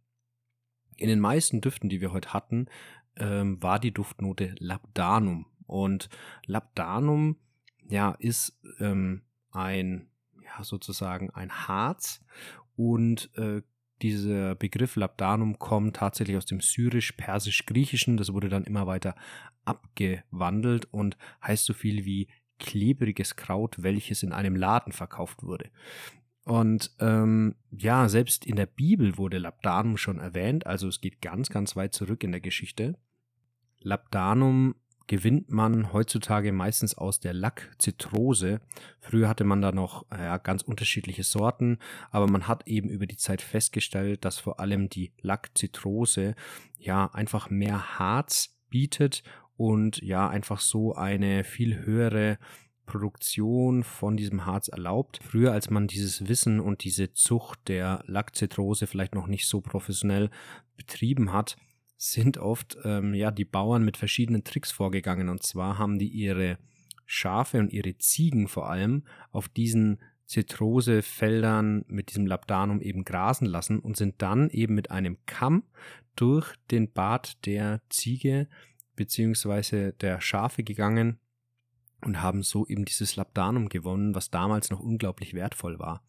In 0.96 1.08
den 1.08 1.20
meisten 1.20 1.60
Düften, 1.60 1.88
die 1.88 2.00
wir 2.00 2.12
heute 2.12 2.32
hatten, 2.32 2.66
ähm, 3.16 3.62
war 3.62 3.78
die 3.78 3.92
Duftnote 3.92 4.54
Labdanum 4.58 5.46
und 5.66 6.08
Labdanum, 6.46 7.36
ja, 7.88 8.12
ist 8.18 8.58
ähm, 8.80 9.22
ein 9.50 10.08
ja, 10.42 10.64
sozusagen 10.64 11.30
ein 11.30 11.50
Harz 11.50 12.24
und 12.76 13.30
äh, 13.36 13.62
dieser 14.02 14.54
Begriff 14.54 14.96
Labdanum 14.96 15.58
kommt 15.58 15.96
tatsächlich 15.96 16.36
aus 16.36 16.44
dem 16.44 16.60
Syrisch-Persisch-Griechischen. 16.60 18.18
Das 18.18 18.32
wurde 18.32 18.50
dann 18.50 18.64
immer 18.64 18.86
weiter 18.86 19.14
abgewandelt 19.64 20.86
und 20.92 21.16
heißt 21.42 21.64
so 21.64 21.72
viel 21.72 22.04
wie 22.04 22.28
klebriges 22.58 23.36
Kraut, 23.36 23.82
welches 23.82 24.22
in 24.22 24.32
einem 24.32 24.54
Laden 24.54 24.92
verkauft 24.92 25.42
wurde. 25.42 25.70
Und 26.44 26.94
ähm, 27.00 27.56
ja, 27.70 28.08
selbst 28.08 28.46
in 28.46 28.56
der 28.56 28.66
Bibel 28.66 29.18
wurde 29.18 29.38
Labdanum 29.38 29.96
schon 29.96 30.20
erwähnt, 30.20 30.66
also 30.66 30.88
es 30.88 31.00
geht 31.00 31.20
ganz, 31.20 31.48
ganz 31.48 31.74
weit 31.74 31.92
zurück 31.92 32.22
in 32.22 32.32
der 32.32 32.40
Geschichte. 32.40 32.96
Labdanum 33.80 34.76
gewinnt 35.06 35.50
man 35.50 35.92
heutzutage 35.92 36.52
meistens 36.52 36.96
aus 36.96 37.20
der 37.20 37.32
Lackzitrose. 37.32 38.60
Früher 39.00 39.28
hatte 39.28 39.44
man 39.44 39.62
da 39.62 39.72
noch 39.72 40.06
ja, 40.10 40.38
ganz 40.38 40.62
unterschiedliche 40.62 41.22
Sorten, 41.22 41.78
aber 42.10 42.26
man 42.26 42.48
hat 42.48 42.66
eben 42.66 42.88
über 42.88 43.06
die 43.06 43.16
Zeit 43.16 43.42
festgestellt, 43.42 44.24
dass 44.24 44.38
vor 44.38 44.60
allem 44.60 44.88
die 44.88 45.12
Lackzitrose 45.20 46.34
ja 46.78 47.06
einfach 47.12 47.50
mehr 47.50 47.98
Harz 47.98 48.56
bietet 48.68 49.22
und 49.56 50.02
ja 50.02 50.28
einfach 50.28 50.60
so 50.60 50.94
eine 50.94 51.44
viel 51.44 51.84
höhere 51.84 52.38
Produktion 52.86 53.82
von 53.82 54.16
diesem 54.16 54.46
Harz 54.46 54.68
erlaubt. 54.68 55.20
Früher, 55.22 55.52
als 55.52 55.70
man 55.70 55.88
dieses 55.88 56.28
Wissen 56.28 56.60
und 56.60 56.84
diese 56.84 57.12
Zucht 57.12 57.58
der 57.68 58.02
Lackzitrose 58.06 58.86
vielleicht 58.86 59.14
noch 59.14 59.26
nicht 59.26 59.48
so 59.48 59.60
professionell 59.60 60.30
betrieben 60.76 61.32
hat, 61.32 61.56
sind 61.96 62.38
oft 62.38 62.76
ähm, 62.84 63.14
ja 63.14 63.30
die 63.30 63.44
Bauern 63.44 63.84
mit 63.84 63.96
verschiedenen 63.96 64.44
Tricks 64.44 64.70
vorgegangen. 64.70 65.28
Und 65.28 65.42
zwar 65.42 65.78
haben 65.78 65.98
die 65.98 66.08
ihre 66.08 66.58
Schafe 67.06 67.58
und 67.58 67.72
ihre 67.72 67.96
Ziegen 67.98 68.48
vor 68.48 68.68
allem 68.68 69.04
auf 69.30 69.48
diesen 69.48 69.98
Zitrosefeldern 70.26 71.84
mit 71.86 72.10
diesem 72.10 72.26
Labdanum 72.26 72.80
eben 72.80 73.04
grasen 73.04 73.46
lassen 73.46 73.78
und 73.78 73.96
sind 73.96 74.20
dann 74.22 74.50
eben 74.50 74.74
mit 74.74 74.90
einem 74.90 75.18
Kamm 75.26 75.62
durch 76.16 76.54
den 76.70 76.92
Bart 76.92 77.46
der 77.46 77.80
Ziege 77.88 78.48
beziehungsweise 78.96 79.92
der 79.92 80.20
Schafe 80.20 80.64
gegangen 80.64 81.20
und 82.06 82.22
haben 82.22 82.42
so 82.42 82.66
eben 82.66 82.84
dieses 82.84 83.16
Labdanum 83.16 83.68
gewonnen, 83.68 84.14
was 84.14 84.30
damals 84.30 84.70
noch 84.70 84.80
unglaublich 84.80 85.34
wertvoll 85.34 85.78
war. 85.78 86.02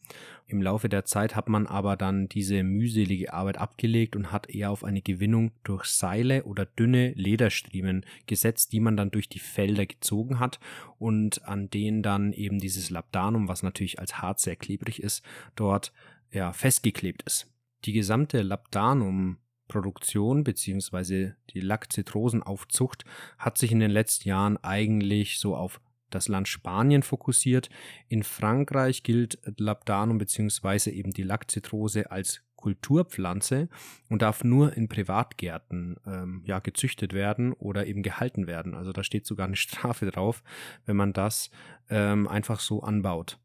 Im 0.46 0.62
Laufe 0.62 0.90
der 0.90 1.06
Zeit 1.06 1.36
hat 1.36 1.50
man 1.50 1.68
aber 1.68 1.98
dann 1.98 2.30
diese 2.30 2.64
mühselige 2.64 3.34
Arbeit 3.34 3.58
abgelegt 3.58 4.16
und 4.16 4.32
hat 4.32 4.50
eher 4.50 4.72
auf 4.72 4.84
eine 4.84 5.02
Gewinnung 5.02 5.52
durch 5.64 5.86
Seile 5.86 6.44
oder 6.44 6.66
dünne 6.66 7.14
Lederstriemen 7.16 8.06
gesetzt, 8.28 8.72
die 8.72 8.80
man 8.80 8.96
dann 8.96 9.12
durch 9.12 9.28
die 9.28 9.40
Felder 9.40 9.86
gezogen 9.86 10.40
hat 10.40 10.60
und 11.00 11.44
an 11.46 11.70
denen 11.70 12.04
dann 12.04 12.32
eben 12.32 12.60
dieses 12.60 12.90
Labdanum, 12.90 13.48
was 13.48 13.64
natürlich 13.64 14.00
als 14.00 14.22
Harz 14.22 14.44
sehr 14.44 14.56
klebrig 14.56 15.02
ist, 15.02 15.24
dort 15.56 15.92
ja 16.32 16.54
festgeklebt 16.54 17.24
ist. 17.24 17.52
Die 17.86 17.94
gesamte 17.94 18.42
Labdanum 18.42 19.38
Produktion 19.68 20.44
beziehungsweise 20.44 21.36
die 21.50 21.60
Lackzitrosenaufzucht 21.60 23.04
hat 23.38 23.58
sich 23.58 23.72
in 23.72 23.80
den 23.80 23.92
letzten 23.92 24.30
Jahren 24.30 24.58
eigentlich 24.64 25.40
so 25.40 25.56
auf 25.56 25.82
das 26.10 26.28
Land 26.28 26.48
Spanien 26.48 27.04
fokussiert. 27.04 27.70
In 28.08 28.24
Frankreich 28.24 29.04
gilt 29.04 29.40
Labdanum 29.58 30.18
beziehungsweise 30.18 30.92
eben 30.92 31.12
die 31.12 31.24
Lackzitrose 31.24 32.12
als 32.12 32.44
Kulturpflanze 32.56 33.70
und 34.10 34.24
darf 34.24 34.44
nur 34.44 34.76
in 34.76 34.90
Privatgärten 34.90 35.98
ähm, 36.06 36.42
ja 36.46 36.60
gezüchtet 36.60 37.14
werden 37.14 37.54
oder 37.54 37.86
eben 37.86 38.02
gehalten 38.04 38.48
werden. 38.48 38.74
Also 38.74 38.92
da 38.92 39.04
steht 39.04 39.26
sogar 39.26 39.46
eine 39.48 39.56
Strafe 39.58 40.10
drauf, 40.10 40.44
wenn 40.86 40.98
man 40.98 41.14
das 41.14 41.52
ähm, 41.90 42.28
einfach 42.28 42.60
so 42.60 42.82
anbaut 42.82 43.40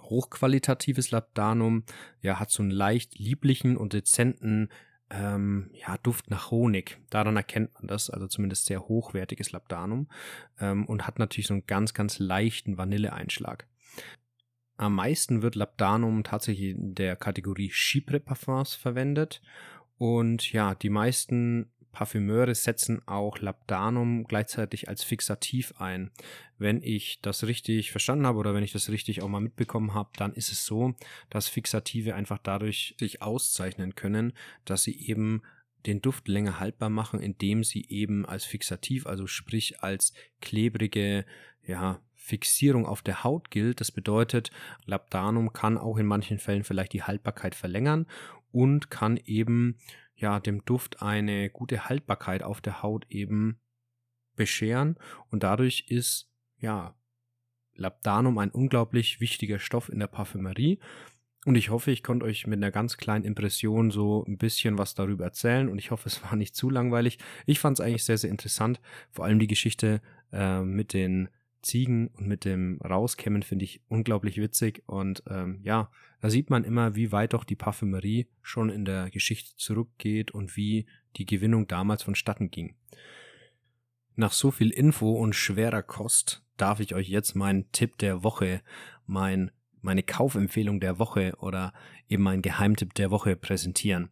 hochqualitatives 0.00 1.10
Labdanum 1.10 1.84
ja, 2.20 2.38
hat 2.38 2.50
so 2.50 2.62
einen 2.62 2.70
leicht 2.70 3.18
lieblichen 3.18 3.76
und 3.76 3.92
dezenten 3.92 4.68
ähm, 5.12 5.70
ja, 5.74 5.98
Duft 5.98 6.30
nach 6.30 6.50
Honig. 6.50 6.98
Daran 7.10 7.36
erkennt 7.36 7.74
man 7.74 7.86
das, 7.86 8.10
also 8.10 8.26
zumindest 8.26 8.66
sehr 8.66 8.88
hochwertiges 8.88 9.52
Labdanum 9.52 10.08
ähm, 10.58 10.86
und 10.86 11.06
hat 11.06 11.18
natürlich 11.18 11.46
so 11.46 11.54
einen 11.54 11.66
ganz, 11.66 11.92
ganz 11.94 12.18
leichten 12.18 12.78
Vanilleeinschlag. 12.78 13.66
Am 14.78 14.94
meisten 14.94 15.42
wird 15.42 15.54
Labdanum 15.54 16.24
tatsächlich 16.24 16.70
in 16.70 16.94
der 16.94 17.14
Kategorie 17.16 17.70
Chypre 17.70 18.20
Parfums 18.20 18.74
verwendet 18.74 19.42
und 19.98 20.50
ja, 20.50 20.74
die 20.74 20.90
meisten 20.90 21.70
Parfümeure 21.92 22.54
setzen 22.54 23.06
auch 23.06 23.38
Labdanum 23.38 24.24
gleichzeitig 24.24 24.88
als 24.88 25.04
Fixativ 25.04 25.74
ein. 25.78 26.10
Wenn 26.58 26.82
ich 26.82 27.20
das 27.20 27.44
richtig 27.44 27.90
verstanden 27.90 28.26
habe 28.26 28.38
oder 28.38 28.54
wenn 28.54 28.64
ich 28.64 28.72
das 28.72 28.88
richtig 28.88 29.22
auch 29.22 29.28
mal 29.28 29.40
mitbekommen 29.40 29.94
habe, 29.94 30.10
dann 30.16 30.32
ist 30.32 30.50
es 30.50 30.64
so, 30.64 30.94
dass 31.30 31.48
Fixative 31.48 32.14
einfach 32.14 32.38
dadurch 32.42 32.96
sich 32.98 33.22
auszeichnen 33.22 33.94
können, 33.94 34.32
dass 34.64 34.82
sie 34.82 34.98
eben 35.06 35.42
den 35.86 36.00
Duft 36.00 36.28
länger 36.28 36.60
haltbar 36.60 36.90
machen, 36.90 37.20
indem 37.20 37.64
sie 37.64 37.84
eben 37.88 38.24
als 38.24 38.44
Fixativ, 38.44 39.06
also 39.06 39.26
sprich 39.26 39.82
als 39.82 40.12
klebrige, 40.40 41.26
ja, 41.66 42.00
Fixierung 42.14 42.86
auf 42.86 43.02
der 43.02 43.24
Haut 43.24 43.50
gilt. 43.50 43.80
Das 43.80 43.90
bedeutet, 43.90 44.52
Labdanum 44.86 45.52
kann 45.52 45.76
auch 45.76 45.98
in 45.98 46.06
manchen 46.06 46.38
Fällen 46.38 46.62
vielleicht 46.62 46.92
die 46.92 47.02
Haltbarkeit 47.02 47.56
verlängern 47.56 48.06
und 48.52 48.90
kann 48.90 49.18
eben 49.24 49.76
ja 50.22 50.40
dem 50.40 50.64
Duft 50.64 51.02
eine 51.02 51.50
gute 51.50 51.88
Haltbarkeit 51.88 52.42
auf 52.42 52.60
der 52.60 52.82
Haut 52.82 53.06
eben 53.10 53.60
bescheren 54.34 54.96
und 55.30 55.42
dadurch 55.42 55.84
ist 55.88 56.30
ja 56.56 56.94
Labdanum 57.74 58.38
ein 58.38 58.50
unglaublich 58.50 59.20
wichtiger 59.20 59.58
Stoff 59.58 59.90
in 59.90 59.98
der 59.98 60.06
Parfümerie 60.06 60.78
und 61.44 61.56
ich 61.56 61.70
hoffe, 61.70 61.90
ich 61.90 62.04
konnte 62.04 62.24
euch 62.24 62.46
mit 62.46 62.58
einer 62.58 62.70
ganz 62.70 62.96
kleinen 62.96 63.24
Impression 63.24 63.90
so 63.90 64.24
ein 64.26 64.38
bisschen 64.38 64.78
was 64.78 64.94
darüber 64.94 65.24
erzählen 65.24 65.68
und 65.68 65.78
ich 65.78 65.90
hoffe, 65.90 66.08
es 66.08 66.22
war 66.22 66.36
nicht 66.36 66.54
zu 66.54 66.70
langweilig. 66.70 67.18
Ich 67.46 67.58
fand 67.58 67.78
es 67.78 67.84
eigentlich 67.84 68.04
sehr, 68.04 68.18
sehr 68.18 68.30
interessant, 68.30 68.80
vor 69.10 69.24
allem 69.24 69.40
die 69.40 69.48
Geschichte 69.48 70.00
äh, 70.32 70.62
mit 70.62 70.92
den 70.92 71.28
Ziegen 71.60 72.08
und 72.08 72.28
mit 72.28 72.44
dem 72.44 72.80
Rauskämmen 72.82 73.42
finde 73.42 73.64
ich 73.64 73.80
unglaublich 73.88 74.36
witzig. 74.36 74.82
Und 74.86 75.24
ähm, 75.28 75.60
ja, 75.64 75.90
da 76.22 76.30
sieht 76.30 76.50
man 76.50 76.62
immer, 76.62 76.94
wie 76.94 77.10
weit 77.10 77.32
doch 77.32 77.42
die 77.42 77.56
Parfümerie 77.56 78.28
schon 78.42 78.70
in 78.70 78.84
der 78.84 79.10
Geschichte 79.10 79.56
zurückgeht 79.56 80.30
und 80.30 80.56
wie 80.56 80.86
die 81.16 81.26
Gewinnung 81.26 81.66
damals 81.66 82.04
vonstatten 82.04 82.52
ging. 82.52 82.76
Nach 84.14 84.30
so 84.30 84.52
viel 84.52 84.70
Info 84.70 85.10
und 85.10 85.34
schwerer 85.34 85.82
Kost 85.82 86.44
darf 86.56 86.78
ich 86.78 86.94
euch 86.94 87.08
jetzt 87.08 87.34
meinen 87.34 87.72
Tipp 87.72 87.98
der 87.98 88.22
Woche, 88.22 88.62
mein, 89.04 89.50
meine 89.80 90.04
Kaufempfehlung 90.04 90.78
der 90.78 91.00
Woche 91.00 91.34
oder 91.40 91.72
eben 92.08 92.22
mein 92.22 92.40
Geheimtipp 92.40 92.94
der 92.94 93.10
Woche 93.10 93.34
präsentieren. 93.34 94.10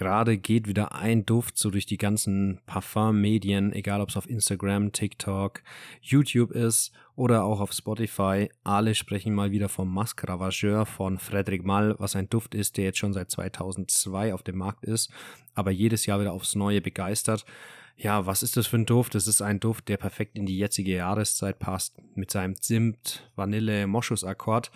Gerade 0.00 0.38
geht 0.38 0.66
wieder 0.66 0.94
ein 0.94 1.26
Duft 1.26 1.58
so 1.58 1.68
durch 1.68 1.84
die 1.84 1.98
ganzen 1.98 2.62
Parfum-Medien, 2.64 3.74
egal 3.74 4.00
ob 4.00 4.08
es 4.08 4.16
auf 4.16 4.30
Instagram, 4.30 4.92
TikTok, 4.92 5.62
YouTube 6.00 6.52
ist 6.52 6.92
oder 7.16 7.44
auch 7.44 7.60
auf 7.60 7.74
Spotify. 7.74 8.48
Alle 8.64 8.94
sprechen 8.94 9.34
mal 9.34 9.50
wieder 9.50 9.68
vom 9.68 9.92
Masque 9.92 10.26
Ravageur 10.26 10.86
von 10.86 11.18
Frederic 11.18 11.66
Mall, 11.66 11.96
was 11.98 12.16
ein 12.16 12.30
Duft 12.30 12.54
ist, 12.54 12.78
der 12.78 12.84
jetzt 12.84 12.96
schon 12.96 13.12
seit 13.12 13.30
2002 13.30 14.32
auf 14.32 14.42
dem 14.42 14.56
Markt 14.56 14.86
ist, 14.86 15.12
aber 15.54 15.70
jedes 15.70 16.06
Jahr 16.06 16.18
wieder 16.18 16.32
aufs 16.32 16.54
Neue 16.54 16.80
begeistert. 16.80 17.44
Ja, 17.98 18.24
was 18.24 18.42
ist 18.42 18.56
das 18.56 18.68
für 18.68 18.78
ein 18.78 18.86
Duft? 18.86 19.14
Das 19.14 19.26
ist 19.26 19.42
ein 19.42 19.60
Duft, 19.60 19.90
der 19.90 19.98
perfekt 19.98 20.38
in 20.38 20.46
die 20.46 20.56
jetzige 20.56 20.94
Jahreszeit 20.94 21.58
passt, 21.58 22.00
mit 22.14 22.30
seinem 22.30 22.58
Zimt, 22.58 23.30
Vanille, 23.36 23.86
Moschusakkord. 23.86 24.70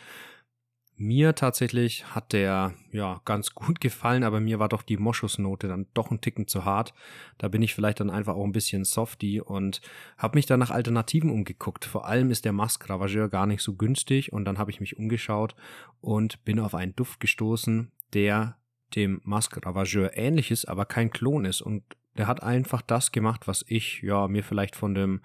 Mir 0.96 1.34
tatsächlich 1.34 2.14
hat 2.14 2.32
der 2.32 2.72
ja 2.92 3.20
ganz 3.24 3.54
gut 3.54 3.80
gefallen, 3.80 4.22
aber 4.22 4.40
mir 4.40 4.58
war 4.60 4.68
doch 4.68 4.82
die 4.82 4.96
Moschusnote 4.96 5.66
dann 5.66 5.86
doch 5.92 6.10
ein 6.10 6.20
Ticken 6.20 6.46
zu 6.46 6.64
hart. 6.64 6.94
Da 7.38 7.48
bin 7.48 7.62
ich 7.62 7.74
vielleicht 7.74 7.98
dann 7.98 8.10
einfach 8.10 8.34
auch 8.34 8.44
ein 8.44 8.52
bisschen 8.52 8.84
softy 8.84 9.40
und 9.40 9.80
habe 10.16 10.38
mich 10.38 10.46
dann 10.46 10.60
nach 10.60 10.70
Alternativen 10.70 11.30
umgeguckt. 11.30 11.84
Vor 11.84 12.06
allem 12.06 12.30
ist 12.30 12.44
der 12.44 12.52
Masque 12.52 12.88
Ravageur 12.88 13.28
gar 13.28 13.46
nicht 13.46 13.62
so 13.62 13.74
günstig 13.74 14.32
und 14.32 14.44
dann 14.44 14.58
habe 14.58 14.70
ich 14.70 14.80
mich 14.80 14.96
umgeschaut 14.96 15.56
und 16.00 16.44
bin 16.44 16.60
auf 16.60 16.74
einen 16.74 16.94
Duft 16.94 17.18
gestoßen, 17.18 17.90
der 18.12 18.56
dem 18.94 19.20
Masque 19.24 19.64
Ravageur 19.64 20.16
ähnlich 20.16 20.52
ist, 20.52 20.66
aber 20.66 20.84
kein 20.84 21.10
Klon 21.10 21.44
ist 21.44 21.60
und 21.60 21.82
der 22.16 22.28
hat 22.28 22.42
einfach 22.42 22.82
das 22.82 23.10
gemacht, 23.10 23.48
was 23.48 23.64
ich 23.66 24.02
ja 24.02 24.28
mir 24.28 24.44
vielleicht 24.44 24.76
von 24.76 24.94
dem 24.94 25.20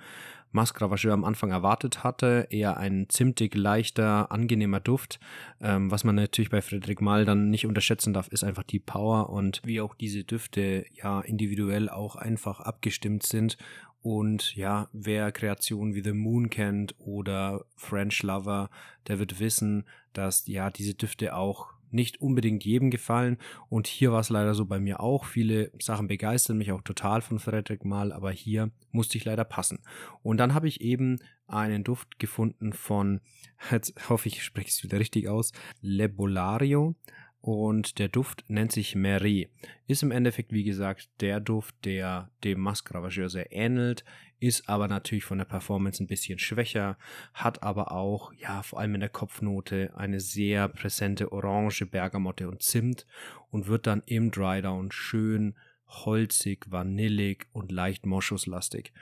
Masque 0.52 0.82
Ravageur 0.82 1.14
am 1.14 1.24
Anfang 1.24 1.52
erwartet 1.52 2.04
hatte. 2.04 2.48
Eher 2.50 2.78
ein 2.78 3.08
zimtig, 3.10 3.56
leichter, 3.56 4.32
angenehmer 4.32 4.80
Duft. 4.80 5.20
Ähm, 5.62 5.92
was 5.92 6.04
man 6.04 6.16
natürlich 6.16 6.50
bei 6.50 6.62
Frederic 6.62 7.02
Mal 7.02 7.26
dann 7.26 7.50
nicht 7.50 7.66
unterschätzen 7.66 8.14
darf, 8.14 8.28
ist 8.30 8.44
einfach 8.44 8.64
die 8.64 8.80
Power 8.80 9.30
und 9.30 9.62
wie 9.64 9.82
auch 9.82 9.96
diese 9.96 10.24
Düfte 10.24 10.86
ja 10.94 11.22
individuell 11.22 11.90
auch 11.90 12.16
einfach 12.16 12.60
abgestimmt 12.60 13.24
sind. 13.24 13.58
Und 14.02 14.56
ja, 14.56 14.88
wer 14.94 15.32
Kreationen 15.32 15.94
wie 15.94 16.04
The 16.04 16.14
Moon 16.14 16.50
kennt 16.50 16.96
oder 17.00 17.66
French 17.76 18.24
Lover, 18.24 18.70
der 19.08 19.20
wird 19.20 19.40
wissen, 19.40 19.86
dass 20.14 20.48
ja 20.48 20.70
diese 20.70 20.94
Düfte 20.94 21.36
auch 21.36 21.74
nicht 21.92 22.22
unbedingt 22.22 22.64
jedem 22.64 22.92
gefallen. 22.92 23.38
Und 23.70 23.88
hier 23.88 24.12
war 24.12 24.20
es 24.20 24.30
leider 24.30 24.54
so 24.54 24.66
bei 24.66 24.80
mir 24.80 25.00
auch. 25.00 25.26
Viele 25.26 25.72
Sachen 25.80 26.08
begeistern 26.08 26.58
mich 26.58 26.72
auch 26.72 26.82
total 26.82 27.22
von 27.22 27.40
Frederick 27.40 27.86
Mal, 27.86 28.12
aber 28.12 28.32
hier 28.32 28.72
musste 28.92 29.18
ich 29.18 29.26
leider 29.26 29.44
passen. 29.44 29.80
Und 30.24 30.38
dann 30.38 30.54
habe 30.54 30.68
ich 30.68 30.82
eben 30.82 31.20
einen 31.48 31.84
Duft 31.84 32.20
gefunden 32.20 32.74
von, 32.74 33.22
jetzt 33.72 34.10
hoffe 34.10 34.28
ich, 34.30 34.44
spreche 34.44 34.70
es 34.70 34.84
wieder 34.84 35.00
richtig 35.00 35.28
aus, 35.28 35.52
Le 35.82 36.10
Bolario. 36.10 36.96
Und 37.42 38.00
der 38.00 38.10
Duft 38.10 38.44
nennt 38.48 38.72
sich 38.72 38.96
Mary. 38.96 39.50
Ist 39.88 40.04
im 40.04 40.12
Endeffekt, 40.12 40.52
wie 40.52 40.64
gesagt, 40.64 41.10
der 41.22 41.40
Duft, 41.40 41.76
der 41.86 42.30
dem 42.44 42.60
Masque 42.60 42.94
sehr 43.30 43.52
ähnelt, 43.52 44.04
ist 44.40 44.68
aber 44.70 44.88
natürlich 44.88 45.26
von 45.26 45.38
der 45.38 45.46
Performance 45.46 46.04
ein 46.04 46.08
bisschen 46.08 46.40
schwächer, 46.40 46.98
hat 47.34 47.64
aber 47.64 47.92
auch, 47.92 48.34
ja, 48.34 48.62
vor 48.64 48.80
allem 48.80 48.96
in 48.96 49.02
der 49.02 49.10
Kopfnote 49.10 49.94
eine 49.96 50.20
sehr 50.20 50.68
präsente 50.68 51.32
Orange, 51.32 51.86
Bergamotte 51.86 52.48
und 52.48 52.62
Zimt 52.62 53.06
und 53.52 53.68
wird 53.68 53.88
dann 53.88 54.04
im 54.06 54.32
Drydown 54.32 54.92
schön 54.92 55.56
holzig, 55.88 56.66
vanillig 56.70 57.48
und 57.52 57.72
leicht 57.72 58.06
moschuslastig. 58.06 58.94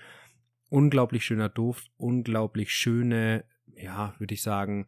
Unglaublich 0.69 1.25
schöner 1.25 1.49
Duft, 1.49 1.91
unglaublich 1.97 2.71
schöne, 2.71 3.45
ja, 3.75 4.15
würde 4.19 4.33
ich 4.33 4.41
sagen, 4.41 4.87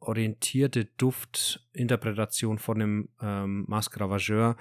orientierte 0.00 0.86
Duftinterpretation 0.96 2.58
von 2.58 2.78
dem 2.78 3.08
ähm, 3.20 3.64
Masque 3.68 4.00
Ravageur. 4.00 4.56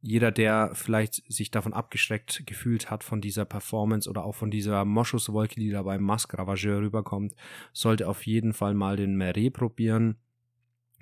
Jeder, 0.00 0.30
der 0.30 0.72
vielleicht 0.74 1.22
sich 1.32 1.50
davon 1.50 1.72
abgeschreckt 1.72 2.46
gefühlt 2.46 2.90
hat 2.90 3.02
von 3.04 3.22
dieser 3.22 3.44
Performance 3.46 4.08
oder 4.08 4.24
auch 4.24 4.34
von 4.34 4.50
dieser 4.50 4.84
Moschuswolke, 4.84 5.58
die 5.58 5.70
da 5.70 5.82
beim 5.82 6.02
Masque 6.02 6.36
Ravageur 6.38 6.80
rüberkommt, 6.80 7.34
sollte 7.72 8.06
auf 8.08 8.26
jeden 8.26 8.52
Fall 8.52 8.74
mal 8.74 8.96
den 8.96 9.16
Meret 9.16 9.54
probieren. 9.54 10.16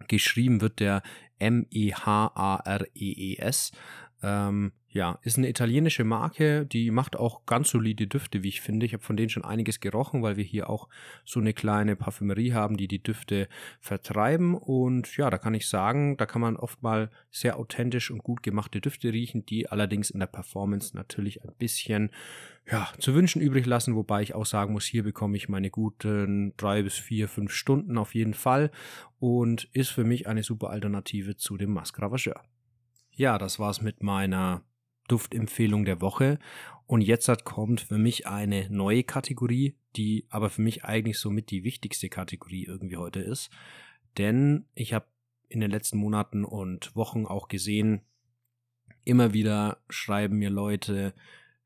Geschrieben 0.09 0.61
wird 0.61 0.81
der 0.81 1.03
M-E-H-A-R-E-E-S. 1.39 2.13
Ähm, 4.23 4.73
ja, 4.89 5.19
ist 5.23 5.39
eine 5.39 5.49
italienische 5.49 6.05
Marke, 6.05 6.67
die 6.67 6.91
macht 6.91 7.17
auch 7.17 7.47
ganz 7.47 7.71
solide 7.71 8.07
Düfte, 8.07 8.43
wie 8.43 8.49
ich 8.49 8.61
finde. 8.61 8.85
Ich 8.85 8.93
habe 8.93 9.03
von 9.03 9.17
denen 9.17 9.31
schon 9.31 9.45
einiges 9.45 9.81
gerochen, 9.81 10.23
weil 10.23 10.37
wir 10.37 10.45
hier 10.45 10.69
auch 10.69 10.89
so 11.25 11.41
eine 11.41 11.55
kleine 11.55 11.97
Parfümerie 11.97 12.53
haben, 12.53 12.77
die 12.77 12.89
die 12.89 13.03
Düfte 13.03 13.49
vertreiben. 13.81 14.55
Und 14.55 15.17
ja, 15.17 15.31
da 15.31 15.39
kann 15.39 15.55
ich 15.55 15.67
sagen, 15.67 16.19
da 16.19 16.27
kann 16.27 16.43
man 16.43 16.57
oft 16.57 16.83
mal 16.83 17.11
sehr 17.31 17.59
authentisch 17.59 18.11
und 18.11 18.23
gut 18.23 18.43
gemachte 18.43 18.83
Düfte 18.83 19.13
riechen, 19.13 19.47
die 19.47 19.69
allerdings 19.71 20.11
in 20.11 20.21
der 20.21 20.27
Performance 20.27 20.95
natürlich 20.95 21.43
ein 21.43 21.55
bisschen 21.57 22.11
ja, 22.71 22.89
zu 22.99 23.15
wünschen 23.15 23.41
übrig 23.41 23.67
lassen, 23.67 23.97
wobei 23.97 24.23
ich 24.23 24.35
auch 24.35 24.47
sagen 24.47 24.75
muss, 24.75 24.85
hier 24.85 25.03
bekomme 25.03 25.37
ich 25.37 25.49
meine 25.49 25.71
guten 25.71 26.55
drei 26.57 26.83
bis 26.83 26.95
vier, 26.95 27.29
fünf 27.29 27.53
Stunden 27.53 27.99
auf 27.99 28.15
jeden 28.15 28.35
Fall 28.35 28.71
und 29.19 29.65
ist 29.73 29.91
für 29.91 30.05
mich 30.05 30.29
eine 30.29 30.43
super 30.43 30.71
Alternative 30.71 31.37
zu 31.37 31.57
dem 31.57 31.73
Masque 31.73 32.01
Ravageur. 32.01 32.43
Ja, 33.15 33.39
das 33.39 33.59
war's 33.59 33.83
mit 33.83 34.03
meiner 34.03 34.65
Duftempfehlung 35.09 35.85
der 35.85 36.01
Woche. 36.01 36.39
Und 36.87 37.03
jetzt 37.03 37.31
kommt 37.45 37.83
für 37.83 37.99
mich 37.99 38.27
eine 38.27 38.69
neue 38.71 39.05
Kategorie, 39.05 39.77
die 39.97 40.27
aber 40.31 40.51
für 40.51 40.63
mich 40.63 40.85
eigentlich 40.85 41.19
somit 41.19 41.51
die 41.51 41.65
wichtigste 41.65 42.09
Kategorie 42.09 42.65
irgendwie 42.65 42.97
heute 42.97 43.21
ist. 43.21 43.51
Denn 44.19 44.67
ich 44.75 44.95
habe 44.95 45.07
in 45.49 45.61
den 45.61 45.71
letzten 45.71 45.99
Monaten 45.99 46.45
und 46.45 46.97
Wochen 46.97 47.27
auch 47.27 47.49
gesehen, 47.49 48.01
immer 49.05 49.33
wieder 49.33 49.79
schreiben 49.89 50.39
mir 50.39 50.51
Leute, 50.51 51.15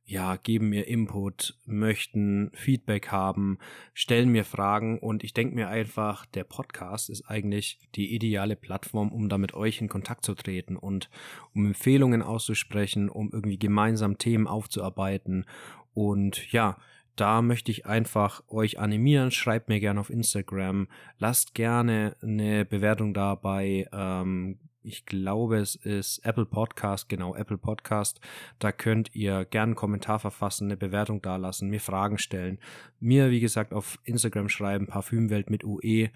ja, 0.07 0.37
geben 0.37 0.69
mir 0.69 0.87
Input, 0.87 1.59
möchten 1.67 2.51
Feedback 2.55 3.09
haben, 3.09 3.59
stellen 3.93 4.31
mir 4.31 4.45
Fragen 4.45 4.99
und 5.01 5.25
ich 5.25 5.35
denke 5.35 5.57
mir 5.57 5.69
einfach, 5.69 6.27
der 6.27 6.45
Podcast 6.45 7.11
ist 7.11 7.29
eigentlich 7.29 7.81
die 7.97 8.15
ideale 8.15 8.55
Plattform, 8.55 9.11
um 9.11 9.29
da 9.29 9.37
mit 9.37 9.55
euch 9.55 9.81
in 9.81 9.89
Kontakt 9.89 10.25
zu 10.25 10.35
treten 10.35 10.77
und 10.77 11.11
um 11.55 11.67
Empfehlungen 11.67 12.23
auszusprechen, 12.23 13.09
um 13.09 13.31
irgendwie 13.33 13.59
gemeinsam 13.59 14.17
Themen 14.17 14.47
aufzuarbeiten 14.47 15.45
und 15.93 16.53
ja, 16.53 16.77
da 17.17 17.41
möchte 17.41 17.73
ich 17.73 17.87
einfach 17.87 18.43
euch 18.49 18.79
animieren. 18.79 19.31
Schreibt 19.31 19.71
mir 19.71 19.81
gerne 19.81 19.99
auf 19.99 20.11
Instagram. 20.11 20.87
Lasst 21.19 21.55
gerne 21.55 22.15
eine 22.23 22.67
Bewertung 22.67 23.15
da 23.15 23.35
bei 23.35 23.89
ähm, 23.91 24.59
ich 24.87 25.05
glaube, 25.05 25.57
es 25.59 25.75
ist 25.75 26.21
Apple 26.25 26.47
Podcast, 26.47 27.09
genau, 27.09 27.35
Apple 27.35 27.59
Podcast. 27.59 28.21
Da 28.61 28.71
könnt 28.71 29.15
ihr 29.15 29.45
gerne 29.45 29.71
einen 29.71 29.75
Kommentar 29.75 30.21
verfassen, 30.21 30.67
eine 30.67 30.77
Bewertung 30.77 31.21
dalassen, 31.21 31.69
mir 31.69 31.81
Fragen 31.81 32.19
stellen. 32.19 32.59
Mir, 33.01 33.31
wie 33.31 33.41
gesagt, 33.41 33.75
auf 33.75 33.99
Instagram 34.05 34.49
schreiben, 34.49 34.87
Parfümwelt 34.87 35.51
mit 35.51 35.65
UE. 35.65 36.11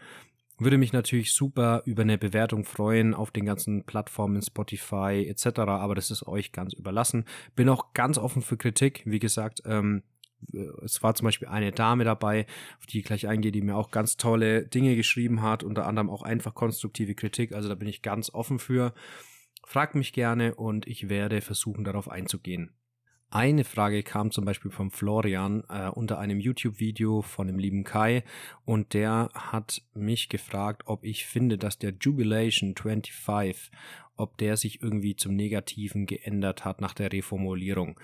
Würde 0.59 0.79
mich 0.79 0.93
natürlich 0.93 1.33
super 1.33 1.83
über 1.85 2.03
eine 2.03 2.19
Bewertung 2.19 2.65
freuen 2.65 3.15
auf 3.15 3.31
den 3.31 3.47
ganzen 3.47 3.85
Plattformen, 3.85 4.41
Spotify 4.41 5.27
etc. 5.27 5.61
Aber 5.61 5.95
das 5.95 6.11
ist 6.11 6.29
euch 6.29 6.53
ganz 6.53 6.73
überlassen. 6.73 7.25
Bin 7.57 7.69
auch 7.69 7.93
ganz 7.93 8.19
offen 8.19 8.43
für 8.43 8.57
Kritik. 8.57 9.03
Wie 9.05 9.19
gesagt, 9.19 9.63
ähm, 9.65 10.03
es 10.85 11.03
war 11.03 11.15
zum 11.15 11.27
Beispiel 11.27 11.49
eine 11.49 11.73
Dame 11.73 12.05
dabei, 12.05 12.47
auf 12.79 12.87
die 12.87 13.01
ich 13.01 13.05
gleich 13.05 13.27
eingehe, 13.27 13.53
die 13.53 13.63
mir 13.63 13.77
auch 13.77 13.91
ganz 13.91 14.17
tolle 14.17 14.67
Dinge 14.67 14.97
geschrieben 14.97 15.43
hat, 15.43 15.63
unter 15.63 15.87
anderem 15.87 16.11
auch 16.11 16.23
einfach 16.23 16.55
konstruktive 16.55 17.15
Kritik. 17.15 17.53
Also 17.53 17.69
da 17.69 17.75
bin 17.75 17.89
ich 17.89 18.03
ganz 18.03 18.31
offen 18.31 18.59
für. 18.59 18.95
Fragt 19.65 19.95
mich 19.95 20.13
gerne 20.13 20.55
und 20.55 20.87
ich 20.87 21.09
werde 21.09 21.41
versuchen, 21.41 21.85
darauf 21.85 22.11
einzugehen. 22.11 22.80
Eine 23.33 23.63
Frage 23.63 24.03
kam 24.03 24.33
zum 24.33 24.45
Beispiel 24.45 24.73
vom 24.73 24.91
Florian 24.91 25.63
äh, 25.69 25.89
unter 25.89 26.19
einem 26.19 26.41
YouTube-Video 26.41 27.23
von 27.23 27.47
dem 27.47 27.61
lieben 27.61 27.85
Kai 27.85 28.25
und 28.65 28.93
der 28.93 29.31
hat 29.35 29.83
mich 29.95 30.29
gefragt, 30.29 30.83
ob 30.87 31.05
ich 31.05 31.27
finde, 31.27 31.57
dass 31.57 31.79
der 31.79 31.93
Jubilation 31.93 32.75
25, 32.75 33.71
ob 34.17 34.37
der 34.39 34.57
sich 34.57 34.83
irgendwie 34.83 35.15
zum 35.15 35.37
Negativen 35.37 36.07
geändert 36.07 36.65
hat 36.65 36.81
nach 36.81 36.93
der 36.93 37.13
Reformulierung. 37.13 38.01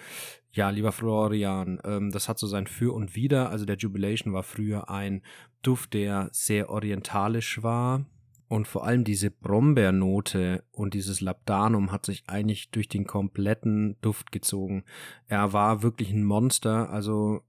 Ja, 0.53 0.71
lieber 0.71 0.93
Florian, 0.93 1.81
ähm, 1.85 2.13
das 2.13 2.29
hat 2.29 2.39
so 2.39 2.47
sein 2.47 2.69
Für 2.69 2.95
und 2.95 3.17
Wider. 3.17 3.51
Also 3.51 3.65
der 3.65 3.79
Jubilation 3.79 4.33
war 4.33 4.45
früher 4.45 4.89
ein 4.91 5.23
Duft, 5.61 5.93
der 5.95 6.29
sehr 6.31 6.71
orientalisch 6.71 7.65
war, 7.65 8.07
und 8.49 8.69
vor 8.69 8.85
allem 8.85 9.05
diese 9.05 9.31
Brombeernote 9.31 10.65
und 10.73 10.95
dieses 10.95 11.21
Labdanum 11.21 11.93
hat 11.93 12.07
sich 12.07 12.25
eigentlich 12.27 12.71
durch 12.71 12.89
den 12.89 13.07
kompletten 13.07 13.97
Duft 14.01 14.33
gezogen. 14.33 14.85
Er 15.27 15.53
war 15.53 15.83
wirklich 15.83 16.11
ein 16.11 16.25
Monster, 16.25 16.91
also 16.91 17.43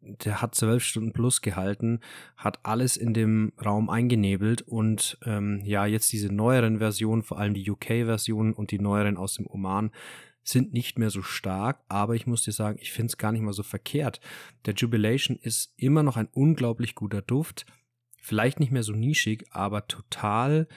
der 0.00 0.42
hat 0.42 0.54
zwölf 0.54 0.82
Stunden 0.82 1.12
plus 1.12 1.42
gehalten, 1.42 2.00
hat 2.36 2.64
alles 2.64 2.96
in 2.96 3.14
dem 3.14 3.52
Raum 3.64 3.88
eingenebelt 3.88 4.62
und 4.62 5.18
ähm, 5.24 5.60
ja, 5.64 5.86
jetzt 5.86 6.12
diese 6.12 6.32
neueren 6.32 6.78
Versionen, 6.78 7.22
vor 7.22 7.38
allem 7.38 7.54
die 7.54 7.70
UK-Versionen 7.70 8.52
und 8.52 8.72
die 8.72 8.80
neueren 8.80 9.16
aus 9.16 9.34
dem 9.34 9.46
Oman, 9.46 9.90
sind 10.44 10.72
nicht 10.72 10.98
mehr 10.98 11.10
so 11.10 11.22
stark, 11.22 11.84
aber 11.88 12.16
ich 12.16 12.26
muss 12.26 12.42
dir 12.42 12.52
sagen, 12.52 12.78
ich 12.80 12.90
finde 12.90 13.08
es 13.08 13.16
gar 13.16 13.30
nicht 13.30 13.42
mal 13.42 13.52
so 13.52 13.62
verkehrt. 13.62 14.20
Der 14.66 14.74
Jubilation 14.74 15.36
ist 15.36 15.72
immer 15.76 16.02
noch 16.02 16.16
ein 16.16 16.28
unglaublich 16.32 16.96
guter 16.96 17.22
Duft 17.22 17.64
vielleicht 18.22 18.60
nicht 18.60 18.72
mehr 18.72 18.84
so 18.84 18.92
nischig, 18.92 19.44
aber 19.50 19.88
total 19.88 20.68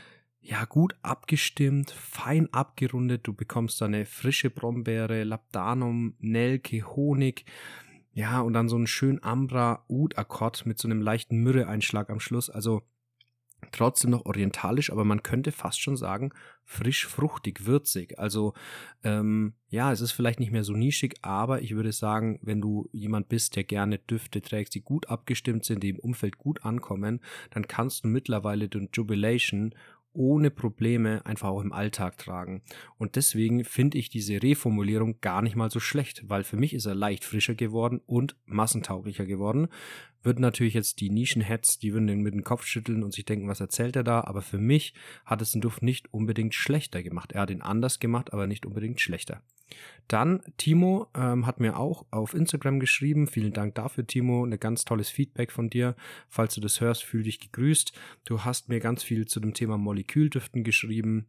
ja 0.41 0.65
gut 0.65 0.95
abgestimmt, 1.01 1.91
fein 1.91 2.51
abgerundet. 2.53 3.25
Du 3.25 3.33
bekommst 3.33 3.79
da 3.79 3.85
eine 3.85 4.05
frische 4.05 4.49
Brombeere, 4.49 5.23
Labdanum, 5.23 6.15
Nelke, 6.19 6.83
Honig. 6.83 7.45
Ja, 8.13 8.41
und 8.41 8.53
dann 8.53 8.69
so 8.69 8.75
einen 8.75 8.87
schönen 8.87 9.23
Ambra-Ud-Akkord 9.23 10.65
mit 10.65 10.79
so 10.79 10.87
einem 10.87 11.01
leichten 11.01 11.37
Myrrhe-Einschlag 11.37 12.09
am 12.09 12.19
Schluss. 12.19 12.49
Also 12.49 12.83
trotzdem 13.71 14.11
noch 14.11 14.25
orientalisch, 14.25 14.91
aber 14.91 15.05
man 15.05 15.23
könnte 15.23 15.51
fast 15.51 15.81
schon 15.81 15.97
sagen, 15.97 16.31
frisch, 16.63 17.05
fruchtig, 17.05 17.65
würzig. 17.65 18.17
Also 18.17 18.53
ähm, 19.03 19.53
ja, 19.69 19.91
es 19.91 20.01
ist 20.01 20.11
vielleicht 20.11 20.39
nicht 20.39 20.51
mehr 20.51 20.63
so 20.63 20.73
nischig, 20.73 21.15
aber 21.21 21.61
ich 21.61 21.75
würde 21.75 21.91
sagen, 21.91 22.39
wenn 22.41 22.61
du 22.61 22.89
jemand 22.91 23.29
bist, 23.29 23.55
der 23.55 23.63
gerne 23.63 23.99
Düfte 23.99 24.41
trägt, 24.41 24.73
die 24.73 24.81
gut 24.81 25.09
abgestimmt 25.09 25.65
sind, 25.65 25.83
die 25.83 25.89
im 25.89 25.99
Umfeld 25.99 26.37
gut 26.37 26.65
ankommen, 26.65 27.21
dann 27.51 27.67
kannst 27.67 28.03
du 28.03 28.07
mittlerweile 28.07 28.67
den 28.67 28.89
Jubilation 28.93 29.75
ohne 30.15 30.49
Probleme 30.49 31.25
einfach 31.25 31.49
auch 31.49 31.61
im 31.61 31.73
Alltag 31.73 32.17
tragen. 32.17 32.61
Und 32.97 33.15
deswegen 33.15 33.63
finde 33.63 33.97
ich 33.97 34.09
diese 34.09 34.41
Reformulierung 34.41 35.19
gar 35.21 35.41
nicht 35.41 35.55
mal 35.55 35.69
so 35.69 35.79
schlecht, 35.79 36.23
weil 36.27 36.43
für 36.43 36.57
mich 36.57 36.73
ist 36.73 36.85
er 36.85 36.95
leicht 36.95 37.23
frischer 37.23 37.55
geworden 37.55 38.01
und 38.05 38.35
massentauglicher 38.45 39.25
geworden. 39.25 39.67
Würden 40.23 40.41
natürlich 40.41 40.73
jetzt 40.73 41.01
die 41.01 41.09
Nischenheads, 41.11 41.77
die 41.77 41.93
würden 41.93 42.07
den 42.07 42.21
mit 42.21 42.33
dem 42.33 42.43
Kopf 42.43 42.65
schütteln 42.65 43.03
und 43.03 43.13
sich 43.13 43.25
denken, 43.25 43.47
was 43.47 43.59
erzählt 43.59 43.95
er 43.95 44.03
da? 44.03 44.21
Aber 44.21 44.41
für 44.41 44.57
mich 44.57 44.95
hat 45.25 45.41
es 45.41 45.51
den 45.51 45.61
Duft 45.61 45.83
nicht 45.83 46.11
unbedingt 46.13 46.55
schlechter 46.55 47.03
gemacht. 47.03 47.33
Er 47.33 47.41
hat 47.41 47.51
ihn 47.51 47.61
anders 47.61 47.99
gemacht, 47.99 48.33
aber 48.33 48.47
nicht 48.47 48.65
unbedingt 48.65 48.99
schlechter. 49.01 49.41
Dann 50.07 50.41
Timo 50.57 51.07
ähm, 51.15 51.45
hat 51.45 51.59
mir 51.59 51.77
auch 51.77 52.05
auf 52.11 52.33
Instagram 52.33 52.79
geschrieben. 52.79 53.27
Vielen 53.27 53.53
Dank 53.53 53.75
dafür, 53.75 54.05
Timo. 54.05 54.45
Ein 54.45 54.59
ganz 54.59 54.85
tolles 54.85 55.09
Feedback 55.09 55.51
von 55.51 55.69
dir. 55.69 55.95
Falls 56.29 56.53
du 56.55 56.61
das 56.61 56.79
hörst, 56.79 57.03
fühl 57.03 57.23
dich 57.23 57.39
gegrüßt. 57.39 57.91
Du 58.23 58.43
hast 58.43 58.69
mir 58.69 58.79
ganz 58.79 59.03
viel 59.03 59.25
zu 59.25 59.39
dem 59.39 59.53
Thema 59.53 59.77
Moleküldüften 59.77 60.63
geschrieben. 60.63 61.27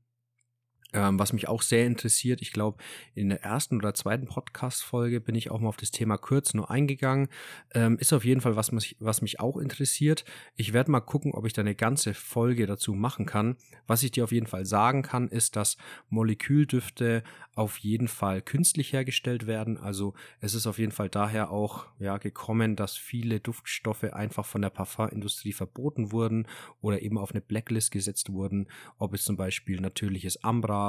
Ähm, 0.97 1.19
was 1.19 1.35
mich 1.35 1.47
auch 1.47 1.61
sehr 1.61 1.85
interessiert, 1.87 2.41
ich 2.41 2.53
glaube, 2.53 2.79
in 3.15 3.29
der 3.29 3.43
ersten 3.43 3.77
oder 3.77 3.93
zweiten 3.93 4.27
Podcast-Folge 4.27 5.21
bin 5.21 5.35
ich 5.35 5.51
auch 5.51 5.61
mal 5.61 5.69
auf 5.69 5.77
das 5.77 5.91
Thema 5.91 6.17
Kürz 6.17 6.55
nur 6.55 6.71
eingegangen. 6.71 7.29
Ähm, 7.75 7.99
ist 7.99 8.15
auf 8.15 8.25
jeden 8.25 8.41
Fall 8.41 8.57
was, 8.57 8.73
was 8.99 9.21
mich 9.21 9.39
auch 9.39 9.59
interessiert. 9.59 10.25
Ich 10.55 10.73
werde 10.73 10.91
mal 10.91 11.01
gucken, 11.01 11.35
ob 11.35 11.45
ich 11.45 11.53
da 11.53 11.61
eine 11.61 11.75
ganze 11.75 12.15
Folge 12.15 12.65
dazu 12.65 12.95
machen 12.95 13.27
kann. 13.27 13.57
Was 13.87 14.03
ich 14.03 14.11
dir 14.11 14.25
auf 14.25 14.33
jeden 14.33 14.47
Fall 14.47 14.65
sagen 14.65 15.03
kann, 15.03 15.29
ist, 15.29 15.57
dass 15.57 15.77
Moleküldüfte 16.09 17.23
auf 17.55 17.77
jeden 17.79 18.09
Fall 18.09 18.41
künstlich 18.41 18.95
hergestellt 18.95 19.47
werden. 19.47 19.77
Also 19.77 20.15
es 20.41 20.55
ist 20.55 20.67
auf 20.67 20.79
jeden 20.79 20.93
Fall 20.93 21.11
daher 21.11 21.51
auch 21.51 21.87
ja, 21.99 22.17
gekommen, 22.17 22.75
dass 22.75 22.97
viele 22.97 23.41
Duftstoffe 23.41 24.05
einfach 24.05 24.47
von 24.47 24.63
der 24.63 24.71
Parfumindustrie 24.71 25.53
verboten 25.53 26.11
wurden 26.11 26.49
oder 26.81 27.03
eben 27.03 27.19
auf 27.19 27.33
eine 27.33 27.43
Blacklist 27.43 27.91
gesetzt 27.91 28.33
wurden, 28.33 28.69
ob 28.97 29.13
es 29.13 29.25
zum 29.25 29.37
Beispiel 29.37 29.81
natürliches 29.81 30.43
Ambra 30.43 30.86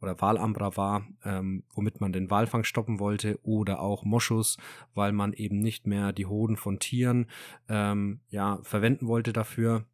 oder 0.00 0.20
Walambra 0.20 0.76
war, 0.76 1.06
ähm, 1.24 1.64
womit 1.74 2.00
man 2.00 2.12
den 2.12 2.30
Walfang 2.30 2.64
stoppen 2.64 3.00
wollte, 3.00 3.38
oder 3.42 3.80
auch 3.80 4.04
Moschus, 4.04 4.58
weil 4.94 5.12
man 5.12 5.32
eben 5.32 5.58
nicht 5.58 5.86
mehr 5.86 6.12
die 6.12 6.26
Hoden 6.26 6.56
von 6.56 6.78
Tieren 6.78 7.26
ähm, 7.68 8.20
ja, 8.28 8.58
verwenden 8.62 9.08
wollte 9.08 9.32
dafür. 9.32 9.84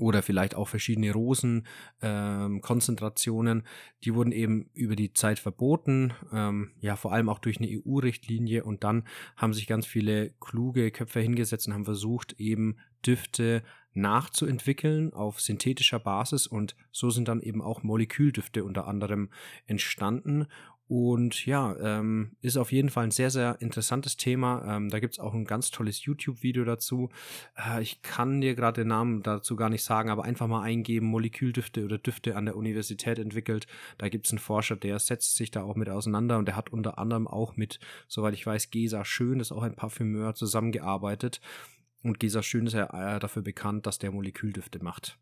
Oder 0.00 0.22
vielleicht 0.22 0.54
auch 0.54 0.66
verschiedene 0.66 1.12
Rosenkonzentrationen, 1.12 3.58
ähm, 3.58 3.64
die 4.02 4.14
wurden 4.14 4.32
eben 4.32 4.70
über 4.72 4.96
die 4.96 5.12
Zeit 5.12 5.38
verboten, 5.38 6.14
ähm, 6.32 6.70
ja 6.80 6.96
vor 6.96 7.12
allem 7.12 7.28
auch 7.28 7.38
durch 7.38 7.58
eine 7.58 7.68
EU-Richtlinie 7.68 8.64
und 8.64 8.82
dann 8.82 9.04
haben 9.36 9.52
sich 9.52 9.66
ganz 9.66 9.84
viele 9.84 10.30
kluge 10.40 10.90
Köpfe 10.90 11.20
hingesetzt 11.20 11.66
und 11.66 11.74
haben 11.74 11.84
versucht 11.84 12.32
eben 12.38 12.78
Düfte 13.06 13.62
nachzuentwickeln 13.92 15.12
auf 15.12 15.40
synthetischer 15.40 15.98
Basis 15.98 16.46
und 16.46 16.76
so 16.92 17.10
sind 17.10 17.26
dann 17.28 17.40
eben 17.40 17.60
auch 17.60 17.82
Moleküldüfte 17.82 18.64
unter 18.64 18.86
anderem 18.86 19.30
entstanden 19.66 20.46
und 20.90 21.46
ja, 21.46 21.76
ähm, 21.78 22.32
ist 22.40 22.56
auf 22.56 22.72
jeden 22.72 22.90
Fall 22.90 23.04
ein 23.04 23.10
sehr, 23.12 23.30
sehr 23.30 23.58
interessantes 23.60 24.16
Thema. 24.16 24.64
Ähm, 24.66 24.88
da 24.88 24.98
gibt's 24.98 25.20
auch 25.20 25.34
ein 25.34 25.44
ganz 25.44 25.70
tolles 25.70 26.04
YouTube-Video 26.04 26.64
dazu. 26.64 27.10
Äh, 27.56 27.80
ich 27.80 28.02
kann 28.02 28.40
dir 28.40 28.56
gerade 28.56 28.80
den 28.80 28.88
Namen 28.88 29.22
dazu 29.22 29.54
gar 29.54 29.68
nicht 29.68 29.84
sagen, 29.84 30.10
aber 30.10 30.24
einfach 30.24 30.48
mal 30.48 30.62
eingeben, 30.62 31.06
Moleküldüfte 31.06 31.84
oder 31.84 31.98
Düfte 31.98 32.34
an 32.34 32.44
der 32.44 32.56
Universität 32.56 33.20
entwickelt. 33.20 33.68
Da 33.98 34.08
gibt's 34.08 34.32
einen 34.32 34.40
Forscher, 34.40 34.74
der 34.74 34.98
setzt 34.98 35.36
sich 35.36 35.52
da 35.52 35.62
auch 35.62 35.76
mit 35.76 35.88
auseinander 35.88 36.38
und 36.38 36.46
der 36.46 36.56
hat 36.56 36.72
unter 36.72 36.98
anderem 36.98 37.28
auch 37.28 37.56
mit, 37.56 37.78
soweit 38.08 38.34
ich 38.34 38.44
weiß, 38.44 38.70
Gesa 38.70 39.04
Schön, 39.04 39.38
das 39.38 39.52
ist 39.52 39.56
auch 39.56 39.62
ein 39.62 39.76
Parfümeur, 39.76 40.34
zusammengearbeitet. 40.34 41.40
Und 42.02 42.18
Gesa 42.18 42.42
Schön 42.42 42.66
ist 42.66 42.72
ja 42.72 43.16
äh, 43.16 43.18
dafür 43.18 43.42
bekannt, 43.42 43.86
dass 43.86 43.98
der 43.98 44.10
Moleküldüfte 44.10 44.82
macht. 44.82 45.18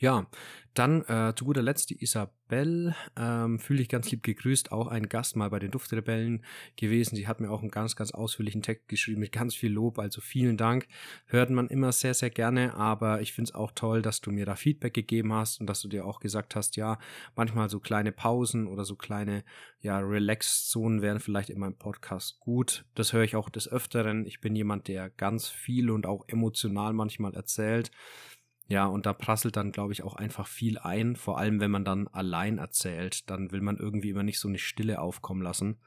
Ja, 0.00 0.26
dann 0.74 1.02
äh, 1.02 1.34
zu 1.36 1.44
guter 1.44 1.62
Letzt 1.62 1.90
die 1.90 2.02
Isabel, 2.02 2.96
ähm, 3.16 3.60
fühle 3.60 3.80
ich 3.80 3.88
ganz 3.88 4.10
lieb 4.10 4.24
gegrüßt, 4.24 4.72
auch 4.72 4.88
ein 4.88 5.08
Gast 5.08 5.36
mal 5.36 5.48
bei 5.48 5.60
den 5.60 5.70
Duftrebellen 5.70 6.44
gewesen. 6.76 7.14
Sie 7.14 7.28
hat 7.28 7.40
mir 7.40 7.50
auch 7.50 7.60
einen 7.60 7.70
ganz, 7.70 7.94
ganz 7.94 8.10
ausführlichen 8.10 8.60
Text 8.60 8.88
geschrieben 8.88 9.20
mit 9.20 9.30
ganz 9.30 9.54
viel 9.54 9.72
Lob, 9.72 10.00
also 10.00 10.20
vielen 10.20 10.56
Dank. 10.56 10.88
Hört 11.26 11.50
man 11.50 11.68
immer 11.68 11.92
sehr, 11.92 12.12
sehr 12.12 12.30
gerne, 12.30 12.74
aber 12.74 13.20
ich 13.20 13.32
finde 13.32 13.50
es 13.50 13.54
auch 13.54 13.70
toll, 13.72 14.02
dass 14.02 14.20
du 14.20 14.32
mir 14.32 14.46
da 14.46 14.56
Feedback 14.56 14.94
gegeben 14.94 15.32
hast 15.32 15.60
und 15.60 15.68
dass 15.68 15.80
du 15.80 15.88
dir 15.88 16.04
auch 16.04 16.18
gesagt 16.18 16.56
hast, 16.56 16.76
ja, 16.76 16.98
manchmal 17.36 17.70
so 17.70 17.78
kleine 17.78 18.10
Pausen 18.10 18.66
oder 18.66 18.84
so 18.84 18.96
kleine, 18.96 19.44
ja, 19.80 20.00
Relax-Zonen 20.00 21.02
wären 21.02 21.20
vielleicht 21.20 21.50
in 21.50 21.60
meinem 21.60 21.78
Podcast 21.78 22.40
gut. 22.40 22.84
Das 22.96 23.12
höre 23.12 23.22
ich 23.22 23.36
auch 23.36 23.48
des 23.48 23.68
Öfteren. 23.68 24.26
Ich 24.26 24.40
bin 24.40 24.56
jemand, 24.56 24.88
der 24.88 25.08
ganz 25.10 25.48
viel 25.48 25.90
und 25.90 26.04
auch 26.04 26.24
emotional 26.26 26.92
manchmal 26.94 27.34
erzählt. 27.34 27.92
Ja, 28.66 28.86
und 28.86 29.04
da 29.04 29.12
prasselt 29.12 29.56
dann, 29.56 29.72
glaube 29.72 29.92
ich, 29.92 30.02
auch 30.02 30.16
einfach 30.16 30.46
viel 30.46 30.78
ein. 30.78 31.16
Vor 31.16 31.38
allem, 31.38 31.60
wenn 31.60 31.70
man 31.70 31.84
dann 31.84 32.08
allein 32.08 32.58
erzählt, 32.58 33.28
dann 33.28 33.52
will 33.52 33.60
man 33.60 33.76
irgendwie 33.76 34.10
immer 34.10 34.22
nicht 34.22 34.38
so 34.38 34.48
eine 34.48 34.58
Stille 34.58 35.00
aufkommen 35.00 35.42
lassen. 35.42 35.78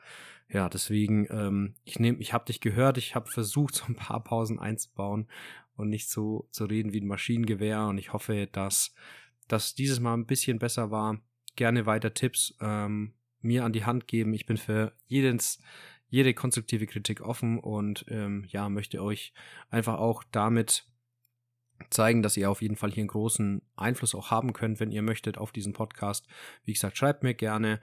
Ja, 0.50 0.70
deswegen, 0.70 1.28
ähm, 1.32 1.76
ich 1.84 2.00
nehme, 2.00 2.20
ich 2.20 2.34
habe 2.34 2.46
dich 2.46 2.62
gehört, 2.62 2.98
ich 2.98 3.16
habe 3.16 3.30
versucht, 3.30 3.76
so 3.76 3.86
ein 3.88 3.96
paar 3.96 4.24
Pausen 4.24 4.60
einzubauen 4.60 5.28
und 5.76 5.90
nicht 5.90 6.10
so 6.10 6.48
zu 6.52 6.66
reden 6.66 6.94
wie 6.94 7.02
ein 7.02 7.08
Maschinengewehr. 7.08 7.88
Und 7.88 7.98
ich 7.98 8.14
hoffe, 8.14 8.48
dass 8.52 8.94
das 9.48 9.74
dieses 9.74 10.00
Mal 10.00 10.14
ein 10.14 10.26
bisschen 10.28 10.60
besser 10.60 10.92
war. 10.92 11.20
Gerne 11.56 11.88
weiter 11.88 12.14
Tipps 12.14 12.56
ähm, 12.62 13.14
mir 13.42 13.66
an 13.66 13.74
die 13.74 13.86
Hand 13.86 14.08
geben. 14.08 14.34
Ich 14.34 14.46
bin 14.46 14.58
für 14.58 14.94
jedens, 15.08 15.60
jede 16.10 16.34
konstruktive 16.34 16.86
Kritik 16.86 17.22
offen 17.22 17.60
und 17.60 18.06
ähm, 18.10 18.46
ja, 18.50 18.70
möchte 18.70 19.02
euch 19.02 19.34
einfach 19.70 19.98
auch 19.98 20.24
damit 20.32 20.86
zeigen, 21.90 22.22
dass 22.24 22.38
ihr 22.38 22.50
auf 22.50 22.62
jeden 22.62 22.76
Fall 22.76 22.92
hier 22.92 23.02
einen 23.02 23.10
großen 23.10 23.62
Einfluss 23.76 24.16
auch 24.16 24.32
haben 24.32 24.54
könnt, 24.54 24.80
wenn 24.80 24.92
ihr 24.92 25.02
möchtet, 25.02 25.38
auf 25.38 25.52
diesen 25.52 25.74
Podcast. 25.74 26.28
Wie 26.66 26.74
gesagt, 26.74 26.98
schreibt 26.98 27.24
mir 27.24 27.34
gerne, 27.34 27.80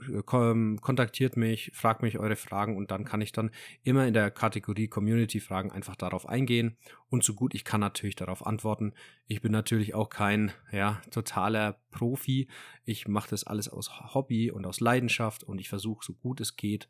äh, 0.00 0.22
kontaktiert 0.22 1.36
mich, 1.36 1.70
fragt 1.74 2.02
mich 2.02 2.18
eure 2.18 2.36
Fragen 2.36 2.76
und 2.76 2.90
dann 2.90 3.04
kann 3.04 3.20
ich 3.20 3.32
dann 3.32 3.50
immer 3.82 4.06
in 4.06 4.14
der 4.14 4.30
Kategorie 4.30 4.88
Community 4.88 5.40
Fragen 5.40 5.72
einfach 5.72 5.96
darauf 5.96 6.28
eingehen 6.28 6.76
und 7.08 7.24
so 7.24 7.34
gut 7.34 7.54
ich 7.54 7.64
kann 7.64 7.80
natürlich 7.80 8.16
darauf 8.16 8.46
antworten. 8.46 8.92
Ich 9.26 9.40
bin 9.40 9.52
natürlich 9.52 9.94
auch 9.94 10.08
kein 10.08 10.52
ja, 10.72 11.00
totaler 11.10 11.80
Profi. 11.90 12.48
Ich 12.84 13.08
mache 13.08 13.30
das 13.30 13.44
alles 13.44 13.68
aus 13.68 14.14
Hobby 14.14 14.50
und 14.50 14.66
aus 14.66 14.80
Leidenschaft 14.80 15.42
und 15.44 15.60
ich 15.60 15.68
versuche 15.68 16.04
so 16.04 16.14
gut 16.14 16.40
es 16.40 16.56
geht, 16.56 16.88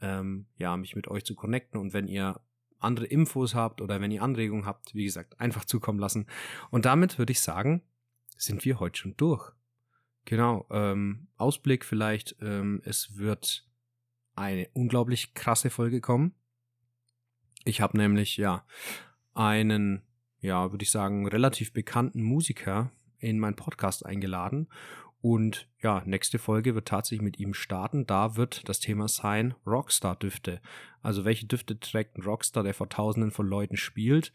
ähm, 0.00 0.46
ja, 0.58 0.76
mich 0.76 0.96
mit 0.96 1.08
euch 1.08 1.24
zu 1.24 1.34
connecten 1.34 1.80
und 1.80 1.92
wenn 1.92 2.08
ihr 2.08 2.40
andere 2.80 3.06
Infos 3.06 3.54
habt 3.54 3.80
oder 3.80 4.00
wenn 4.00 4.10
ihr 4.10 4.22
Anregungen 4.22 4.66
habt, 4.66 4.94
wie 4.94 5.04
gesagt, 5.04 5.38
einfach 5.40 5.64
zukommen 5.64 5.98
lassen. 5.98 6.26
Und 6.70 6.84
damit 6.84 7.18
würde 7.18 7.32
ich 7.32 7.40
sagen, 7.40 7.82
sind 8.36 8.64
wir 8.64 8.80
heute 8.80 8.98
schon 8.98 9.16
durch. 9.16 9.52
Genau, 10.24 10.66
ähm, 10.70 11.28
Ausblick 11.36 11.84
vielleicht, 11.84 12.36
ähm, 12.40 12.82
es 12.84 13.16
wird 13.16 13.66
eine 14.34 14.68
unglaublich 14.72 15.34
krasse 15.34 15.70
Folge 15.70 16.00
kommen. 16.00 16.34
Ich 17.64 17.80
habe 17.80 17.96
nämlich 17.96 18.36
ja 18.36 18.64
einen, 19.34 20.02
ja, 20.40 20.70
würde 20.70 20.82
ich 20.82 20.90
sagen, 20.90 21.26
relativ 21.28 21.72
bekannten 21.72 22.22
Musiker 22.22 22.90
in 23.18 23.38
meinen 23.38 23.56
Podcast 23.56 24.06
eingeladen 24.06 24.68
und 25.22 25.68
ja, 25.82 26.02
nächste 26.06 26.38
Folge 26.38 26.74
wird 26.74 26.88
tatsächlich 26.88 27.22
mit 27.22 27.38
ihm 27.38 27.52
starten. 27.52 28.06
Da 28.06 28.36
wird 28.36 28.68
das 28.68 28.80
Thema 28.80 29.08
sein 29.08 29.54
Rockstar-Düfte. 29.66 30.60
Also 31.02 31.24
welche 31.24 31.46
Düfte 31.46 31.78
trägt 31.78 32.16
ein 32.16 32.22
Rockstar, 32.22 32.62
der 32.62 32.74
vor 32.74 32.88
tausenden 32.88 33.30
von 33.30 33.46
Leuten 33.46 33.76
spielt? 33.76 34.32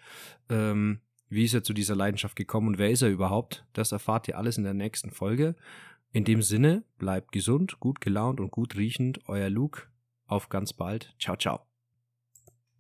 Ähm, 0.50 1.00
wie 1.28 1.46
ist 1.46 1.54
er 1.54 1.64
zu 1.64 1.74
dieser 1.74 1.96
Leidenschaft 1.96 2.36
gekommen 2.36 2.68
und 2.68 2.78
wer 2.78 2.92
ist 2.92 3.02
er 3.02 3.10
überhaupt? 3.10 3.66
Das 3.74 3.92
erfahrt 3.92 4.28
ihr 4.28 4.38
alles 4.38 4.58
in 4.58 4.64
der 4.64 4.74
nächsten 4.76 5.12
Folge. 5.12 5.56
In 6.12 6.24
dem 6.24 6.42
Sinne, 6.42 6.84
bleibt 6.98 7.32
gesund, 7.32 7.80
gut 7.80 8.00
gelaunt 8.00 8.40
und 8.40 8.52
gut 8.52 8.76
riechend. 8.76 9.28
Euer 9.28 9.50
Luke. 9.50 9.84
Auf 10.28 10.50
ganz 10.50 10.72
bald. 10.72 11.16
Ciao, 11.20 11.36
ciao. 11.36 11.75